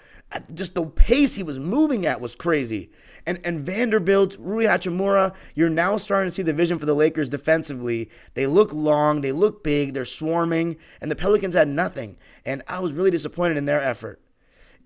Just 0.53 0.75
the 0.75 0.85
pace 0.85 1.35
he 1.35 1.43
was 1.43 1.59
moving 1.59 2.05
at 2.05 2.21
was 2.21 2.35
crazy. 2.35 2.91
And 3.25 3.41
and 3.45 3.61
Vanderbilt, 3.61 4.37
Rui 4.39 4.65
Hachimura, 4.65 5.35
you're 5.55 5.71
now 5.71 5.97
starting 5.97 6.29
to 6.29 6.35
see 6.35 6.43
the 6.43 6.53
vision 6.53 6.79
for 6.79 6.87
the 6.87 6.95
Lakers 6.95 7.29
defensively. 7.29 8.11
They 8.35 8.47
look 8.47 8.73
long, 8.73 9.23
they 9.23 9.33
look 9.33 9.65
big, 9.65 9.95
they're 9.95 10.05
swarming, 10.05 10.77
and 11.01 11.11
the 11.11 11.17
Pelicans 11.17 11.55
had 11.55 11.69
nothing. 11.69 12.17
And 12.45 12.63
I 12.69 12.79
was 12.81 12.93
really 12.93 13.11
disappointed 13.11 13.57
in 13.57 13.65
their 13.65 13.81
effort. 13.81 14.21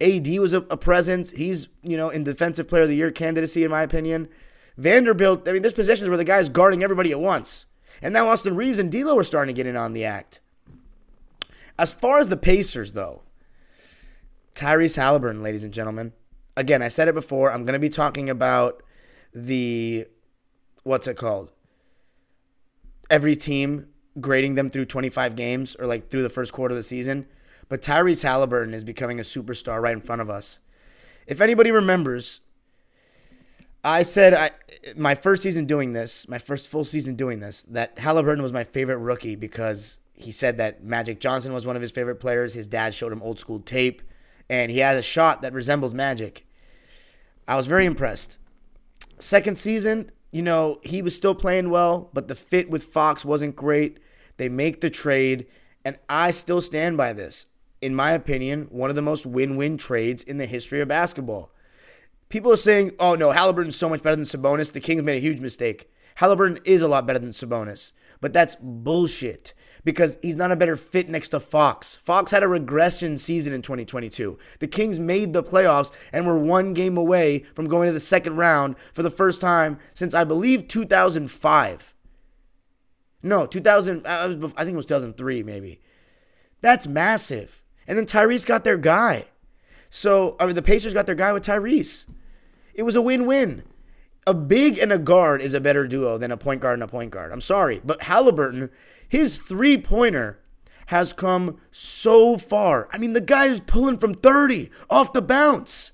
AD 0.00 0.28
was 0.38 0.52
a, 0.52 0.62
a 0.62 0.76
presence. 0.76 1.30
He's, 1.30 1.68
you 1.82 1.96
know, 1.96 2.10
in 2.10 2.24
defensive 2.24 2.68
player 2.68 2.82
of 2.82 2.88
the 2.88 2.96
year 2.96 3.10
candidacy, 3.10 3.64
in 3.64 3.70
my 3.70 3.82
opinion. 3.82 4.28
Vanderbilt, 4.76 5.46
I 5.48 5.52
mean, 5.52 5.62
there's 5.62 5.74
possessions 5.74 6.08
where 6.08 6.18
the 6.18 6.24
guy's 6.24 6.48
guarding 6.48 6.82
everybody 6.82 7.12
at 7.12 7.20
once. 7.20 7.66
And 8.00 8.12
now 8.12 8.28
Austin 8.28 8.56
Reaves 8.56 8.78
and 8.78 8.90
D'Lo 8.90 9.16
are 9.18 9.24
starting 9.24 9.54
to 9.54 9.56
get 9.56 9.68
in 9.68 9.76
on 9.76 9.92
the 9.92 10.04
act. 10.04 10.40
As 11.78 11.92
far 11.92 12.18
as 12.18 12.28
the 12.28 12.36
Pacers, 12.36 12.92
though, 12.92 13.22
Tyrese 14.54 14.98
Haliburton, 14.98 15.42
ladies 15.42 15.64
and 15.64 15.72
gentlemen. 15.72 16.12
Again, 16.56 16.82
I 16.82 16.88
said 16.88 17.08
it 17.08 17.14
before. 17.14 17.52
I'm 17.52 17.64
going 17.64 17.74
to 17.74 17.78
be 17.78 17.88
talking 17.88 18.28
about 18.28 18.82
the, 19.34 20.06
what's 20.82 21.06
it 21.06 21.16
called? 21.16 21.50
Every 23.10 23.36
team 23.36 23.88
grading 24.20 24.54
them 24.54 24.68
through 24.68 24.84
25 24.84 25.36
games 25.36 25.74
or 25.76 25.86
like 25.86 26.10
through 26.10 26.22
the 26.22 26.30
first 26.30 26.52
quarter 26.52 26.72
of 26.72 26.76
the 26.76 26.82
season. 26.82 27.26
But 27.68 27.80
Tyrese 27.80 28.24
Haliburton 28.24 28.74
is 28.74 28.84
becoming 28.84 29.18
a 29.18 29.22
superstar 29.22 29.80
right 29.80 29.94
in 29.94 30.00
front 30.00 30.20
of 30.20 30.28
us. 30.28 30.58
If 31.26 31.40
anybody 31.40 31.70
remembers, 31.70 32.40
I 33.84 34.02
said 34.02 34.34
I 34.34 34.50
my 34.96 35.14
first 35.14 35.42
season 35.42 35.66
doing 35.66 35.92
this, 35.92 36.28
my 36.28 36.38
first 36.38 36.68
full 36.68 36.84
season 36.84 37.16
doing 37.16 37.40
this, 37.40 37.62
that 37.62 37.96
Haliburton 37.96 38.42
was 38.42 38.52
my 38.52 38.64
favorite 38.64 38.98
rookie 38.98 39.36
because 39.36 39.98
he 40.14 40.32
said 40.32 40.58
that 40.58 40.84
Magic 40.84 41.20
Johnson 41.20 41.52
was 41.52 41.66
one 41.66 41.76
of 41.76 41.82
his 41.82 41.90
favorite 41.90 42.16
players. 42.16 42.54
His 42.54 42.66
dad 42.66 42.94
showed 42.94 43.12
him 43.12 43.22
old 43.22 43.38
school 43.38 43.60
tape, 43.60 44.02
and 44.52 44.70
he 44.70 44.80
had 44.80 44.98
a 44.98 45.02
shot 45.02 45.40
that 45.40 45.54
resembles 45.54 45.94
Magic. 45.94 46.46
I 47.48 47.56
was 47.56 47.66
very 47.66 47.86
impressed. 47.86 48.36
Second 49.18 49.56
season, 49.56 50.10
you 50.30 50.42
know, 50.42 50.78
he 50.82 51.00
was 51.00 51.16
still 51.16 51.34
playing 51.34 51.70
well, 51.70 52.10
but 52.12 52.28
the 52.28 52.34
fit 52.34 52.68
with 52.68 52.84
Fox 52.84 53.24
wasn't 53.24 53.56
great. 53.56 53.98
They 54.36 54.50
make 54.50 54.82
the 54.82 54.90
trade, 54.90 55.46
and 55.86 55.96
I 56.06 56.32
still 56.32 56.60
stand 56.60 56.98
by 56.98 57.14
this. 57.14 57.46
In 57.80 57.94
my 57.94 58.10
opinion, 58.10 58.66
one 58.68 58.90
of 58.90 58.96
the 58.96 59.00
most 59.00 59.24
win 59.24 59.56
win 59.56 59.78
trades 59.78 60.22
in 60.22 60.36
the 60.36 60.44
history 60.44 60.82
of 60.82 60.88
basketball. 60.88 61.50
People 62.28 62.52
are 62.52 62.58
saying, 62.58 62.92
oh 62.98 63.14
no, 63.14 63.30
Haliburton's 63.30 63.76
so 63.76 63.88
much 63.88 64.02
better 64.02 64.16
than 64.16 64.26
Sabonis. 64.26 64.70
The 64.70 64.80
Kings 64.80 65.02
made 65.02 65.16
a 65.16 65.20
huge 65.20 65.40
mistake. 65.40 65.90
Haliburton 66.18 66.60
is 66.66 66.82
a 66.82 66.88
lot 66.88 67.06
better 67.06 67.18
than 67.18 67.30
Sabonis. 67.30 67.92
But 68.20 68.34
that's 68.34 68.56
bullshit 68.60 69.54
because 69.84 70.16
he's 70.22 70.36
not 70.36 70.52
a 70.52 70.56
better 70.56 70.76
fit 70.76 71.08
next 71.08 71.28
to 71.30 71.40
Fox. 71.40 71.96
Fox 71.96 72.30
had 72.30 72.42
a 72.42 72.48
regression 72.48 73.18
season 73.18 73.52
in 73.52 73.62
2022. 73.62 74.38
The 74.60 74.68
Kings 74.68 74.98
made 74.98 75.32
the 75.32 75.42
playoffs 75.42 75.90
and 76.12 76.26
were 76.26 76.38
one 76.38 76.74
game 76.74 76.96
away 76.96 77.40
from 77.54 77.68
going 77.68 77.88
to 77.88 77.92
the 77.92 78.00
second 78.00 78.36
round 78.36 78.76
for 78.92 79.02
the 79.02 79.10
first 79.10 79.40
time 79.40 79.78
since 79.94 80.14
I 80.14 80.24
believe 80.24 80.68
2005. 80.68 81.94
No, 83.24 83.46
2000 83.46 84.06
I 84.06 84.26
think 84.28 84.42
it 84.42 84.76
was 84.76 84.86
2003 84.86 85.42
maybe. 85.42 85.80
That's 86.60 86.86
massive. 86.86 87.62
And 87.86 87.98
then 87.98 88.06
Tyrese 88.06 88.46
got 88.46 88.64
their 88.64 88.76
guy. 88.76 89.26
So, 89.90 90.36
I 90.40 90.46
mean, 90.46 90.54
the 90.54 90.62
Pacers 90.62 90.94
got 90.94 91.06
their 91.06 91.14
guy 91.14 91.32
with 91.32 91.44
Tyrese. 91.44 92.06
It 92.74 92.84
was 92.84 92.96
a 92.96 93.02
win 93.02 93.26
win. 93.26 93.64
A 94.26 94.32
big 94.32 94.78
and 94.78 94.92
a 94.92 94.98
guard 94.98 95.42
is 95.42 95.52
a 95.52 95.60
better 95.60 95.86
duo 95.86 96.16
than 96.16 96.30
a 96.30 96.36
point 96.36 96.60
guard 96.60 96.74
and 96.74 96.82
a 96.82 96.88
point 96.88 97.10
guard. 97.10 97.32
I'm 97.32 97.40
sorry. 97.40 97.80
But 97.84 98.00
Haliburton, 98.00 98.70
his 99.12 99.36
three 99.36 99.76
pointer 99.76 100.40
has 100.86 101.12
come 101.12 101.60
so 101.70 102.38
far. 102.38 102.88
I 102.94 102.96
mean, 102.96 103.12
the 103.12 103.20
guy 103.20 103.44
is 103.44 103.60
pulling 103.60 103.98
from 103.98 104.14
30 104.14 104.70
off 104.88 105.12
the 105.12 105.20
bounce. 105.20 105.92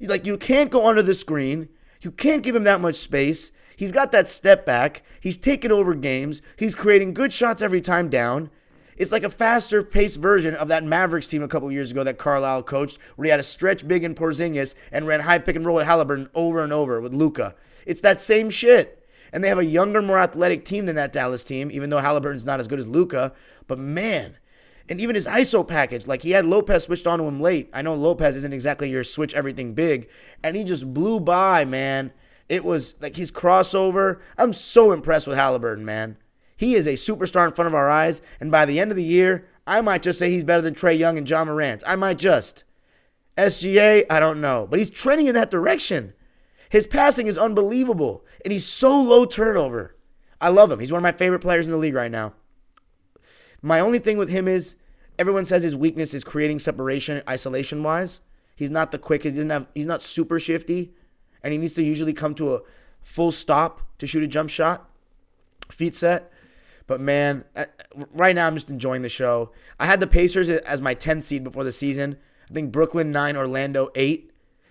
Like, 0.00 0.26
you 0.26 0.36
can't 0.36 0.68
go 0.68 0.88
under 0.88 1.00
the 1.00 1.14
screen. 1.14 1.68
You 2.00 2.10
can't 2.10 2.42
give 2.42 2.56
him 2.56 2.64
that 2.64 2.80
much 2.80 2.96
space. 2.96 3.52
He's 3.76 3.92
got 3.92 4.10
that 4.10 4.26
step 4.26 4.66
back. 4.66 5.04
He's 5.20 5.36
taking 5.36 5.70
over 5.70 5.94
games. 5.94 6.42
He's 6.56 6.74
creating 6.74 7.14
good 7.14 7.32
shots 7.32 7.62
every 7.62 7.80
time 7.80 8.08
down. 8.08 8.50
It's 8.96 9.12
like 9.12 9.22
a 9.22 9.30
faster 9.30 9.84
paced 9.84 10.18
version 10.18 10.56
of 10.56 10.66
that 10.66 10.82
Mavericks 10.82 11.28
team 11.28 11.44
a 11.44 11.48
couple 11.48 11.70
years 11.70 11.92
ago 11.92 12.02
that 12.02 12.18
Carlisle 12.18 12.64
coached, 12.64 12.98
where 13.14 13.26
he 13.26 13.30
had 13.30 13.38
a 13.38 13.44
stretch 13.44 13.86
big 13.86 14.02
in 14.02 14.16
Porzingis 14.16 14.74
and 14.90 15.06
ran 15.06 15.20
high 15.20 15.38
pick 15.38 15.54
and 15.54 15.64
roll 15.64 15.76
with 15.76 15.86
Haliburton 15.86 16.28
over 16.34 16.64
and 16.64 16.72
over 16.72 17.00
with 17.00 17.14
Luka. 17.14 17.54
It's 17.86 18.00
that 18.00 18.20
same 18.20 18.50
shit. 18.50 18.99
And 19.32 19.42
they 19.42 19.48
have 19.48 19.58
a 19.58 19.64
younger, 19.64 20.02
more 20.02 20.18
athletic 20.18 20.64
team 20.64 20.86
than 20.86 20.96
that 20.96 21.12
Dallas 21.12 21.44
team, 21.44 21.70
even 21.70 21.90
though 21.90 22.00
Haliburton's 22.00 22.44
not 22.44 22.60
as 22.60 22.68
good 22.68 22.78
as 22.78 22.86
Luka. 22.86 23.32
But 23.66 23.78
man, 23.78 24.38
and 24.88 25.00
even 25.00 25.14
his 25.14 25.26
ISO 25.26 25.66
package, 25.66 26.06
like 26.06 26.22
he 26.22 26.32
had 26.32 26.44
Lopez 26.44 26.84
switched 26.84 27.06
on 27.06 27.20
to 27.20 27.24
him 27.24 27.40
late. 27.40 27.70
I 27.72 27.82
know 27.82 27.94
Lopez 27.94 28.34
isn't 28.36 28.52
exactly 28.52 28.90
your 28.90 29.04
switch 29.04 29.34
everything 29.34 29.72
big, 29.74 30.08
and 30.42 30.56
he 30.56 30.64
just 30.64 30.92
blew 30.92 31.20
by, 31.20 31.64
man. 31.64 32.12
It 32.48 32.64
was 32.64 32.96
like 33.00 33.14
his 33.14 33.30
crossover. 33.30 34.20
I'm 34.36 34.52
so 34.52 34.90
impressed 34.90 35.28
with 35.28 35.38
Haliburton, 35.38 35.82
man. 35.82 36.16
He 36.56 36.74
is 36.74 36.86
a 36.86 36.94
superstar 36.94 37.46
in 37.46 37.54
front 37.54 37.68
of 37.68 37.74
our 37.74 37.88
eyes, 37.88 38.20
and 38.40 38.50
by 38.50 38.66
the 38.66 38.80
end 38.80 38.90
of 38.90 38.96
the 38.96 39.04
year, 39.04 39.48
I 39.66 39.80
might 39.80 40.02
just 40.02 40.18
say 40.18 40.28
he's 40.28 40.44
better 40.44 40.60
than 40.60 40.74
Trae 40.74 40.98
Young 40.98 41.16
and 41.16 41.28
Ja 41.28 41.44
Morant. 41.44 41.84
I 41.86 41.94
might 41.94 42.18
just. 42.18 42.64
SGA, 43.38 44.04
I 44.10 44.18
don't 44.20 44.40
know, 44.40 44.66
but 44.68 44.80
he's 44.80 44.90
trending 44.90 45.28
in 45.28 45.34
that 45.36 45.50
direction. 45.50 46.12
His 46.70 46.86
passing 46.86 47.26
is 47.26 47.36
unbelievable, 47.36 48.24
and 48.44 48.52
he's 48.52 48.64
so 48.64 49.02
low 49.02 49.26
turnover. 49.26 49.96
I 50.40 50.48
love 50.48 50.70
him. 50.70 50.78
He's 50.78 50.92
one 50.92 51.00
of 51.00 51.02
my 51.02 51.12
favorite 51.12 51.40
players 51.40 51.66
in 51.66 51.72
the 51.72 51.78
league 51.78 51.94
right 51.94 52.10
now. 52.10 52.32
My 53.60 53.80
only 53.80 53.98
thing 53.98 54.16
with 54.16 54.30
him 54.30 54.48
is 54.48 54.76
everyone 55.18 55.44
says 55.44 55.64
his 55.64 55.76
weakness 55.76 56.14
is 56.14 56.24
creating 56.24 56.60
separation 56.60 57.22
isolation 57.28 57.82
wise. 57.82 58.20
He's 58.54 58.70
not 58.70 58.92
the 58.92 58.98
quickest. 58.98 59.34
He 59.34 59.38
doesn't 59.38 59.50
have, 59.50 59.66
he's 59.74 59.84
not 59.84 60.02
super 60.02 60.38
shifty, 60.38 60.92
and 61.42 61.52
he 61.52 61.58
needs 61.58 61.74
to 61.74 61.82
usually 61.82 62.12
come 62.12 62.34
to 62.36 62.54
a 62.54 62.60
full 63.02 63.32
stop 63.32 63.82
to 63.98 64.06
shoot 64.06 64.22
a 64.22 64.28
jump 64.28 64.48
shot. 64.48 64.88
feet 65.70 65.96
set. 65.96 66.32
But 66.86 67.00
man, 67.00 67.44
right 68.12 68.34
now 68.34 68.46
I'm 68.46 68.54
just 68.54 68.70
enjoying 68.70 69.02
the 69.02 69.08
show. 69.08 69.50
I 69.78 69.86
had 69.86 70.00
the 70.00 70.06
Pacers 70.06 70.48
as 70.48 70.80
my 70.80 70.94
10th 70.94 71.24
seed 71.24 71.44
before 71.44 71.64
the 71.64 71.72
season. 71.72 72.16
I 72.48 72.54
think 72.54 72.72
Brooklyn 72.72 73.10
9, 73.10 73.36
Orlando 73.36 73.90
8. 73.94 74.29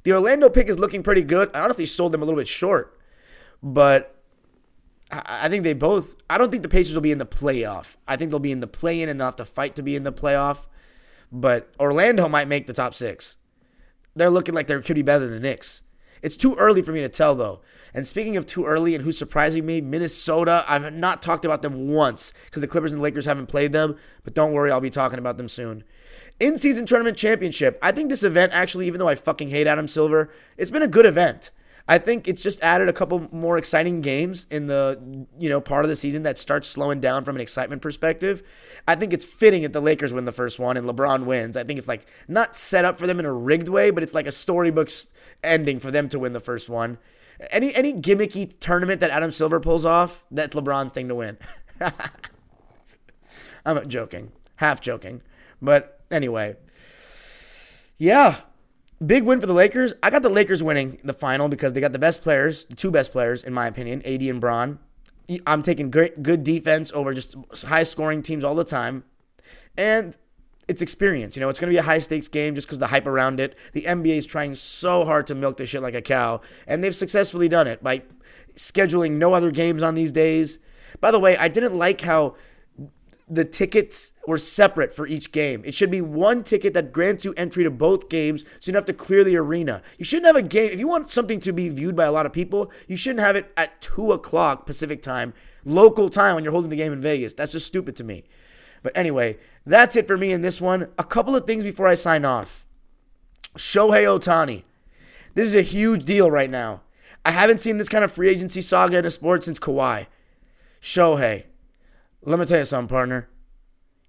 The 0.10 0.16
Orlando 0.16 0.50
pick 0.50 0.70
is 0.70 0.80
looking 0.80 1.04
pretty 1.04 1.22
good. 1.22 1.52
I 1.54 1.60
honestly 1.60 1.86
sold 1.86 2.14
them 2.14 2.24
a 2.24 2.26
little 2.26 2.40
bit 2.40 2.48
short. 2.48 3.00
But 3.62 4.20
I 5.12 5.48
think 5.50 5.64
they 5.64 5.74
both. 5.74 6.16
I 6.28 6.40
don't 6.40 6.50
think 6.50 6.64
the 6.64 6.68
Pacers 6.70 6.96
will 6.96 7.04
be 7.04 7.12
in 7.12 7.20
the 7.20 7.28
playoff. 7.28 7.96
I 8.08 8.16
think 8.16 8.32
they'll 8.32 8.40
be 8.40 8.52
in 8.52 8.60
the 8.60 8.66
play 8.66 9.04
in 9.04 9.08
and 9.08 9.20
they'll 9.20 9.28
have 9.28 9.36
to 9.36 9.46
fight 9.46 9.76
to 9.76 9.84
be 9.84 9.96
in 9.96 10.02
the 10.02 10.12
playoff. 10.12 10.66
But 11.32 11.72
Orlando 11.80 12.28
might 12.28 12.48
make 12.48 12.66
the 12.66 12.74
top 12.74 12.96
six. 12.96 13.38
They're 14.16 14.32
looking 14.32 14.56
like 14.56 14.66
they 14.66 14.82
could 14.82 14.96
be 14.96 15.04
better 15.04 15.28
than 15.28 15.30
the 15.30 15.48
Knicks. 15.48 15.84
It's 16.24 16.36
too 16.36 16.56
early 16.56 16.82
for 16.82 16.92
me 16.92 17.02
to 17.02 17.10
tell, 17.10 17.36
though. 17.36 17.62
And 17.94 18.08
speaking 18.08 18.36
of 18.36 18.48
too 18.48 18.66
early 18.66 18.96
and 18.96 19.04
who's 19.04 19.18
surprising 19.18 19.64
me, 19.64 19.80
Minnesota, 19.80 20.66
I've 20.68 20.92
not 20.92 21.22
talked 21.22 21.46
about 21.46 21.62
them 21.62 21.88
once 21.88 22.34
because 22.46 22.62
the 22.62 22.68
Clippers 22.68 22.92
and 22.92 23.00
the 23.00 23.04
Lakers 23.04 23.26
haven't 23.26 23.46
played 23.46 23.74
them. 23.74 23.96
But 24.24 24.34
don't 24.34 24.54
worry, 24.54 24.72
I'll 24.72 24.82
be 24.82 24.90
talking 24.90 25.20
about 25.20 25.38
them 25.38 25.50
soon. 25.50 25.84
In 26.40 26.58
season 26.58 26.86
tournament 26.86 27.18
championship, 27.18 27.78
I 27.82 27.92
think 27.92 28.10
this 28.10 28.24
event 28.24 28.54
actually, 28.54 28.88
even 28.88 29.00
though 29.00 29.10
I 29.10 29.16
fucking 29.16 29.50
hate 29.50 29.68
Adam 29.68 29.88
Silver, 29.88 30.32
it's 30.58 30.72
been 30.72 30.82
a 30.82 30.88
good 30.88 31.06
event. 31.06 31.52
I 31.90 31.98
think 31.98 32.28
it's 32.28 32.44
just 32.44 32.62
added 32.62 32.88
a 32.88 32.94
couple 32.94 33.28
more 33.32 33.58
exciting 33.58 34.02
games 34.02 34.46
in 34.52 34.68
the 34.68 35.26
you 35.40 35.50
know 35.50 35.60
part 35.60 35.84
of 35.84 35.90
the 35.90 35.96
season 35.96 36.22
that 36.22 36.38
starts 36.38 36.70
slowing 36.70 37.00
down 37.00 37.26
from 37.26 37.36
an 37.36 37.42
excitement 37.42 37.82
perspective. 37.82 38.44
I 38.88 38.94
think 38.94 39.12
it's 39.12 39.26
fitting 39.26 39.64
that 39.64 39.74
the 39.74 39.82
Lakers 39.82 40.14
win 40.14 40.26
the 40.26 40.32
first 40.32 40.60
one 40.60 40.78
and 40.78 40.88
LeBron 40.88 41.26
wins. 41.26 41.58
I 41.58 41.64
think 41.64 41.80
it's 41.80 41.88
like 41.88 42.06
not 42.28 42.56
set 42.56 42.86
up 42.86 43.00
for 43.00 43.08
them 43.08 43.20
in 43.20 43.26
a 43.26 43.34
rigged 43.34 43.70
way, 43.70 43.90
but 43.90 44.04
it's 44.04 44.14
like 44.14 44.28
a 44.28 44.32
storybook 44.32 44.92
ending 45.44 45.80
for 45.80 45.90
them 45.90 46.08
to 46.10 46.20
win 46.20 46.34
the 46.34 46.40
first 46.40 46.70
one. 46.70 47.00
Any 47.50 47.74
any 47.74 47.94
gimmicky 47.94 48.58
tournament 48.60 49.02
that 49.02 49.10
Adam 49.10 49.32
Silver 49.32 49.60
pulls 49.60 49.84
off, 49.84 50.24
that's 50.30 50.56
LeBron's 50.56 50.94
thing 50.94 51.08
to 51.08 51.16
win. 51.16 51.40
I'm 53.66 53.90
joking, 53.90 54.32
half 54.58 54.80
joking, 54.80 55.24
but 55.60 55.99
anyway, 56.12 56.56
yeah, 57.98 58.42
Big 59.06 59.24
win 59.24 59.40
for 59.40 59.48
the 59.48 59.54
Lakers. 59.54 59.94
I 60.04 60.10
got 60.10 60.24
the 60.24 60.30
Lakers 60.30 60.62
winning 60.62 61.00
the 61.06 61.14
final 61.14 61.48
because 61.48 61.72
they 61.72 61.80
got 61.80 61.94
the 61.94 62.00
best 62.00 62.22
players, 62.22 62.66
the 62.66 62.76
two 62.76 62.92
best 62.92 63.14
players, 63.14 63.46
in 63.46 63.54
my 63.54 63.66
opinion, 63.66 64.02
AD 64.06 64.22
and 64.24 64.42
Bron. 64.42 64.80
I'm 65.48 65.64
taking 65.64 65.90
great, 65.90 66.22
good 66.22 66.44
defense 66.44 66.92
over 66.92 67.14
just 67.14 67.36
high 67.64 67.84
scoring 67.84 68.22
teams 68.22 68.44
all 68.44 68.56
the 68.56 68.66
time. 68.66 69.06
And 69.78 70.18
it's 70.68 70.82
experience. 70.82 71.38
You 71.38 71.40
know, 71.40 71.50
it's 71.50 71.62
going 71.62 71.70
to 71.70 71.74
be 71.74 71.78
a 71.78 71.84
high 71.84 72.00
stakes 72.00 72.28
game 72.28 72.56
just 72.56 72.68
because 72.68 72.80
the 72.80 72.88
hype 72.88 73.08
around 73.08 73.40
it. 73.40 73.56
The 73.72 73.84
NBA 73.84 74.18
is 74.18 74.26
trying 74.26 74.56
so 74.56 75.06
hard 75.06 75.28
to 75.28 75.36
milk 75.36 75.56
this 75.56 75.70
shit 75.70 75.82
like 75.82 75.96
a 75.96 76.02
cow, 76.02 76.42
and 76.68 76.84
they've 76.84 76.96
successfully 76.96 77.48
done 77.48 77.68
it 77.68 77.82
by 77.82 78.02
scheduling 78.56 79.12
no 79.14 79.34
other 79.34 79.52
games 79.52 79.82
on 79.82 79.96
these 79.96 80.12
days. 80.12 80.60
By 81.00 81.12
the 81.12 81.20
way, 81.20 81.38
I 81.38 81.48
didn't 81.48 81.78
like 81.78 82.02
how 82.02 82.36
the 83.30 83.46
tickets 83.46 84.12
were 84.26 84.38
separate 84.38 84.94
for 84.94 85.06
each 85.06 85.32
game. 85.32 85.62
It 85.64 85.76
should 85.76 85.92
be 85.92 86.02
one 86.02 86.44
ticket 86.44 86.74
that 86.74 86.92
grants 86.92 87.24
you 87.24 87.34
entry 87.38 87.64
to 87.64 87.70
both 87.70 88.10
games 88.10 88.42
so 88.60 88.70
you 88.70 88.74
don't 88.74 88.80
have 88.80 88.86
to 88.86 88.94
clear 88.94 89.24
the 89.24 89.38
arena. 89.38 89.82
You 89.98 90.06
shouldn't 90.06 90.26
have 90.28 90.36
a 90.36 90.42
game. 90.42 90.72
If 90.72 90.80
you 90.80 90.88
want 90.88 91.12
something 91.12 91.40
to 91.42 91.54
be 91.54 91.70
viewed 91.70 91.96
by 91.96 92.06
a 92.06 92.12
lot 92.12 92.26
of 92.26 92.34
people, 92.34 92.72
you 92.88 92.98
shouldn't 92.98 93.20
have 93.20 93.36
it 93.36 93.52
at 93.56 93.82
2 93.82 94.12
o'clock 94.12 94.66
Pacific 94.66 95.02
time, 95.02 95.34
local 95.64 96.10
time 96.10 96.36
when 96.36 96.44
you're 96.44 96.54
holding 96.54 96.72
the 96.72 96.76
game 96.76 96.92
in 96.92 97.02
Vegas. 97.02 97.34
That's 97.34 97.52
just 97.52 97.68
stupid 97.68 97.96
to 97.98 98.04
me. 98.04 98.24
But 98.82 98.94
anyway, 98.96 99.38
that's 99.66 99.96
it 99.96 100.08
for 100.08 100.18
me 100.18 100.32
in 100.32 100.42
this 100.42 100.60
one. 100.60 100.88
A 100.98 101.04
couple 101.04 101.36
of 101.36 101.46
things 101.46 101.64
before 101.64 101.88
I 101.88 101.96
sign 101.96 102.26
off. 102.26 102.66
Shohei 103.58 104.06
Ohtani. 104.06 104.64
This 105.36 105.48
is 105.48 105.56
a 105.56 105.62
huge 105.62 106.06
deal 106.06 106.32
right 106.32 106.50
now. 106.50 106.82
I 107.26 107.32
haven't 107.32 107.60
seen 107.60 107.78
this 107.78 107.90
kind 107.90 108.04
of 108.04 108.12
free 108.12 108.30
agency 108.30 108.62
saga 108.62 108.98
in 108.98 109.06
a 109.06 109.12
sport 109.12 109.44
since 109.44 109.60
Kawhi. 109.60 110.08
Shohei. 110.82 111.44
Let 112.22 112.40
me 112.40 112.46
tell 112.46 112.60
you 112.60 112.66
something, 112.66 112.90
partner. 112.90 113.30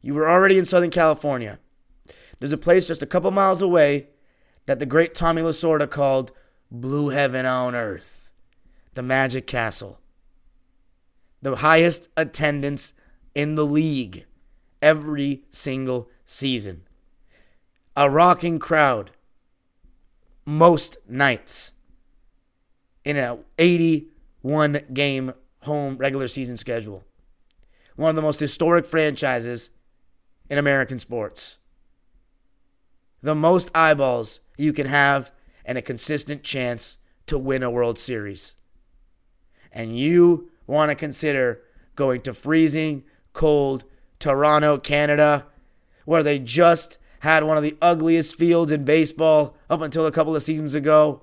You 0.02 0.14
were 0.14 0.28
already 0.28 0.58
in 0.58 0.64
Southern 0.64 0.90
California. 0.90 1.58
There's 2.38 2.52
a 2.52 2.58
place 2.58 2.88
just 2.88 3.02
a 3.02 3.06
couple 3.06 3.30
miles 3.30 3.62
away 3.62 4.08
that 4.66 4.78
the 4.78 4.86
great 4.86 5.14
Tommy 5.14 5.42
Lasorda 5.42 5.88
called 5.88 6.32
Blue 6.70 7.10
Heaven 7.10 7.46
on 7.46 7.74
Earth, 7.74 8.32
the 8.94 9.02
Magic 9.02 9.46
Castle. 9.46 10.00
The 11.42 11.56
highest 11.56 12.08
attendance 12.16 12.94
in 13.34 13.54
the 13.54 13.64
league 13.64 14.26
every 14.82 15.44
single 15.50 16.08
season. 16.24 16.82
A 17.96 18.10
rocking 18.10 18.58
crowd 18.58 19.12
most 20.44 20.96
nights 21.08 21.72
in 23.04 23.16
an 23.16 23.44
81 23.58 24.80
game 24.92 25.32
home 25.62 25.96
regular 25.96 26.26
season 26.26 26.56
schedule 26.56 27.04
one 28.00 28.08
of 28.08 28.16
the 28.16 28.22
most 28.22 28.40
historic 28.40 28.86
franchises 28.86 29.68
in 30.48 30.56
American 30.56 30.98
sports. 30.98 31.58
The 33.20 33.34
most 33.34 33.70
eyeballs 33.74 34.40
you 34.56 34.72
can 34.72 34.86
have 34.86 35.30
and 35.66 35.76
a 35.76 35.82
consistent 35.82 36.42
chance 36.42 36.96
to 37.26 37.36
win 37.36 37.62
a 37.62 37.70
World 37.70 37.98
Series. 37.98 38.54
And 39.70 39.98
you 39.98 40.50
want 40.66 40.88
to 40.88 40.94
consider 40.94 41.60
going 41.94 42.22
to 42.22 42.32
freezing, 42.32 43.04
cold 43.34 43.84
Toronto, 44.18 44.78
Canada, 44.78 45.44
where 46.06 46.22
they 46.22 46.38
just 46.38 46.96
had 47.18 47.44
one 47.44 47.58
of 47.58 47.62
the 47.62 47.76
ugliest 47.82 48.34
fields 48.36 48.72
in 48.72 48.82
baseball 48.86 49.56
up 49.68 49.82
until 49.82 50.06
a 50.06 50.12
couple 50.12 50.34
of 50.34 50.42
seasons 50.42 50.74
ago. 50.74 51.20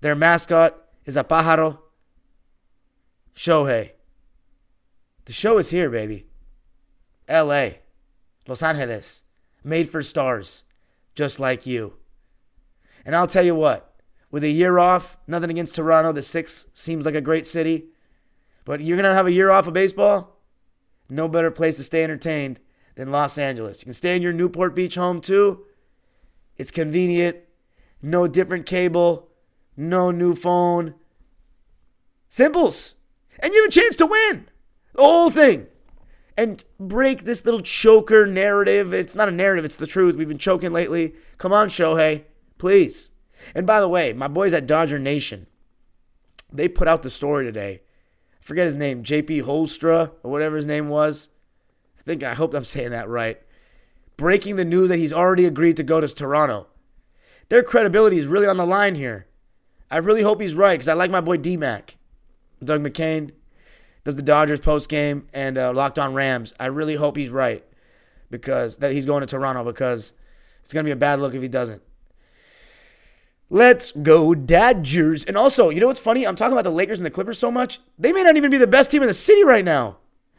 Their 0.00 0.16
mascot 0.16 0.76
is 1.04 1.16
a 1.16 1.22
pájaro. 1.22 1.78
Shohei. 3.32 3.92
The 5.26 5.32
show 5.32 5.58
is 5.58 5.70
here, 5.70 5.90
baby. 5.90 6.26
LA, 7.28 7.70
Los 8.46 8.62
Angeles, 8.62 9.24
made 9.64 9.90
for 9.90 10.02
stars, 10.02 10.62
just 11.14 11.40
like 11.40 11.66
you. 11.66 11.94
And 13.04 13.14
I'll 13.14 13.26
tell 13.26 13.44
you 13.44 13.54
what, 13.54 13.92
with 14.30 14.44
a 14.44 14.50
year 14.50 14.78
off, 14.78 15.16
nothing 15.26 15.50
against 15.50 15.74
Toronto, 15.74 16.12
the 16.12 16.22
six 16.22 16.66
seems 16.74 17.04
like 17.04 17.16
a 17.16 17.20
great 17.20 17.46
city, 17.46 17.86
but 18.64 18.80
you're 18.80 18.96
going 18.96 19.08
to 19.08 19.14
have 19.14 19.26
a 19.26 19.32
year 19.32 19.50
off 19.50 19.66
of 19.66 19.74
baseball? 19.74 20.40
No 21.08 21.28
better 21.28 21.50
place 21.50 21.76
to 21.76 21.82
stay 21.82 22.04
entertained 22.04 22.60
than 22.94 23.10
Los 23.10 23.36
Angeles. 23.36 23.80
You 23.80 23.86
can 23.86 23.94
stay 23.94 24.14
in 24.14 24.22
your 24.22 24.32
Newport 24.32 24.76
Beach 24.76 24.94
home 24.94 25.20
too. 25.20 25.64
It's 26.56 26.70
convenient, 26.70 27.36
no 28.00 28.28
different 28.28 28.64
cable, 28.64 29.28
no 29.76 30.12
new 30.12 30.36
phone. 30.36 30.94
Simples. 32.28 32.94
And 33.40 33.52
you 33.52 33.62
have 33.62 33.68
a 33.68 33.72
chance 33.72 33.96
to 33.96 34.06
win. 34.06 34.48
The 34.96 35.02
whole 35.02 35.30
thing. 35.30 35.66
And 36.38 36.64
break 36.80 37.24
this 37.24 37.44
little 37.44 37.60
choker 37.60 38.26
narrative. 38.26 38.92
It's 38.92 39.14
not 39.14 39.28
a 39.28 39.32
narrative, 39.32 39.64
it's 39.64 39.76
the 39.76 39.86
truth. 39.86 40.16
We've 40.16 40.28
been 40.28 40.38
choking 40.38 40.72
lately. 40.72 41.14
Come 41.38 41.52
on, 41.52 41.68
Shohei. 41.68 42.24
Please. 42.58 43.10
And 43.54 43.66
by 43.66 43.80
the 43.80 43.88
way, 43.88 44.12
my 44.12 44.28
boys 44.28 44.54
at 44.54 44.66
Dodger 44.66 44.98
Nation, 44.98 45.46
they 46.50 46.68
put 46.68 46.88
out 46.88 47.02
the 47.02 47.10
story 47.10 47.44
today. 47.44 47.82
I 48.40 48.42
forget 48.42 48.64
his 48.64 48.74
name, 48.74 49.02
JP 49.02 49.42
Holstra, 49.42 50.12
or 50.22 50.30
whatever 50.30 50.56
his 50.56 50.66
name 50.66 50.88
was. 50.88 51.28
I 51.98 52.02
think 52.02 52.22
I 52.22 52.34
hope 52.34 52.54
I'm 52.54 52.64
saying 52.64 52.90
that 52.90 53.08
right. 53.08 53.40
Breaking 54.16 54.56
the 54.56 54.64
news 54.64 54.88
that 54.88 54.98
he's 54.98 55.12
already 55.12 55.44
agreed 55.44 55.76
to 55.76 55.82
go 55.82 56.00
to 56.00 56.08
Toronto. 56.08 56.68
Their 57.50 57.62
credibility 57.62 58.16
is 58.16 58.26
really 58.26 58.46
on 58.46 58.56
the 58.56 58.66
line 58.66 58.94
here. 58.94 59.26
I 59.90 59.98
really 59.98 60.22
hope 60.22 60.40
he's 60.40 60.54
right 60.54 60.74
because 60.74 60.88
I 60.88 60.94
like 60.94 61.10
my 61.10 61.20
boy 61.20 61.36
D 61.36 61.56
Mac. 61.56 61.96
Doug 62.64 62.82
McKain, 62.82 63.32
does 64.06 64.14
the 64.14 64.22
Dodgers 64.22 64.60
post 64.60 64.88
game 64.88 65.26
and 65.34 65.58
uh, 65.58 65.72
Locked 65.72 65.98
On 65.98 66.14
Rams. 66.14 66.54
I 66.60 66.66
really 66.66 66.94
hope 66.94 67.16
he's 67.16 67.28
right 67.28 67.64
because 68.30 68.76
that 68.76 68.92
he's 68.92 69.04
going 69.04 69.22
to 69.22 69.26
Toronto 69.26 69.64
because 69.64 70.12
it's 70.62 70.72
gonna 70.72 70.84
be 70.84 70.92
a 70.92 70.96
bad 70.96 71.18
look 71.18 71.34
if 71.34 71.42
he 71.42 71.48
doesn't. 71.48 71.82
Let's 73.50 73.90
go 73.90 74.32
Dodgers. 74.32 75.24
And 75.24 75.36
also, 75.36 75.70
you 75.70 75.80
know 75.80 75.88
what's 75.88 75.98
funny? 75.98 76.24
I'm 76.24 76.36
talking 76.36 76.52
about 76.52 76.62
the 76.62 76.70
Lakers 76.70 77.00
and 77.00 77.06
the 77.06 77.10
Clippers 77.10 77.36
so 77.36 77.50
much. 77.50 77.80
They 77.98 78.12
may 78.12 78.22
not 78.22 78.36
even 78.36 78.48
be 78.48 78.58
the 78.58 78.68
best 78.68 78.92
team 78.92 79.02
in 79.02 79.08
the 79.08 79.14
city 79.14 79.42
right 79.42 79.64
now. 79.64 79.96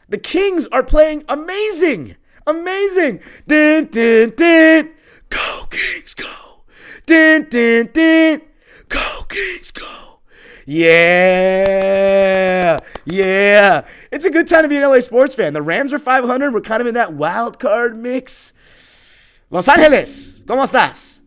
The 0.08 0.16
Kings 0.16 0.66
are 0.68 0.82
playing 0.82 1.24
amazing. 1.28 2.16
Amazing. 2.46 3.20
Din, 3.46 3.84
din, 3.90 4.32
din. 4.34 4.94
Go, 5.28 5.66
Kings, 5.68 6.14
go. 6.14 6.64
Din, 7.04 7.46
din, 7.50 7.90
din. 7.92 8.40
Go, 8.88 9.24
Kings, 9.28 9.70
go. 9.72 10.07
Yeah. 10.70 11.96
Yeah. 13.06 13.86
It's 14.12 14.26
a 14.26 14.30
good 14.30 14.46
time 14.46 14.64
to 14.64 14.68
be 14.68 14.76
an 14.76 14.82
LA 14.82 15.00
sports 15.00 15.34
fan. 15.34 15.54
The 15.54 15.62
Rams 15.62 15.94
are 15.94 15.98
500. 15.98 16.52
We're 16.52 16.60
kind 16.60 16.82
of 16.82 16.86
in 16.86 16.92
that 16.92 17.14
wild 17.14 17.58
card 17.58 17.96
mix. 17.96 18.52
Los 19.48 19.66
Angeles, 19.66 20.42
¿cómo 20.44 20.62
estás? 20.66 21.20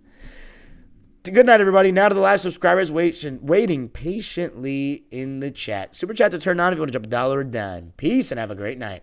Good 1.24 1.48
night, 1.48 1.60
everybody. 1.60 1.92
Now 1.92 2.08
to 2.10 2.14
the 2.14 2.22
live 2.22 2.40
subscribers 2.40 2.92
waiting, 2.92 3.40
waiting 3.42 3.90
patiently 3.90 5.06
in 5.10 5.40
the 5.40 5.50
chat. 5.50 5.96
Super 5.96 6.14
chat 6.14 6.30
to 6.32 6.38
turn 6.38 6.60
on 6.60 6.72
if 6.72 6.78
you 6.78 6.82
want 6.82 6.92
to 6.94 7.00
drop 7.00 7.08
a 7.08 7.10
dollar 7.10 7.40
a 7.40 7.46
dime. 7.46 7.94
Peace 7.98 8.32
and 8.32 8.40
have 8.40 8.52
a 8.52 8.56
great 8.56 8.78
night. 8.78 9.02